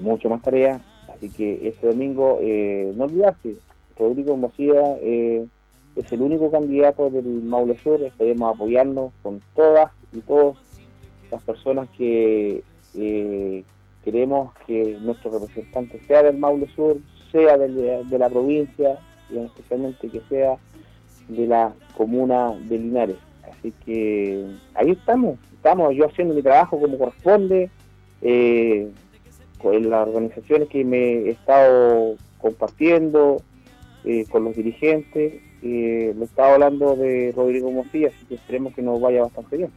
mucho 0.00 0.28
más 0.28 0.42
tarea. 0.42 0.80
Así 1.08 1.30
que 1.30 1.68
este 1.68 1.86
domingo, 1.86 2.38
eh, 2.40 2.92
no 2.96 3.04
olvidarse, 3.04 3.56
Rodrigo 3.98 4.36
Mocía 4.36 4.96
eh, 5.00 5.46
es 5.96 6.12
el 6.12 6.22
único 6.22 6.50
candidato 6.50 7.10
del 7.10 7.24
Maule 7.24 7.76
Sur. 7.78 8.02
Esperemos 8.02 8.54
apoyarnos 8.54 9.12
con 9.22 9.40
todas 9.54 9.90
y 10.12 10.20
todas 10.20 10.56
las 11.30 11.42
personas 11.42 11.88
que 11.96 12.62
eh, 12.94 13.64
queremos 14.04 14.52
que 14.66 14.96
nuestro 15.00 15.30
representante 15.32 16.00
sea 16.06 16.22
del 16.22 16.38
Maule 16.38 16.68
Sur, 16.74 16.98
sea 17.32 17.58
de 17.58 18.18
la 18.18 18.28
provincia 18.28 18.98
y 19.30 19.38
especialmente 19.38 20.08
que 20.08 20.20
sea 20.28 20.56
de 21.28 21.46
la 21.46 21.72
comuna 21.96 22.54
de 22.68 22.78
Linares. 22.78 23.16
Así 23.50 23.72
que 23.84 24.46
ahí 24.74 24.90
estamos, 24.90 25.38
estamos 25.52 25.94
yo 25.94 26.06
haciendo 26.06 26.34
mi 26.34 26.42
trabajo 26.42 26.80
como 26.80 26.98
corresponde, 26.98 27.70
eh, 28.22 28.90
con 29.60 29.90
las 29.90 30.08
organizaciones 30.08 30.68
que 30.68 30.84
me 30.84 30.98
he 30.98 31.30
estado 31.30 32.16
compartiendo, 32.40 33.42
eh, 34.04 34.24
con 34.30 34.44
los 34.44 34.56
dirigentes, 34.56 35.34
eh, 35.62 36.14
lo 36.16 36.24
estaba 36.24 36.54
hablando 36.54 36.94
de 36.96 37.32
Rodrigo 37.36 37.70
Mosilla, 37.70 38.08
así 38.08 38.24
que 38.26 38.36
esperemos 38.36 38.74
que 38.74 38.82
nos 38.82 39.00
vaya 39.00 39.22
bastante 39.22 39.56
bien. 39.56 39.70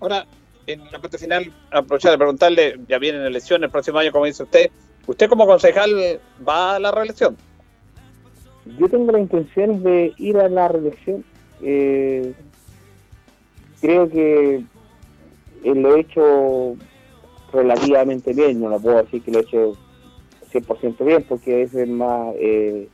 Ahora, 0.00 0.26
en 0.66 0.84
la 0.92 1.00
parte 1.00 1.18
final, 1.18 1.52
aprovechar 1.70 2.12
de 2.12 2.18
preguntarle, 2.18 2.80
ya 2.88 2.98
vienen 2.98 3.22
elecciones 3.22 3.66
el 3.66 3.70
próximo 3.72 3.98
año, 3.98 4.12
como 4.12 4.26
dice 4.26 4.44
usted, 4.44 4.70
¿usted 5.06 5.28
como 5.28 5.46
concejal 5.46 6.20
va 6.46 6.76
a 6.76 6.78
la 6.78 6.92
reelección? 6.92 7.36
Yo 8.78 8.88
tengo 8.88 9.10
la 9.10 9.18
intención 9.18 9.82
de 9.82 10.12
ir 10.18 10.36
a 10.36 10.48
la 10.48 10.68
reelección. 10.68 11.24
Eh, 11.62 12.32
creo 13.80 14.08
que 14.08 14.62
lo 15.64 15.96
he 15.96 16.00
hecho 16.00 16.76
relativamente 17.52 18.32
bien, 18.32 18.60
no 18.60 18.68
lo 18.68 18.78
puedo 18.80 18.96
decir 19.02 19.22
que 19.22 19.30
lo 19.30 19.38
he 19.38 19.42
hecho 19.42 19.72
100% 20.52 21.04
bien, 21.04 21.24
porque 21.28 21.62
es 21.62 21.74
el 21.74 21.90
más 21.90 22.34
eh, 22.38 22.88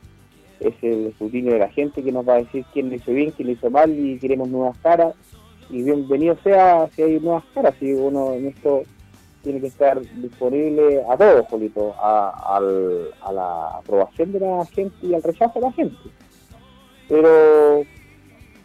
es 0.61 0.75
el 0.83 1.07
escrutinio 1.09 1.53
de 1.53 1.59
la 1.59 1.69
gente 1.71 2.03
que 2.03 2.13
nos 2.13 2.27
va 2.27 2.35
a 2.35 2.39
decir 2.43 2.65
quién 2.73 2.89
lo 2.89 2.97
hizo 2.97 3.13
bien, 3.13 3.31
quién 3.33 3.49
lo 3.49 3.55
hizo 3.55 3.71
mal 3.71 3.91
y 3.99 4.19
queremos 4.19 4.49
nuevas 4.49 4.77
caras. 4.79 5.15
Y 5.71 5.83
bienvenido 5.83 6.37
sea 6.45 6.89
si 6.95 7.03
hay 7.03 7.19
nuevas 7.21 7.45
caras, 7.55 7.75
si 7.81 7.93
uno 7.93 8.33
en 8.35 8.47
esto 8.47 8.83
tiene 9.43 9.61
que 9.61 9.67
estar 9.67 10.01
disponible 10.01 11.03
a 11.09 11.17
todos, 11.17 11.47
Jolito, 11.49 11.95
a, 11.99 12.57
al- 12.57 13.09
a 13.23 13.33
la 13.33 13.69
aprobación 13.79 14.33
de 14.33 14.41
la 14.41 14.65
gente 14.67 14.95
y 15.03 15.15
al 15.15 15.23
rechazo 15.23 15.59
de 15.61 15.67
la 15.67 15.73
gente. 15.73 15.97
Pero 17.09 17.83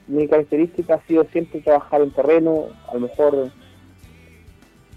mi 0.07 0.27
característica 0.27 0.95
ha 0.95 1.07
sido 1.07 1.25
siempre 1.31 1.61
trabajar 1.61 2.01
en 2.01 2.11
terreno, 2.11 2.65
a 2.87 2.93
lo 2.93 3.01
mejor 3.01 3.51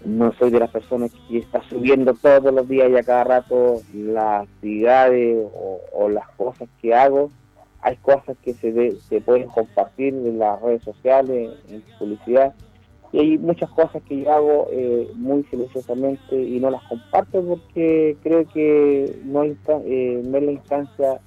no 0.04 0.32
soy 0.34 0.50
de 0.50 0.60
las 0.60 0.70
personas 0.70 1.10
que 1.28 1.38
está 1.38 1.62
subiendo 1.68 2.14
todos 2.14 2.52
los 2.52 2.68
días 2.68 2.90
y 2.90 2.96
a 2.96 3.02
cada 3.02 3.24
rato 3.24 3.80
las 3.94 4.42
actividades 4.42 5.46
o, 5.92 6.08
las 6.08 6.28
cosas 6.30 6.68
que 6.80 6.94
hago. 6.94 7.30
Hay 7.80 7.96
cosas 7.96 8.36
que 8.42 8.54
se, 8.54 8.92
se 8.92 9.20
pueden 9.20 9.48
compartir 9.48 10.14
en 10.14 10.38
las 10.38 10.60
redes 10.60 10.82
sociales, 10.82 11.50
en 11.68 11.82
publicidad, 11.98 12.54
y 13.12 13.18
hay 13.18 13.38
muchas 13.38 13.68
cosas 13.70 14.02
que 14.08 14.22
yo 14.22 14.32
hago 14.32 14.68
eh, 14.72 15.10
muy 15.14 15.44
silenciosamente 15.44 16.40
y 16.40 16.58
no 16.58 16.70
las 16.70 16.82
comparto 16.84 17.42
porque 17.42 18.16
creo 18.22 18.46
que 18.48 19.20
no, 19.24 19.44
eh, 19.44 20.22
no 20.24 20.38
es 20.38 20.44
la 20.44 20.52
instancia 20.52 21.20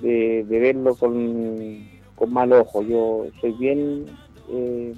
de, 0.00 0.44
de 0.44 0.58
verlo 0.58 0.94
con, 0.94 1.88
con 2.14 2.32
mal 2.32 2.52
ojo. 2.52 2.82
Yo 2.82 3.26
soy 3.40 3.52
bien 3.52 4.04
eh, 4.50 4.94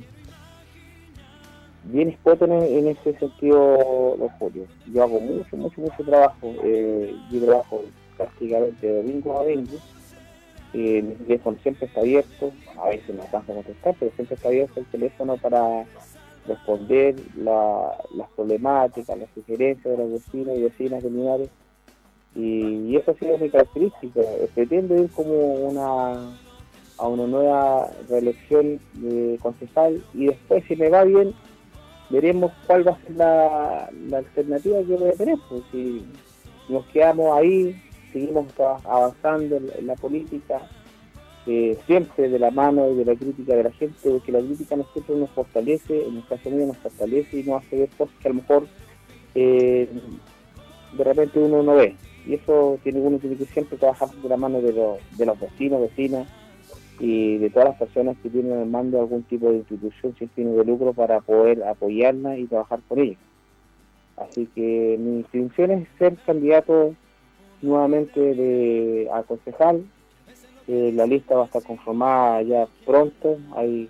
bien 1.85 2.09
expuesto 2.11 2.45
en, 2.45 2.53
en 2.53 2.89
ese 2.89 3.19
sentido, 3.19 4.17
los 4.19 4.33
Julio. 4.39 4.65
Yo 4.93 5.03
hago 5.03 5.21
mucho, 5.21 5.57
mucho, 5.57 5.81
mucho 5.81 6.05
trabajo. 6.05 6.55
Eh, 6.65 7.15
yo 7.31 7.45
trabajo 7.45 7.83
prácticamente 8.17 8.93
domingo 8.95 9.39
a 9.39 9.45
domingo. 9.45 9.77
Eh, 10.73 11.03
mi 11.03 11.15
teléfono 11.15 11.59
siempre 11.63 11.87
está 11.87 12.01
abierto, 12.01 12.53
a 12.81 12.89
veces 12.91 13.13
no 13.15 13.23
alcanza 13.23 13.53
a 13.53 13.57
contestar, 13.57 13.97
pero 13.99 14.13
siempre 14.15 14.37
está 14.37 14.49
abierto 14.49 14.79
el 14.79 14.87
teléfono 14.87 15.37
para 15.37 15.85
responder 16.47 17.17
la- 17.37 17.97
las 18.17 18.29
problemáticas, 18.31 19.19
las 19.19 19.29
sugerencias 19.35 19.85
de 19.85 19.99
los 19.99 20.13
vecinos 20.13 20.57
y 20.57 20.63
vecinas 20.63 21.03
de. 21.03 21.49
Y, 22.37 22.95
eso 22.97 23.11
ha 23.11 23.15
sido 23.15 23.37
mi 23.39 23.51
característica. 23.51 24.21
Eh, 24.21 24.49
Pretendo 24.55 24.97
ir 25.03 25.11
como 25.11 25.33
una 25.33 26.37
a 26.99 27.09
una 27.09 27.27
nueva 27.27 27.91
reelección 28.11 28.79
de 28.93 29.39
concejal 29.43 30.03
y 30.13 30.27
después 30.27 30.63
si 30.69 30.77
me 30.77 30.91
va 30.91 31.03
bien 31.05 31.33
veremos 32.11 32.53
cuál 32.67 32.87
va 32.87 32.93
a 32.93 33.01
ser 33.01 33.17
la, 33.17 33.91
la 34.09 34.19
alternativa 34.19 34.79
que 34.79 34.97
voy 34.97 35.09
a 35.09 35.15
tener. 35.15 35.39
Pues 35.49 35.63
si 35.71 36.05
nos 36.69 36.85
quedamos 36.87 37.39
ahí, 37.39 37.81
seguimos 38.13 38.47
avanzando 38.59 39.57
en, 39.57 39.87
la 39.87 39.95
política, 39.95 40.61
eh, 41.47 41.79
siempre 41.87 42.29
de 42.29 42.39
la 42.39 42.51
mano 42.51 42.91
y 42.91 42.97
de 42.97 43.05
la 43.05 43.15
crítica 43.15 43.55
de 43.55 43.65
la 43.65 43.73
gente, 43.73 44.11
porque 44.11 44.33
la 44.33 44.41
crítica 44.41 44.77
nosotros 44.77 45.19
nos 45.19 45.31
fortalece, 45.31 46.07
en 46.07 46.17
el 46.17 46.27
caso 46.27 46.51
mío 46.51 46.67
nos 46.67 46.79
fortalece 46.79 47.41
y 47.41 47.45
nos 47.45 47.65
hace 47.65 47.79
ver 47.79 47.89
cosas 47.97 48.15
que 48.21 48.29
a 48.29 48.33
lo 48.33 48.41
mejor 48.41 48.67
eh, 49.35 49.89
de 50.97 51.05
repente 51.05 51.39
uno 51.39 51.63
no 51.63 51.75
ve. 51.77 51.97
Y 52.27 52.35
eso 52.35 52.79
tiene 52.83 53.01
uno 53.01 53.19
tiene 53.19 53.37
que 53.37 53.47
siempre 53.47 53.79
trabajar 53.79 54.11
de 54.11 54.29
la 54.29 54.37
mano 54.37 54.61
de 54.61 54.73
los, 54.73 54.99
de 55.17 55.27
los 55.27 55.41
vecinos, 55.41 55.81
vecinas 55.81 56.29
y 57.01 57.39
de 57.39 57.49
todas 57.49 57.71
las 57.71 57.79
personas 57.79 58.17
que 58.23 58.29
tienen 58.29 58.53
al 58.53 58.67
mando 58.67 59.01
algún 59.01 59.23
tipo 59.23 59.51
de 59.51 59.57
institución 59.57 60.15
sin 60.19 60.29
fines 60.31 60.55
de 60.55 60.65
lucro 60.65 60.93
para 60.93 61.21
poder 61.21 61.65
apoyarla 61.65 62.37
y 62.37 62.47
trabajar 62.47 62.81
por 62.87 62.99
ella. 62.99 63.17
Así 64.19 64.47
que 64.55 64.97
mi 65.01 65.21
intención 65.21 65.71
es 65.71 65.89
ser 65.99 66.17
candidato 66.27 66.95
nuevamente 67.63 68.21
de, 68.21 69.09
a 69.13 69.23
concejal. 69.23 69.87
Eh, 70.69 70.93
la 70.95 71.07
lista 71.07 71.37
va 71.37 71.43
a 71.43 71.47
estar 71.47 71.63
conformada 71.63 72.43
ya 72.43 72.69
pronto. 72.85 73.39
Hay 73.57 73.89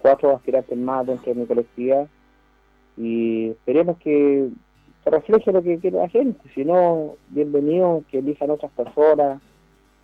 cuatro 0.00 0.34
aspirantes 0.36 0.78
más 0.78 1.04
dentro 1.04 1.34
de 1.34 1.40
mi 1.40 1.46
colectividad 1.46 2.06
y 2.96 3.48
esperemos 3.48 3.98
que 3.98 4.48
refleje 5.04 5.52
lo 5.52 5.62
que 5.62 5.78
quiere 5.78 5.98
la 5.98 6.08
gente. 6.08 6.40
Si 6.54 6.64
no, 6.64 7.16
bienvenido 7.30 8.04
que 8.08 8.18
elijan 8.18 8.50
otras 8.50 8.70
personas. 8.70 9.42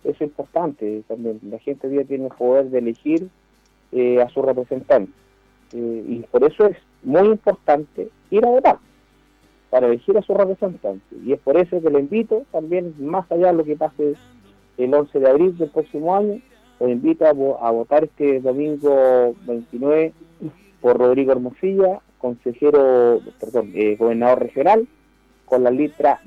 Es 0.03 0.19
importante 0.21 1.03
también. 1.07 1.39
La 1.49 1.59
gente 1.59 1.87
hoy 1.87 1.93
día 1.93 2.03
tiene 2.03 2.25
el 2.25 2.31
poder 2.31 2.69
de 2.69 2.79
elegir 2.79 3.29
eh, 3.91 4.21
a 4.21 4.29
su 4.29 4.41
representante. 4.41 5.11
Eh, 5.73 6.05
y 6.07 6.19
por 6.31 6.43
eso 6.43 6.65
es 6.65 6.77
muy 7.03 7.27
importante 7.27 8.09
ir 8.29 8.45
a 8.45 8.49
votar 8.49 8.77
para 9.69 9.87
elegir 9.87 10.17
a 10.17 10.21
su 10.21 10.33
representante. 10.33 11.15
Y 11.25 11.33
es 11.33 11.39
por 11.39 11.57
eso 11.57 11.81
que 11.81 11.89
le 11.89 11.99
invito 11.99 12.43
también, 12.51 12.93
más 12.99 13.31
allá 13.31 13.47
de 13.47 13.53
lo 13.53 13.63
que 13.63 13.75
pase 13.75 14.15
el 14.77 14.93
11 14.93 15.19
de 15.19 15.29
abril 15.29 15.57
del 15.57 15.69
próximo 15.69 16.15
año, 16.15 16.39
los 16.79 16.89
invito 16.89 17.25
a, 17.25 17.29
a 17.29 17.71
votar 17.71 18.03
este 18.03 18.39
domingo 18.39 19.33
29 19.45 20.13
por 20.81 20.97
Rodrigo 20.97 21.31
Hermosilla, 21.31 22.01
consejero, 22.17 23.19
perdón, 23.39 23.71
eh, 23.73 23.95
gobernador 23.95 24.39
regional, 24.39 24.87
con 25.45 25.63
la 25.63 25.71
letra 25.71 26.21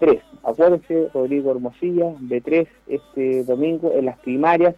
B3. 0.00 0.20
Acuérdense, 0.42 1.08
Rodrigo 1.12 1.50
Hermosilla, 1.52 2.12
B3 2.20 2.66
este 2.88 3.44
domingo 3.44 3.92
en 3.94 4.06
las 4.06 4.18
primarias. 4.18 4.74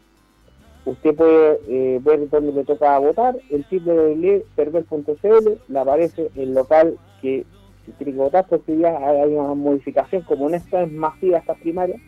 Usted 0.84 1.14
puede 1.14 1.58
eh, 1.68 2.00
ver 2.02 2.28
dónde 2.30 2.52
le 2.52 2.64
toca 2.64 2.98
votar, 2.98 3.36
el 3.50 3.64
www.perver.cl, 3.70 5.48
le 5.68 5.78
aparece 5.78 6.30
el 6.36 6.54
local 6.54 6.96
que 7.20 7.44
tiene 7.98 8.12
que 8.12 8.18
votar, 8.18 8.46
porque 8.48 8.76
ya 8.76 8.96
hay 8.96 9.32
una 9.34 9.54
modificación, 9.54 10.22
como 10.22 10.48
en 10.48 10.54
esta 10.54 10.82
es 10.82 10.92
masiva 10.92 11.38
estas 11.38 11.58
primarias, 11.58 12.00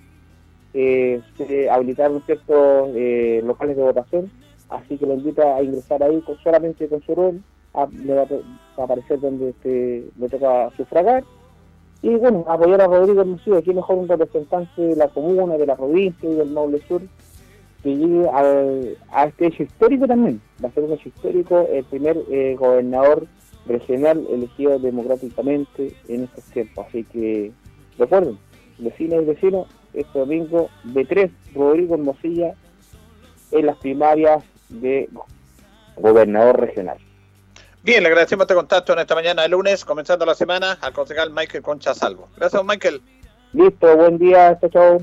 eh, 0.72 1.20
se 1.36 1.68
habilitaron 1.68 2.22
ciertos 2.26 2.90
eh, 2.94 3.42
locales 3.44 3.76
de 3.76 3.82
votación, 3.82 4.30
así 4.68 4.96
que 4.96 5.06
lo 5.06 5.14
invito 5.14 5.42
a 5.42 5.62
ingresar 5.62 6.02
ahí 6.02 6.22
solamente 6.42 6.86
con 6.88 7.02
su 7.02 7.14
rol, 7.14 7.42
a- 7.74 7.88
le 8.04 8.14
va 8.14 8.22
a, 8.22 8.26
va 8.26 8.38
a 8.78 8.82
aparecer 8.84 9.20
donde 9.20 9.50
este, 9.50 10.04
le 10.18 10.28
toca 10.28 10.70
sufragar, 10.76 11.24
y 12.02 12.14
bueno, 12.16 12.44
apoyar 12.48 12.80
a 12.80 12.86
Rodrigo 12.86 13.20
Hermosillo, 13.20 13.58
aquí 13.58 13.74
mejor 13.74 13.98
un 13.98 14.08
representante 14.08 14.80
de 14.80 14.96
la 14.96 15.08
comuna, 15.08 15.56
de 15.56 15.66
la 15.66 15.76
provincia 15.76 16.30
y 16.30 16.34
del 16.34 16.50
Maule 16.50 16.80
Sur, 16.88 17.02
que 17.82 17.96
llegue 17.96 18.28
a 18.28 19.24
este 19.24 19.46
hecho 19.46 19.62
histórico 19.64 20.06
también, 20.06 20.40
va 20.62 20.68
a 20.68 20.72
ser 20.72 20.84
un 20.84 20.92
hecho 20.92 21.08
histórico, 21.08 21.66
el 21.70 21.84
primer 21.84 22.16
eh, 22.30 22.56
gobernador 22.58 23.26
regional 23.66 24.26
elegido 24.30 24.78
democráticamente 24.78 25.94
en 26.08 26.24
estos 26.24 26.44
tiempos, 26.44 26.86
así 26.88 27.04
que 27.04 27.52
recuerden, 27.98 28.38
vecinos 28.78 29.22
y 29.22 29.26
vecinos, 29.26 29.68
este 29.92 30.18
domingo 30.18 30.68
B3, 30.86 31.30
Rodrigo 31.54 31.94
Hermosilla, 31.94 32.54
en 33.52 33.66
las 33.66 33.76
primarias 33.76 34.42
de 34.70 35.08
gobernador 35.96 36.60
regional. 36.60 36.98
Bien, 37.82 38.02
le 38.02 38.10
agradecemos 38.10 38.44
este 38.44 38.54
contacto 38.54 38.92
en 38.92 38.98
esta 38.98 39.14
mañana 39.14 39.40
de 39.40 39.48
lunes, 39.48 39.86
comenzando 39.86 40.26
la 40.26 40.34
semana, 40.34 40.76
al 40.82 40.92
concejal 40.92 41.30
Michael 41.30 41.62
Concha 41.62 41.94
Salvo. 41.94 42.28
Gracias, 42.36 42.62
Michael. 42.62 43.00
Listo, 43.54 43.96
buen 43.96 44.18
día, 44.18 44.58
chao, 44.60 44.68
chao. 44.68 44.98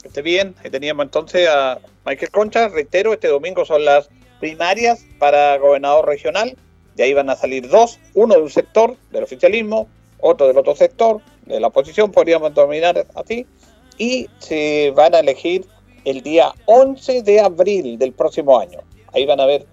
Que 0.00 0.08
esté 0.08 0.22
bien. 0.22 0.54
Ahí 0.64 0.70
teníamos 0.70 1.04
entonces 1.04 1.46
a 1.46 1.78
Michael 2.06 2.30
Concha. 2.30 2.68
Reitero, 2.68 3.12
este 3.12 3.28
domingo 3.28 3.66
son 3.66 3.84
las 3.84 4.08
primarias 4.40 5.04
para 5.18 5.58
gobernador 5.58 6.06
regional. 6.06 6.56
De 6.94 7.02
ahí 7.02 7.12
van 7.12 7.28
a 7.28 7.36
salir 7.36 7.68
dos, 7.68 8.00
uno 8.14 8.34
de 8.34 8.40
un 8.40 8.50
sector 8.50 8.96
del 9.10 9.24
oficialismo, 9.24 9.88
otro 10.18 10.46
del 10.46 10.56
otro 10.56 10.74
sector, 10.74 11.20
de 11.44 11.60
la 11.60 11.66
oposición, 11.66 12.12
podríamos 12.12 12.54
dominar 12.54 13.06
así, 13.14 13.46
y 13.98 14.30
se 14.38 14.90
van 14.96 15.14
a 15.14 15.18
elegir 15.18 15.66
el 16.06 16.22
día 16.22 16.54
11 16.64 17.24
de 17.24 17.40
abril 17.40 17.98
del 17.98 18.12
próximo 18.14 18.58
año. 18.58 18.78
Ahí 19.12 19.26
van 19.26 19.38
a 19.38 19.42
haber 19.42 19.66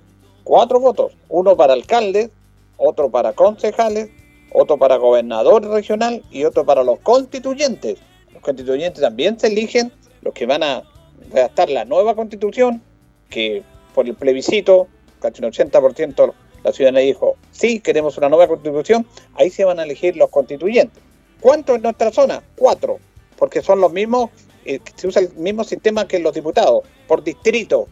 cuatro 0.43 0.81
votos, 0.81 1.13
uno 1.29 1.55
para 1.55 1.71
alcaldes, 1.71 2.31
otro 2.79 3.11
para 3.11 3.33
concejales, 3.33 4.09
otro 4.51 4.77
para 4.77 4.95
gobernador 4.95 5.67
regional 5.67 6.23
y 6.31 6.45
otro 6.45 6.65
para 6.65 6.83
los 6.83 6.99
constituyentes. 6.99 7.99
Los 8.33 8.41
constituyentes 8.41 9.01
también 9.01 9.39
se 9.39 9.47
eligen 9.47 9.91
los 10.21 10.33
que 10.33 10.45
van 10.45 10.63
a 10.63 10.83
redactar 11.31 11.69
la 11.69 11.85
nueva 11.85 12.15
constitución, 12.15 12.81
que 13.29 13.63
por 13.93 14.07
el 14.07 14.15
plebiscito, 14.15 14.87
casi 15.19 15.43
un 15.43 15.51
80% 15.51 16.33
la 16.63 16.73
ciudadanía 16.73 17.01
dijo, 17.01 17.35
sí, 17.51 17.79
queremos 17.79 18.17
una 18.17 18.29
nueva 18.29 18.47
constitución, 18.47 19.05
ahí 19.35 19.49
se 19.49 19.63
van 19.65 19.79
a 19.79 19.83
elegir 19.83 20.17
los 20.17 20.29
constituyentes. 20.29 21.01
¿Cuántos 21.39 21.77
en 21.77 21.83
nuestra 21.83 22.11
zona? 22.11 22.43
Cuatro, 22.55 22.99
porque 23.37 23.61
son 23.61 23.79
los 23.79 23.93
mismos, 23.93 24.29
eh, 24.65 24.79
se 24.95 25.07
usa 25.07 25.21
el 25.21 25.33
mismo 25.35 25.63
sistema 25.63 26.07
que 26.07 26.19
los 26.19 26.33
diputados, 26.33 26.83
por 27.07 27.23
distrito. 27.23 27.87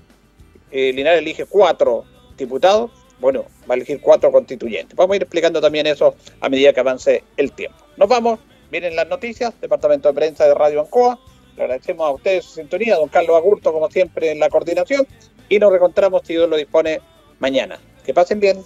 Eh, 0.71 0.91
Linares 0.91 1.21
elige 1.21 1.45
cuatro 1.45 2.03
diputados, 2.37 2.91
bueno, 3.19 3.45
va 3.69 3.73
a 3.73 3.77
elegir 3.77 3.99
cuatro 4.01 4.31
constituyentes. 4.31 4.95
Vamos 4.95 5.13
a 5.13 5.15
ir 5.17 5.23
explicando 5.23 5.59
también 5.61 5.87
eso 5.87 6.15
a 6.39 6.49
medida 6.49 6.73
que 6.73 6.79
avance 6.79 7.23
el 7.35 7.51
tiempo. 7.51 7.77
Nos 7.97 8.07
vamos, 8.07 8.39
miren 8.71 8.95
las 8.95 9.07
noticias, 9.07 9.53
Departamento 9.59 10.09
de 10.09 10.13
Prensa 10.13 10.45
de 10.45 10.53
Radio 10.53 10.81
Ancoa. 10.81 11.19
Le 11.55 11.63
agradecemos 11.63 12.07
a 12.07 12.11
ustedes 12.11 12.45
su 12.45 12.55
sintonía, 12.55 12.95
don 12.95 13.09
Carlos 13.09 13.35
Agurto, 13.35 13.73
como 13.73 13.89
siempre, 13.89 14.31
en 14.31 14.39
la 14.39 14.49
coordinación. 14.49 15.07
Y 15.49 15.57
nos 15.57 15.71
reencontramos, 15.71 16.21
si 16.25 16.33
Dios 16.33 16.47
lo 16.47 16.55
dispone, 16.55 17.01
mañana. 17.39 17.79
Que 18.05 18.13
pasen 18.13 18.39
bien. 18.39 18.63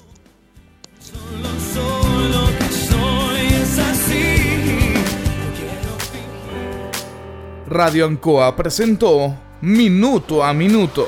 Radio 7.68 8.06
Ancoa 8.06 8.54
presentó 8.58 9.34
Minuto 9.62 10.44
a 10.44 10.54
Minuto. 10.54 11.08